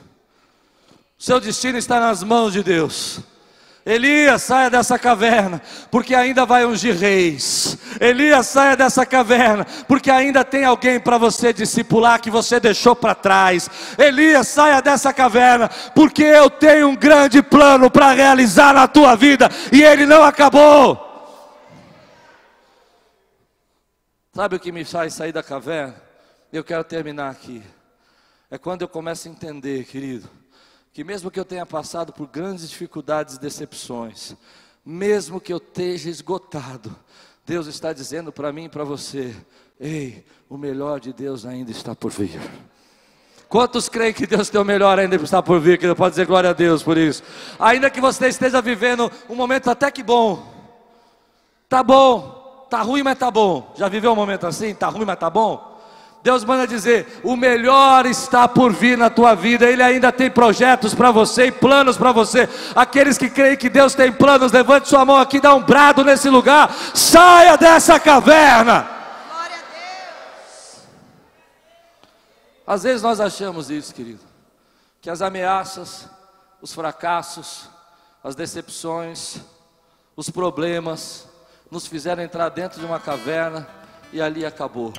O 1.19 1.23
seu 1.23 1.41
destino 1.41 1.77
está 1.77 2.01
nas 2.01 2.23
mãos 2.23 2.53
de 2.53 2.63
Deus. 2.63 3.21
Elias, 3.89 4.43
saia 4.43 4.69
dessa 4.69 4.99
caverna, 4.99 5.63
porque 5.91 6.15
ainda 6.15 6.45
vai 6.45 6.67
ungir 6.67 6.95
reis. 6.95 7.79
Elias, 7.99 8.47
saia 8.47 8.77
dessa 8.77 9.07
caverna, 9.07 9.65
porque 9.87 10.11
ainda 10.11 10.45
tem 10.45 10.63
alguém 10.63 11.01
para 11.01 11.17
você 11.17 11.55
discipular 11.55 12.21
que 12.21 12.31
você 12.31 12.61
deixou 12.61 12.95
para 12.95 13.15
trás. 13.15 13.67
Elias, 13.97 14.47
saia 14.49 14.83
dessa 14.83 15.11
caverna, 15.11 15.71
porque 15.95 16.23
eu 16.23 16.51
tenho 16.51 16.89
um 16.89 16.95
grande 16.95 17.41
plano 17.41 17.91
para 17.91 18.13
realizar 18.13 18.75
na 18.75 18.87
tua 18.87 19.17
vida 19.17 19.49
e 19.73 19.83
ele 19.83 20.05
não 20.05 20.23
acabou. 20.23 21.03
Sabe 24.35 24.57
o 24.57 24.61
que 24.61 24.71
me 24.71 24.85
faz 24.85 25.15
sair 25.15 25.33
da 25.33 25.43
caverna? 25.43 25.97
Eu 26.53 26.63
quero 26.63 26.85
terminar 26.85 27.31
aqui. 27.31 27.63
É 28.51 28.59
quando 28.59 28.83
eu 28.83 28.89
começo 28.89 29.29
a 29.29 29.31
entender, 29.31 29.83
querido 29.87 30.29
que 30.99 31.05
mesmo 31.05 31.31
que 31.31 31.39
eu 31.39 31.45
tenha 31.45 31.65
passado 31.65 32.13
por 32.13 32.27
grandes 32.27 32.69
dificuldades 32.69 33.37
e 33.37 33.41
decepções, 33.41 34.35
mesmo 34.85 35.41
que 35.41 35.53
eu 35.53 35.59
esteja 35.59 36.11
esgotado, 36.11 36.93
Deus 37.47 37.69
está 37.69 37.93
dizendo 37.93 38.33
para 38.33 38.53
mim 38.53 38.65
e 38.65 38.69
para 38.69 38.83
você: 38.83 39.33
ei, 39.79 40.25
o 40.51 40.59
melhor 40.59 40.99
de 40.99 41.13
Deus 41.13 41.47
ainda 41.47 41.71
está 41.71 41.95
por 41.95 42.11
vir. 42.11 42.41
Quantos 43.49 43.89
creem 43.89 44.13
que 44.13 44.27
Deus 44.27 44.51
tem 44.51 44.61
o 44.61 44.65
melhor 44.65 44.99
ainda 44.99 45.15
está 45.15 45.41
por 45.41 45.61
vir? 45.61 45.79
Que 45.79 45.95
pode 45.95 46.15
dizer 46.15 46.27
glória 46.27 46.51
a 46.51 46.53
Deus 46.53 46.83
por 46.83 46.99
isso. 46.99 47.23
Ainda 47.61 47.89
que 47.91 48.01
você 48.01 48.27
esteja 48.27 48.61
vivendo 48.61 49.09
um 49.31 49.37
momento 49.37 49.71
até 49.71 49.93
que 49.93 50.03
bom, 50.03 50.53
tá 51.69 51.81
bom, 51.81 52.67
tá 52.69 52.83
ruim, 52.83 53.05
mas 53.05 53.17
tá 53.17 53.31
bom. 53.31 53.73
Já 53.77 53.87
viveu 53.87 54.11
um 54.11 54.17
momento 54.17 54.49
assim? 54.49 54.75
Tá 54.75 54.89
ruim, 54.89 55.05
mas 55.05 55.17
tá 55.17 55.31
bom? 55.31 55.68
Deus 56.23 56.45
manda 56.45 56.67
dizer: 56.67 57.21
o 57.23 57.37
melhor 57.37 58.07
está 58.07 58.49
por 58.49 58.73
vir 58.73 58.99
na 58.99 59.09
tua 59.09 59.35
vida, 59.35 59.67
Ele 59.67 59.83
ainda 59.83 60.11
tem 60.11 60.31
projetos 60.31 60.95
para 60.95 61.11
você 61.11 61.47
e 61.47 61.53
planos 61.53 61.97
para 61.97 62.13
você. 62.13 62.49
Aqueles 62.75 63.17
que 63.17 63.31
creem 63.31 63.57
que 63.57 63.69
Deus 63.69 63.95
tem 63.95 64.13
planos, 64.13 64.53
levante 64.53 64.89
sua 64.89 65.05
mão 65.05 65.17
aqui, 65.17 65.41
dá 65.41 65.55
um 65.55 65.63
brado 65.63 66.05
nesse 66.05 66.29
lugar, 66.29 66.73
saia 66.95 67.57
dessa 67.57 68.01
caverna. 68.01 68.89
Glória 69.29 69.57
a 69.57 69.61
Deus. 69.73 70.83
Às 72.67 72.83
vezes 72.83 73.03
nós 73.03 73.21
achamos 73.21 73.71
isso, 73.71 73.95
querido, 73.95 74.21
que 75.01 75.09
as 75.09 75.23
ameaças, 75.23 76.09
os 76.61 76.75
fracassos, 76.75 77.71
as 78.23 78.35
decepções, 78.35 79.37
os 80.17 80.29
problemas, 80.29 81.29
nos 81.71 81.87
fizeram 81.87 82.23
entrar 82.23 82.49
dentro 82.49 82.81
de 82.81 82.87
uma 82.87 82.99
caverna 82.99 83.69
e 84.13 84.21
ali 84.21 84.45
acabou. 84.45 84.93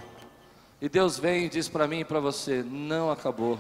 E 0.82 0.88
Deus 0.88 1.18
vem 1.20 1.46
e 1.46 1.50
diz 1.50 1.68
para 1.68 1.88
mim 1.88 2.00
e 2.00 2.06
para 2.06 2.20
você: 2.20 2.64
não 2.64 3.12
acabou. 3.12 3.60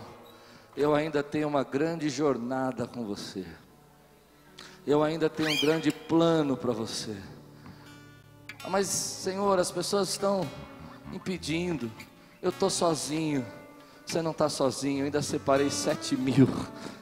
Eu 0.75 0.95
ainda 0.95 1.21
tenho 1.21 1.47
uma 1.47 1.63
grande 1.63 2.09
jornada 2.09 2.87
com 2.87 3.05
você. 3.05 3.45
Eu 4.87 5.03
ainda 5.03 5.29
tenho 5.29 5.51
um 5.51 5.61
grande 5.61 5.91
plano 5.91 6.55
para 6.55 6.71
você. 6.71 7.17
Mas, 8.69 8.87
Senhor, 8.87 9.59
as 9.59 9.71
pessoas 9.71 10.09
estão 10.09 10.47
impedindo. 11.11 11.91
Eu 12.41 12.49
estou 12.49 12.69
sozinho. 12.69 13.45
Você 14.05 14.21
não 14.21 14.31
está 14.31 14.47
sozinho. 14.47 15.01
Eu 15.01 15.05
ainda 15.05 15.21
separei 15.21 15.69
sete 15.69 16.15
mil 16.15 16.47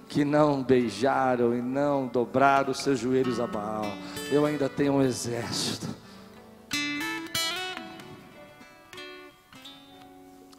que 0.10 0.26
não 0.26 0.64
beijaram 0.64 1.56
e 1.56 1.62
não 1.62 2.08
dobraram 2.08 2.74
seus 2.74 3.00
joelhos 3.00 3.40
a 3.40 3.46
Baal. 3.46 3.86
Eu 4.32 4.46
ainda 4.46 4.68
tenho 4.68 4.94
um 4.94 5.02
exército. 5.02 5.88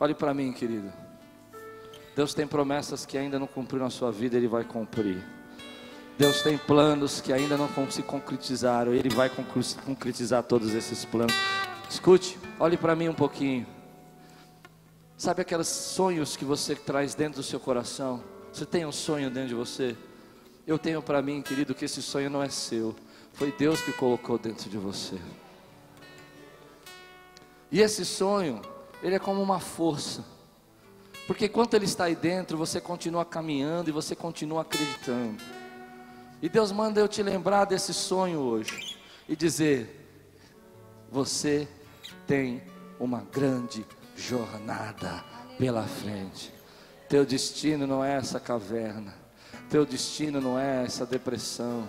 Olhe 0.01 0.15
para 0.15 0.33
mim, 0.33 0.53
querido. 0.53 0.93
Deus 2.15 2.33
tem 2.33 2.47
promessas 2.47 3.05
que 3.05 3.19
ainda 3.19 3.39
não 3.39 3.47
cumpriu 3.47 3.81
na 3.81 3.91
sua 3.91 4.13
vida, 4.13 4.37
Ele 4.37 4.47
vai 4.47 4.65
cumprir. 4.65 5.25
Deus 6.17 6.43
tem 6.43 6.57
planos 6.57 7.21
que 7.21 7.33
ainda 7.33 7.57
não 7.57 7.69
se 7.91 8.03
concretizaram, 8.03 8.93
Ele 8.93 9.09
vai 9.09 9.31
concretizar 9.85 10.43
todos 10.45 10.75
esses 10.75 11.05
planos. 11.05 11.35
Escute, 11.91 12.39
olhe 12.61 12.77
para 12.77 12.95
mim 12.95 13.09
um 13.09 13.15
pouquinho. 13.15 13.67
Sabe 15.17 15.43
aqueles 15.43 15.67
sonhos 15.67 16.37
que 16.37 16.45
você 16.45 16.77
traz 16.77 17.15
dentro 17.15 17.41
do 17.41 17.43
seu 17.43 17.59
coração? 17.59 18.23
Você 18.53 18.65
tem 18.65 18.87
um 18.87 18.93
sonho 18.93 19.31
dentro 19.31 19.49
de 19.49 19.55
você? 19.55 19.97
Eu 20.65 20.79
tenho 20.79 21.03
para 21.03 21.21
mim, 21.21 21.43
querido, 21.43 21.75
que 21.75 21.85
esse 21.85 22.01
sonho 22.03 22.31
não 22.31 22.43
é 22.43 22.49
seu, 22.49 22.95
foi 23.33 23.51
Deus 23.51 23.81
que 23.81 23.93
colocou 23.93 24.39
dentro 24.39 24.71
de 24.71 24.79
você. 24.79 25.19
E 27.71 27.81
esse 27.81 28.05
sonho 28.05 28.61
ele 29.03 29.15
é 29.15 29.19
como 29.19 29.43
uma 29.43 29.61
força. 29.61 30.25
Porque 31.27 31.45
enquanto 31.45 31.75
ele 31.75 31.85
está 31.85 32.05
aí 32.05 32.17
dentro, 32.17 32.57
você 32.57 32.81
continua 32.81 33.25
caminhando 33.25 33.91
e 33.91 33.93
você 33.93 34.17
continua 34.17 34.63
acreditando. 34.63 35.43
E 36.41 36.49
Deus 36.49 36.73
manda 36.73 37.01
eu 37.01 37.07
te 37.07 37.23
lembrar 37.23 37.67
desse 37.67 37.93
sonho 37.93 38.39
hoje 38.41 38.97
e 39.29 39.37
dizer: 39.37 40.09
você 41.11 41.69
tem 42.27 42.63
uma 42.99 43.21
grande 43.31 43.85
jornada 44.17 45.23
pela 45.59 45.83
frente. 45.83 46.53
Teu 47.09 47.27
destino 47.27 47.87
não 47.87 48.05
é 48.05 48.15
essa 48.15 48.41
caverna. 48.41 49.15
Teu 49.69 49.85
destino 49.85 50.41
não 50.41 50.59
é 50.59 50.85
essa 50.85 51.05
depressão. 51.05 51.87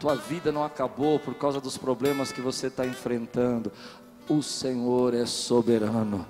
Tua 0.00 0.16
vida 0.16 0.50
não 0.50 0.64
acabou 0.64 1.20
por 1.20 1.34
causa 1.34 1.60
dos 1.60 1.78
problemas 1.78 2.32
que 2.32 2.40
você 2.40 2.66
está 2.66 2.84
enfrentando. 2.84 3.70
O 4.28 4.42
Senhor 4.42 5.14
é 5.14 5.26
soberano 5.26 6.26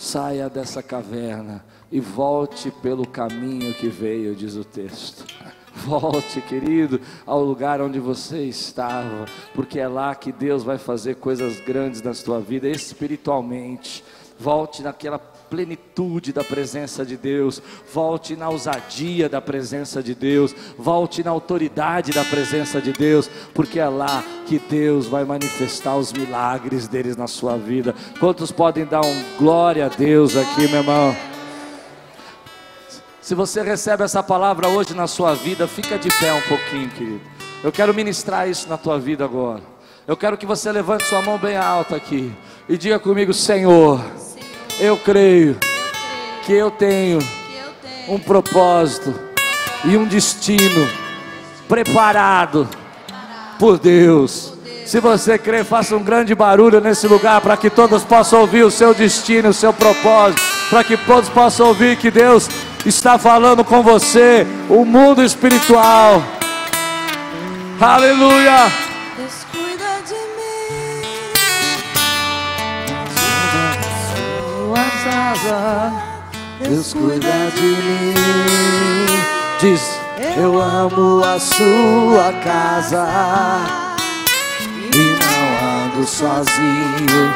saia 0.00 0.48
dessa 0.48 0.82
caverna 0.82 1.62
e 1.92 2.00
volte 2.00 2.70
pelo 2.70 3.06
caminho 3.06 3.74
que 3.74 3.88
veio, 3.88 4.34
diz 4.34 4.56
o 4.56 4.64
texto. 4.64 5.26
Volte, 5.86 6.40
querido, 6.40 7.00
ao 7.24 7.44
lugar 7.44 7.80
onde 7.80 8.00
você 8.00 8.42
estava, 8.44 9.26
porque 9.54 9.78
é 9.78 9.86
lá 9.86 10.14
que 10.14 10.32
Deus 10.32 10.64
vai 10.64 10.78
fazer 10.78 11.16
coisas 11.16 11.60
grandes 11.60 12.02
na 12.02 12.12
sua 12.12 12.40
vida 12.40 12.68
espiritualmente. 12.68 14.02
Volte 14.38 14.82
naquela 14.82 15.18
plenitude 15.50 16.32
da 16.32 16.44
presença 16.44 17.04
de 17.04 17.16
Deus, 17.16 17.60
volte 17.92 18.36
na 18.36 18.48
ousadia 18.48 19.28
da 19.28 19.40
presença 19.40 20.00
de 20.02 20.14
Deus, 20.14 20.54
volte 20.78 21.24
na 21.24 21.30
autoridade 21.32 22.12
da 22.12 22.24
presença 22.24 22.80
de 22.80 22.92
Deus, 22.92 23.28
porque 23.52 23.80
é 23.80 23.88
lá 23.88 24.22
que 24.46 24.58
Deus 24.58 25.08
vai 25.08 25.24
manifestar 25.24 25.96
os 25.96 26.12
milagres 26.12 26.86
deles 26.86 27.16
na 27.16 27.26
sua 27.26 27.56
vida. 27.56 27.94
Quantos 28.20 28.52
podem 28.52 28.86
dar 28.86 29.04
um 29.04 29.36
glória 29.36 29.86
a 29.86 29.88
Deus 29.88 30.36
aqui, 30.36 30.68
meu 30.68 30.78
irmão? 30.78 31.16
Se 33.20 33.34
você 33.34 33.62
recebe 33.62 34.04
essa 34.04 34.22
palavra 34.22 34.68
hoje 34.68 34.94
na 34.94 35.06
sua 35.06 35.34
vida, 35.34 35.66
fica 35.68 35.98
de 35.98 36.08
pé 36.18 36.32
um 36.32 36.42
pouquinho, 36.42 36.88
querido. 36.90 37.20
Eu 37.62 37.70
quero 37.70 37.92
ministrar 37.92 38.48
isso 38.48 38.68
na 38.68 38.78
tua 38.78 38.98
vida 38.98 39.24
agora. 39.24 39.62
Eu 40.06 40.16
quero 40.16 40.36
que 40.36 40.46
você 40.46 40.72
levante 40.72 41.04
sua 41.04 41.22
mão 41.22 41.38
bem 41.38 41.56
alta 41.56 41.94
aqui 41.94 42.32
e 42.68 42.76
diga 42.78 42.98
comigo: 42.98 43.32
Senhor, 43.34 44.02
eu 44.78 44.96
creio 44.96 45.56
que 46.44 46.52
eu 46.52 46.70
tenho 46.70 47.18
um 48.08 48.18
propósito 48.18 49.14
e 49.84 49.96
um 49.96 50.04
destino 50.04 50.88
preparado 51.68 52.68
por 53.58 53.78
Deus. 53.78 54.54
Se 54.84 54.98
você 54.98 55.38
crê, 55.38 55.62
faça 55.62 55.96
um 55.96 56.02
grande 56.02 56.34
barulho 56.34 56.80
nesse 56.80 57.06
lugar 57.06 57.40
para 57.40 57.56
que 57.56 57.70
todos 57.70 58.02
possam 58.02 58.40
ouvir 58.40 58.64
o 58.64 58.70
seu 58.70 58.92
destino, 58.92 59.50
o 59.50 59.54
seu 59.54 59.72
propósito, 59.72 60.42
para 60.68 60.82
que 60.82 60.96
todos 60.96 61.28
possam 61.28 61.68
ouvir 61.68 61.96
que 61.96 62.10
Deus 62.10 62.48
está 62.84 63.16
falando 63.18 63.64
com 63.64 63.82
você, 63.82 64.46
o 64.68 64.84
mundo 64.84 65.22
espiritual. 65.22 66.22
Aleluia! 67.80 68.89
Asas, 75.30 75.92
Deus 76.60 76.92
cuida 76.92 77.50
de 77.54 77.62
mim. 77.62 78.14
Diz, 79.60 79.82
eu 80.36 80.60
amo 80.60 81.22
a 81.24 81.38
sua 81.38 82.32
casa 82.42 83.80
ando 86.00 86.06
sozinho, 86.06 87.34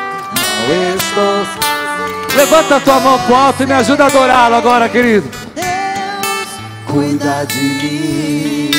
não 0.69 0.97
estou 0.97 1.45
sozinho. 1.45 2.37
Levanta 2.37 2.77
a 2.77 2.81
tua 2.81 3.01
mão 3.01 3.19
pro 3.21 3.35
alto 3.35 3.63
e 3.63 3.67
me 3.67 3.73
ajuda 3.75 4.05
a 4.05 4.07
adorá-lo 4.07 4.55
agora, 4.57 4.89
querido. 4.89 5.29
Deus 5.55 6.49
cuida 6.87 7.47
de 7.47 7.61
mim. 7.61 8.71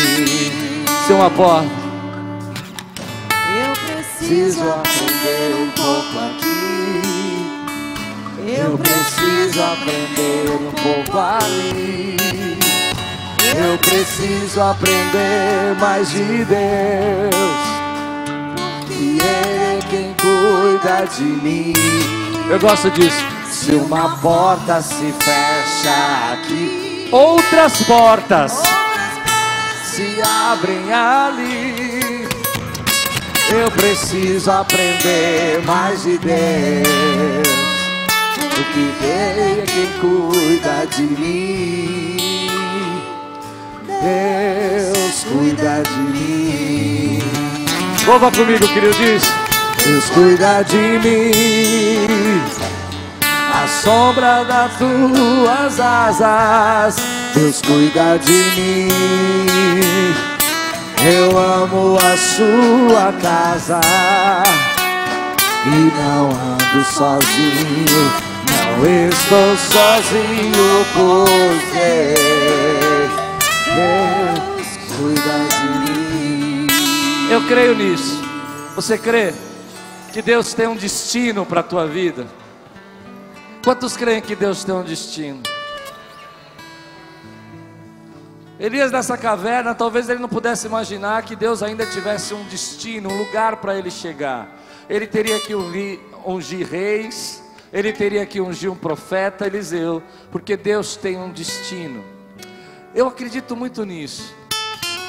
Seu 1.07 1.17
uma 1.17 1.29
porta. 1.29 1.69
Eu 3.31 3.73
preciso 3.73 4.63
aprender 4.63 5.55
um 5.55 5.69
pouco 5.71 6.19
aqui. 6.19 6.54
Eu 8.47 8.77
preciso 8.77 9.59
aprender 9.59 10.51
um 10.51 10.71
pouco 10.71 11.17
ali. 11.17 12.15
Eu 13.57 13.75
preciso 13.79 14.61
aprender 14.61 15.75
mais 15.79 16.11
de 16.11 16.45
Deus 16.45 17.35
e 18.91 19.17
é 19.19 19.79
quem 19.89 20.13
cuida 20.13 21.07
de 21.17 21.23
mim. 21.23 21.73
Eu 22.47 22.59
gosto 22.59 22.91
disso. 22.91 23.25
Se 23.49 23.71
uma 23.71 24.15
porta 24.17 24.79
se 24.79 25.11
fecha 25.19 26.33
aqui, 26.33 27.09
outras 27.11 27.81
portas 27.81 28.61
se 29.83 30.21
abrem 30.21 30.93
ali. 30.93 32.27
Eu 33.51 33.71
preciso 33.71 34.51
aprender 34.51 35.63
mais 35.65 36.03
de 36.03 36.19
Deus. 36.19 37.64
Porque 38.55 38.79
Ele 38.79 39.61
é 39.61 39.65
quem 39.67 39.87
cuida 39.99 40.87
de 40.87 41.01
mim. 41.03 42.49
Deus 44.01 45.25
cuida 45.25 45.83
de 45.83 45.99
mim. 45.99 47.19
Louva 48.07 48.31
comigo, 48.31 48.65
querido, 48.67 48.93
diz: 48.93 49.23
Deus 49.83 50.09
cuida 50.11 50.63
de 50.63 50.99
mim, 51.03 52.41
a 53.53 53.67
sombra 53.67 54.45
das 54.45 54.71
tuas 54.77 55.79
asas. 55.79 56.95
Deus 57.33 57.61
cuida 57.61 58.17
de 58.19 58.31
mim. 58.31 60.15
Eu 61.03 61.37
amo 61.37 61.97
a 61.97 62.17
sua 62.17 63.13
casa 63.21 63.81
e 65.65 65.91
não 65.99 66.29
ando 66.29 66.85
sozinho. 66.85 68.24
Não 68.77 69.09
estou 69.09 69.55
sozinho 69.57 70.85
porque 70.93 72.13
Deus 73.73 74.67
cuida 74.97 75.37
de 75.49 75.93
mim. 76.13 76.67
Eu 77.31 77.47
creio 77.47 77.73
nisso. 77.73 78.21
Você 78.75 78.97
crê 78.97 79.33
que 80.11 80.21
Deus 80.21 80.53
tem 80.53 80.67
um 80.67 80.75
destino 80.75 81.45
para 81.45 81.61
a 81.61 81.63
tua 81.63 81.87
vida? 81.87 82.27
Quantos 83.63 83.95
creem 83.95 84.21
que 84.21 84.35
Deus 84.35 84.65
tem 84.65 84.75
um 84.75 84.83
destino? 84.83 85.41
Elias 88.59 88.91
nessa 88.91 89.17
caverna, 89.17 89.73
talvez 89.73 90.09
ele 90.09 90.19
não 90.19 90.29
pudesse 90.29 90.67
imaginar 90.67 91.23
que 91.23 91.35
Deus 91.35 91.63
ainda 91.63 91.85
tivesse 91.85 92.33
um 92.33 92.43
destino, 92.43 93.09
um 93.09 93.17
lugar 93.17 93.57
para 93.57 93.77
ele 93.77 93.89
chegar. 93.89 94.49
Ele 94.89 95.07
teria 95.07 95.39
que 95.39 95.53
ungir 96.25 96.67
reis, 96.67 97.41
ele 97.75 97.91
teria 97.91 98.25
que 98.25 98.39
ungir 98.39 98.71
um 98.71 98.75
profeta, 98.75 99.45
Eliseu, 99.45 100.01
porque 100.31 100.55
Deus 100.55 100.95
tem 100.95 101.17
um 101.17 101.29
destino. 101.29 102.05
Eu 102.93 103.05
acredito 103.05 103.53
muito 103.53 103.83
nisso. 103.83 104.33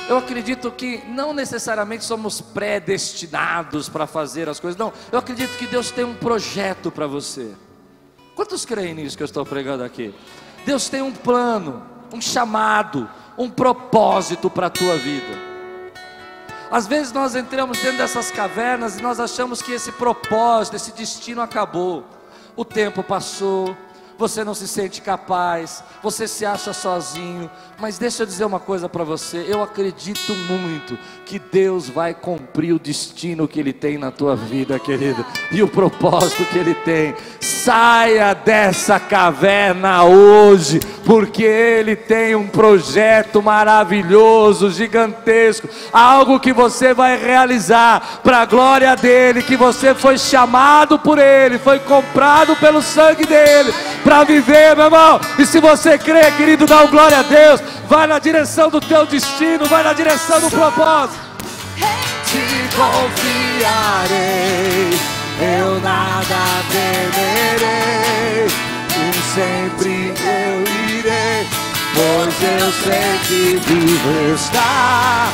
Eu 0.09 0.19
acredito 0.19 0.73
que 0.73 1.01
não 1.07 1.33
necessariamente 1.33 2.05
somos 2.05 2.41
predestinados 2.41 3.89
para 3.89 4.05
fazer 4.05 4.49
as 4.49 4.59
coisas, 4.59 4.77
não. 4.77 4.93
Eu 5.12 5.21
acredito 5.21 5.57
que 5.57 5.67
Deus 5.69 5.93
tem 5.93 6.05
um 6.05 6.17
projeto 6.17 6.91
para 6.91 7.07
você. 7.07 7.55
Quantos 8.35 8.64
creem 8.64 8.95
nisso 8.95 9.17
que 9.17 9.23
eu 9.23 9.27
estou 9.27 9.47
pregando 9.47 9.85
aqui? 9.85 10.12
Deus 10.64 10.89
tem 10.89 11.03
um 11.03 11.12
plano, 11.12 11.85
um 12.12 12.21
chamado, 12.21 13.09
um 13.39 13.49
propósito 13.49 14.51
para 14.51 14.67
a 14.67 14.71
tua 14.71 14.97
vida. 14.97 15.39
Às 16.69 16.89
vezes 16.89 17.12
nós 17.12 17.37
entramos 17.37 17.79
dentro 17.79 17.99
dessas 17.99 18.33
cavernas 18.33 18.99
e 18.99 19.03
nós 19.03 19.21
achamos 19.21 19.62
que 19.62 19.71
esse 19.71 19.93
propósito, 19.93 20.75
esse 20.75 20.91
destino 20.91 21.41
acabou. 21.41 22.16
O 22.57 22.65
tempo 22.65 23.03
passou, 23.03 23.77
você 24.19 24.43
não 24.45 24.55
se 24.55 24.67
sente 24.67 25.03
capaz, 25.03 25.83
você 26.03 26.27
se 26.27 26.45
acha 26.45 26.73
sozinho. 26.73 27.51
Mas 27.79 27.99
deixa 27.99 28.23
eu 28.23 28.27
dizer 28.27 28.45
uma 28.45 28.61
coisa 28.61 28.89
para 28.89 29.05
você: 29.05 29.45
eu 29.49 29.62
acredito 29.62 30.35
muito 30.35 30.99
que 31.25 31.39
Deus 31.39 31.89
vai 31.89 32.14
cumprir 32.14 32.73
o 32.73 32.79
destino 32.79 33.49
que 33.49 33.61
Ele 33.61 33.73
tem 33.73 33.99
na 33.99 34.11
tua 34.11 34.35
vida, 34.35 34.79
querido, 34.79 35.25
e 35.53 35.62
o 35.62 35.69
propósito 35.69 36.45
que 36.47 36.59
Ele 36.59 36.75
tem. 36.75 37.14
Saia 37.41 38.33
dessa 38.33 38.99
caverna 38.99 40.05
hoje, 40.05 40.81
porque 41.05 41.43
Ele 41.43 41.95
tem 41.97 42.35
um 42.35 42.49
projeto 42.49 43.43
maravilhoso, 43.43 44.71
gigantesco, 44.71 45.69
algo 45.93 46.41
que 46.41 46.53
você 46.53 46.95
vai 46.95 47.17
realizar 47.17 48.21
para 48.23 48.39
a 48.39 48.47
glória 48.47 48.95
dEle, 48.97 49.43
que 49.43 49.57
você 49.57 49.95
foi 49.95 50.17
chamado 50.17 50.99
por 50.99 51.19
Ele, 51.19 51.59
foi 51.59 51.79
comprado 51.81 52.57
pelo 52.57 52.81
sangue 52.81 53.27
dEle, 53.27 53.73
para 54.07 54.23
viver, 54.23 54.77
meu 54.77 54.85
irmão. 54.85 55.21
E 55.37 55.45
se 55.45 55.59
você 55.59 55.99
crê, 55.99 56.31
querido, 56.33 56.65
dá 56.65 56.85
um 56.85 56.87
glória 56.87 57.19
a 57.19 57.23
Deus, 57.23 57.61
vai 57.89 58.07
na 58.07 58.21
direção 58.21 58.71
do 58.71 58.81
teu 58.81 59.05
destino, 59.05 59.67
vai 59.67 59.83
na 59.83 59.93
direção 59.93 60.41
do 60.41 60.49
propósito. 60.49 61.19
Te 62.25 62.41
confiarei 62.77 64.17
eu 65.39 65.81
nada 65.81 66.63
temerei, 66.71 68.47
e 68.47 69.13
sempre 69.35 70.15
eu 70.25 70.65
irei, 70.89 71.47
pois 71.95 72.43
eu 72.43 72.73
sei 72.73 73.19
que 73.27 73.61
vivo 73.67 74.35
está. 74.35 75.29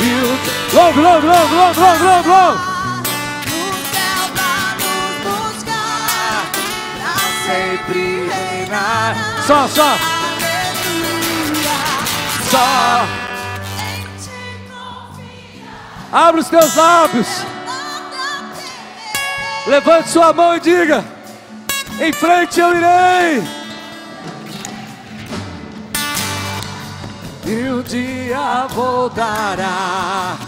E 0.00 0.02
o 0.04 0.38
logo, 0.74 1.00
logo, 1.00 1.26
logo, 1.26 1.54
logo, 1.54 2.28
logo. 2.28 2.71
Sempre 7.52 8.30
reinar. 8.30 9.14
Só, 9.46 9.68
só. 9.68 9.96
Só. 12.50 13.06
Abre 16.10 16.40
os 16.40 16.48
teus 16.48 16.74
lábios. 16.74 17.28
Levante 19.66 20.08
sua 20.08 20.32
mão 20.32 20.56
e 20.56 20.60
diga: 20.60 21.04
Em 22.00 22.12
frente 22.12 22.58
eu 22.58 22.74
irei. 22.74 23.42
E 27.44 27.70
um 27.70 27.82
dia 27.82 28.66
voltará 28.70 30.38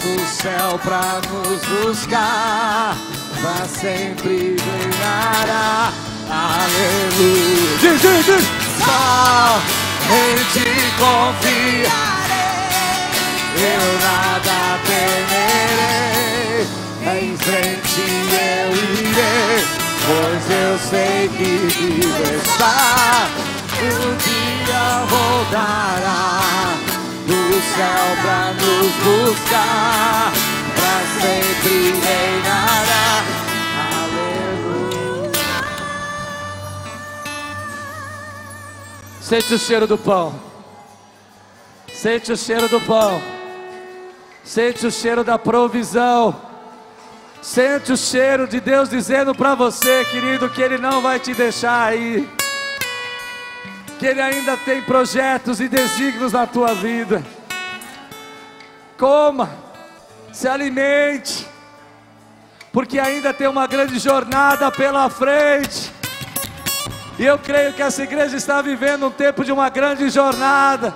do 0.00 0.20
céu 0.24 0.78
pra 0.82 1.20
nos 1.30 1.84
buscar, 1.84 2.96
pra 3.42 3.66
sempre 3.68 4.56
reinará. 4.56 6.03
Aleluia. 6.34 7.78
Diz, 7.80 8.00
diz, 8.00 8.24
diz. 8.26 8.44
Só 8.84 9.60
em 10.10 10.36
ti 10.52 10.70
confiarei, 10.98 11.94
eu 13.56 13.84
nada 14.02 14.58
temerei 14.84 16.14
em 17.06 17.36
frente 17.36 18.00
eu 18.00 18.68
irei, 18.74 19.64
pois 20.06 20.44
eu 20.50 20.72
sei 20.90 21.28
que 21.28 21.50
vivo 21.68 22.24
está. 22.42 23.28
Um 23.80 24.16
dia 24.16 24.84
voltará 25.08 26.40
do 27.26 27.40
céu 27.76 28.06
pra 28.22 28.42
nos 28.54 28.92
buscar, 29.04 30.32
pra 30.74 30.96
sempre 31.20 31.76
reinará. 32.00 33.23
Sente 39.24 39.54
o 39.54 39.58
cheiro 39.58 39.86
do 39.86 39.96
pão. 39.96 40.38
Sente 41.90 42.30
o 42.30 42.36
cheiro 42.36 42.68
do 42.68 42.78
pão. 42.78 43.22
Sente 44.44 44.86
o 44.86 44.90
cheiro 44.90 45.24
da 45.24 45.38
provisão. 45.38 46.38
Sente 47.40 47.90
o 47.90 47.96
cheiro 47.96 48.46
de 48.46 48.60
Deus 48.60 48.90
dizendo 48.90 49.34
para 49.34 49.54
você, 49.54 50.04
querido, 50.04 50.50
que 50.50 50.60
Ele 50.60 50.76
não 50.76 51.00
vai 51.00 51.18
te 51.18 51.32
deixar 51.32 51.88
aí. 51.88 52.28
Que 53.98 54.08
Ele 54.08 54.20
ainda 54.20 54.58
tem 54.58 54.82
projetos 54.82 55.58
e 55.58 55.68
desígnios 55.68 56.32
na 56.32 56.46
tua 56.46 56.74
vida. 56.74 57.24
Coma, 58.98 59.48
se 60.34 60.46
alimente, 60.46 61.48
porque 62.70 62.98
ainda 62.98 63.32
tem 63.32 63.48
uma 63.48 63.66
grande 63.66 63.98
jornada 63.98 64.70
pela 64.70 65.08
frente. 65.08 65.93
E 67.18 67.24
eu 67.24 67.38
creio 67.38 67.72
que 67.72 67.82
essa 67.82 68.02
igreja 68.02 68.36
está 68.36 68.60
vivendo 68.60 69.06
um 69.06 69.10
tempo 69.10 69.44
de 69.44 69.52
uma 69.52 69.68
grande 69.68 70.10
jornada. 70.10 70.92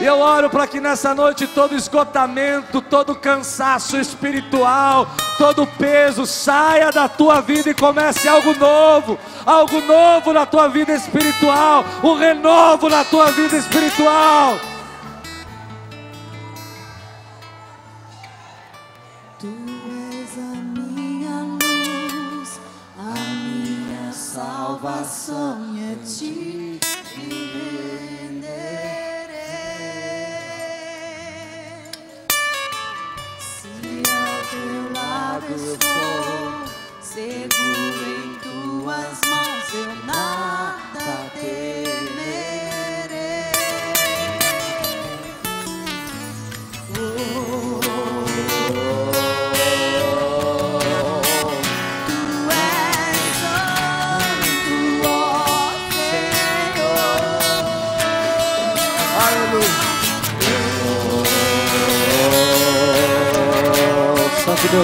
Eu 0.00 0.20
oro 0.20 0.48
para 0.48 0.64
que 0.64 0.78
nessa 0.78 1.12
noite 1.12 1.44
todo 1.48 1.74
esgotamento, 1.74 2.80
todo 2.80 3.16
cansaço 3.16 3.96
espiritual, 3.96 5.08
todo 5.36 5.66
peso 5.66 6.24
saia 6.24 6.92
da 6.92 7.08
tua 7.08 7.40
vida 7.40 7.70
e 7.70 7.74
comece 7.74 8.28
algo 8.28 8.54
novo, 8.54 9.18
algo 9.44 9.80
novo 9.80 10.32
na 10.32 10.46
tua 10.46 10.68
vida 10.68 10.92
espiritual, 10.92 11.84
um 12.04 12.14
renovo 12.14 12.88
na 12.88 13.02
tua 13.04 13.32
vida 13.32 13.56
espiritual. 13.56 14.56
Salvação 24.78 25.74
e 25.74 25.92
a 25.92 25.96
ti 26.06 26.80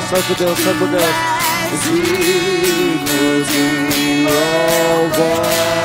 Deus, 0.05 0.25
Santo 0.25 0.35
Deus, 0.35 0.59
Santo 0.59 0.87
Deus. 0.87 1.03
Digno 1.85 3.45
de 3.45 4.25
louvor. 4.25 5.84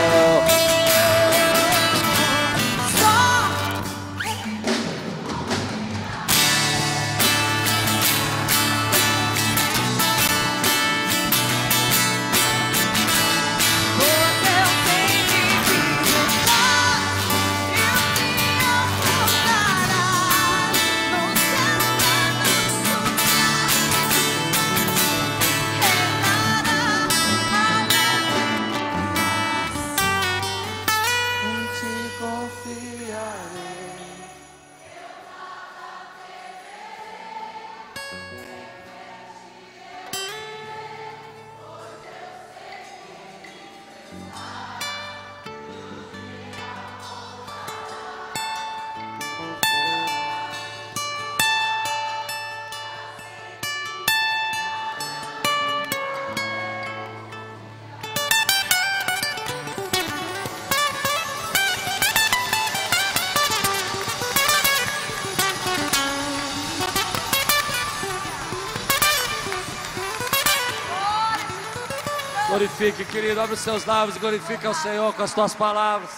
Querido, 73.22 73.41
abre 73.41 73.53
os 73.53 73.59
seus 73.59 73.84
lábios 73.84 74.15
e 74.15 74.20
glorifique 74.20 74.65
ao 74.65 74.74
Senhor 74.74 75.13
com 75.13 75.22
as 75.22 75.34
tuas 75.34 75.53
palavras. 75.53 76.09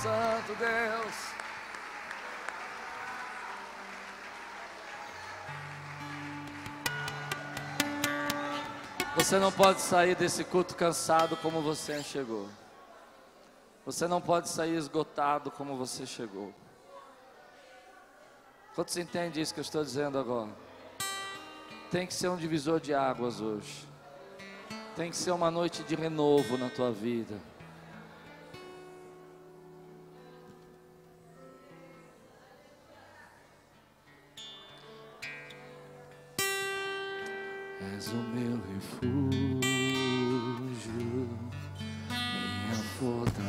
Santo 0.00 0.54
Deus. 0.54 1.14
Você 9.16 9.40
não 9.40 9.50
pode 9.50 9.80
sair 9.80 10.14
desse 10.14 10.44
culto 10.44 10.76
cansado 10.76 11.36
como 11.38 11.60
você 11.60 12.00
chegou. 12.04 12.48
Você 13.84 14.06
não 14.06 14.20
pode 14.20 14.48
sair 14.48 14.76
esgotado 14.76 15.50
como 15.50 15.76
você 15.76 16.06
chegou. 16.06 16.54
Quantos 18.76 18.96
entendem 18.96 19.42
isso 19.42 19.52
que 19.52 19.58
eu 19.58 19.62
estou 19.62 19.82
dizendo 19.82 20.16
agora? 20.16 20.50
Tem 21.90 22.06
que 22.06 22.14
ser 22.14 22.28
um 22.28 22.36
divisor 22.36 22.78
de 22.78 22.94
águas 22.94 23.40
hoje. 23.40 23.88
Tem 24.98 25.10
que 25.10 25.16
ser 25.16 25.30
uma 25.30 25.48
noite 25.48 25.84
de 25.84 25.94
renovo 25.94 26.58
na 26.58 26.68
tua 26.68 26.90
vida. 26.90 27.36
És 37.96 38.08
o 38.08 38.16
meu 38.16 38.60
refúgio, 38.74 39.30
minha 42.10 42.82
fortaleza, 42.98 43.46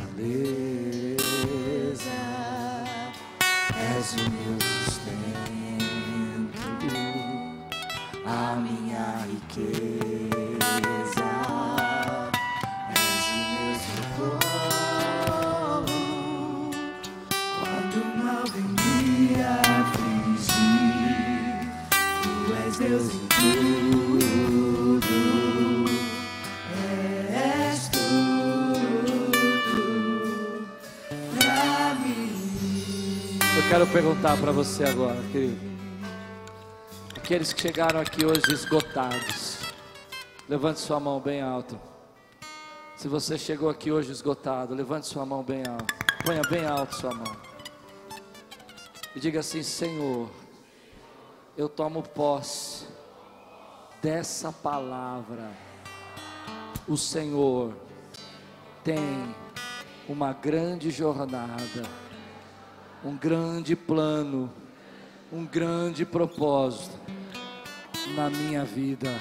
és 3.97 4.13
o 4.13 4.29
meu 4.29 4.61
sustento 4.61 5.49
a 8.23 8.55
minha 8.55 9.25
riqueza. 9.25 10.18
Quero 33.69 33.85
perguntar 33.85 34.35
para 34.35 34.51
você 34.51 34.83
agora, 34.83 35.21
querido. 35.31 35.57
Aqueles 37.15 37.53
que 37.53 37.61
chegaram 37.61 37.99
aqui 38.01 38.25
hoje 38.25 38.41
esgotados, 38.51 39.59
levante 40.49 40.79
sua 40.79 40.99
mão 40.99 41.19
bem 41.19 41.39
alto. 41.39 41.79
Se 42.97 43.07
você 43.07 43.37
chegou 43.37 43.69
aqui 43.69 43.91
hoje 43.91 44.11
esgotado, 44.11 44.73
levante 44.73 45.05
sua 45.05 45.23
mão 45.23 45.43
bem 45.43 45.63
alto. 45.67 45.93
Ponha 46.25 46.41
bem 46.49 46.65
alto 46.65 46.95
sua 46.95 47.13
mão. 47.13 47.35
E 49.15 49.19
diga 49.19 49.39
assim: 49.41 49.61
Senhor, 49.61 50.29
eu 51.55 51.69
tomo 51.69 52.01
posse 52.01 52.78
dessa 54.01 54.51
palavra. 54.51 55.51
O 56.87 56.97
Senhor 56.97 57.73
tem 58.83 59.35
uma 60.07 60.33
grande 60.33 60.89
jornada 60.89 61.83
um 63.03 63.15
grande 63.15 63.75
plano, 63.75 64.51
um 65.31 65.45
grande 65.45 66.05
propósito 66.05 66.97
na 68.15 68.29
minha 68.29 68.65
vida. 68.65 69.17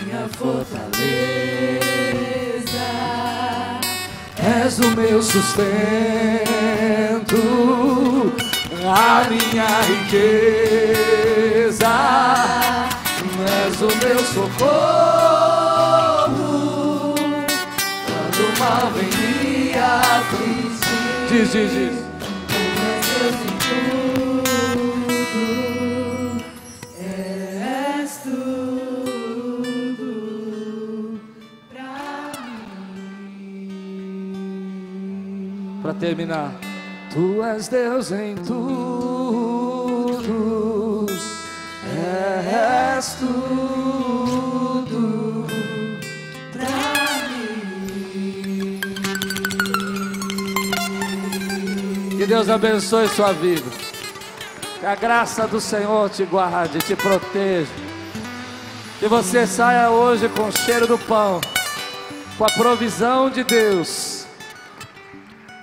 minha 0.04 0.30
fortaleza, 0.30 1.35
és 4.76 4.80
o 4.80 4.90
meu 4.92 5.22
sustento, 5.22 5.64
a 8.84 9.24
minha 9.30 9.68
riqueza, 9.82 11.06
és 13.70 13.82
o 13.82 13.88
meu 14.06 14.20
socorro, 14.20 15.16
quando 18.06 18.44
mal 18.60 18.92
vem 18.92 19.10
me 19.40 19.74
afligir. 19.78 20.76
Diz, 21.30 21.52
diz, 21.52 21.72
diz. 21.72 22.05
Terminar, 36.06 36.54
tu 37.12 37.42
és 37.44 37.68
Deus 37.68 38.12
em 38.12 38.36
tudo, 38.36 39.48
és 42.48 43.16
tudo 43.16 44.46
Pra 46.54 46.68
mim. 47.28 48.80
Que 52.16 52.26
Deus 52.28 52.50
abençoe 52.50 53.08
sua 53.10 53.32
vida. 53.32 53.66
Que 54.80 54.86
a 54.86 54.94
graça 54.94 55.48
do 55.48 55.60
Senhor 55.60 56.12
te 56.12 56.24
guarde, 56.24 56.78
te 56.78 56.96
proteja. 56.96 57.72
Que 59.00 59.08
você 59.08 59.48
saia 59.48 59.90
hoje 59.90 60.30
com 60.30 60.50
o 60.50 60.52
cheiro 60.52 60.86
do 60.86 61.00
pão, 61.00 61.42
com 62.38 62.46
a 62.46 62.50
provisão 62.52 63.28
de 63.32 63.44
Deus 63.44 64.15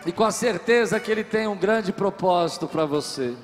e 0.04 0.12
com 0.12 0.24
a 0.24 0.30
certeza 0.30 0.98
que 0.98 1.10
Ele 1.10 1.24
tem 1.24 1.46
um 1.46 1.56
grande 1.56 1.92
propósito 1.92 2.66
para 2.66 2.84
você. 2.84 3.34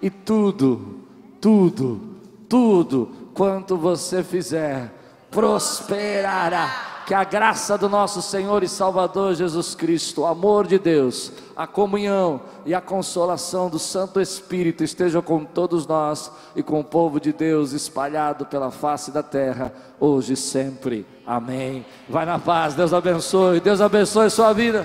E 0.00 0.10
tudo, 0.10 1.00
tudo, 1.40 2.00
tudo 2.48 3.10
quanto 3.34 3.76
você 3.76 4.22
fizer 4.22 4.92
prosperará. 5.30 6.94
Que 7.06 7.14
a 7.14 7.22
graça 7.22 7.78
do 7.78 7.88
nosso 7.88 8.20
Senhor 8.20 8.64
e 8.64 8.68
Salvador 8.68 9.32
Jesus 9.36 9.76
Cristo, 9.76 10.22
o 10.22 10.26
amor 10.26 10.66
de 10.66 10.76
Deus, 10.76 11.30
a 11.54 11.64
comunhão 11.64 12.40
e 12.64 12.74
a 12.74 12.80
consolação 12.80 13.70
do 13.70 13.78
Santo 13.78 14.20
Espírito 14.20 14.82
estejam 14.82 15.22
com 15.22 15.44
todos 15.44 15.86
nós 15.86 16.32
e 16.56 16.64
com 16.64 16.80
o 16.80 16.84
povo 16.84 17.20
de 17.20 17.32
Deus 17.32 17.70
espalhado 17.70 18.44
pela 18.46 18.72
face 18.72 19.12
da 19.12 19.22
terra, 19.22 19.72
hoje 20.00 20.32
e 20.32 20.36
sempre. 20.36 21.06
Amém. 21.24 21.86
Vai 22.08 22.26
na 22.26 22.40
paz, 22.40 22.74
Deus 22.74 22.92
abençoe, 22.92 23.60
Deus 23.60 23.80
abençoe 23.80 24.28
sua 24.28 24.52
vida. 24.52 24.82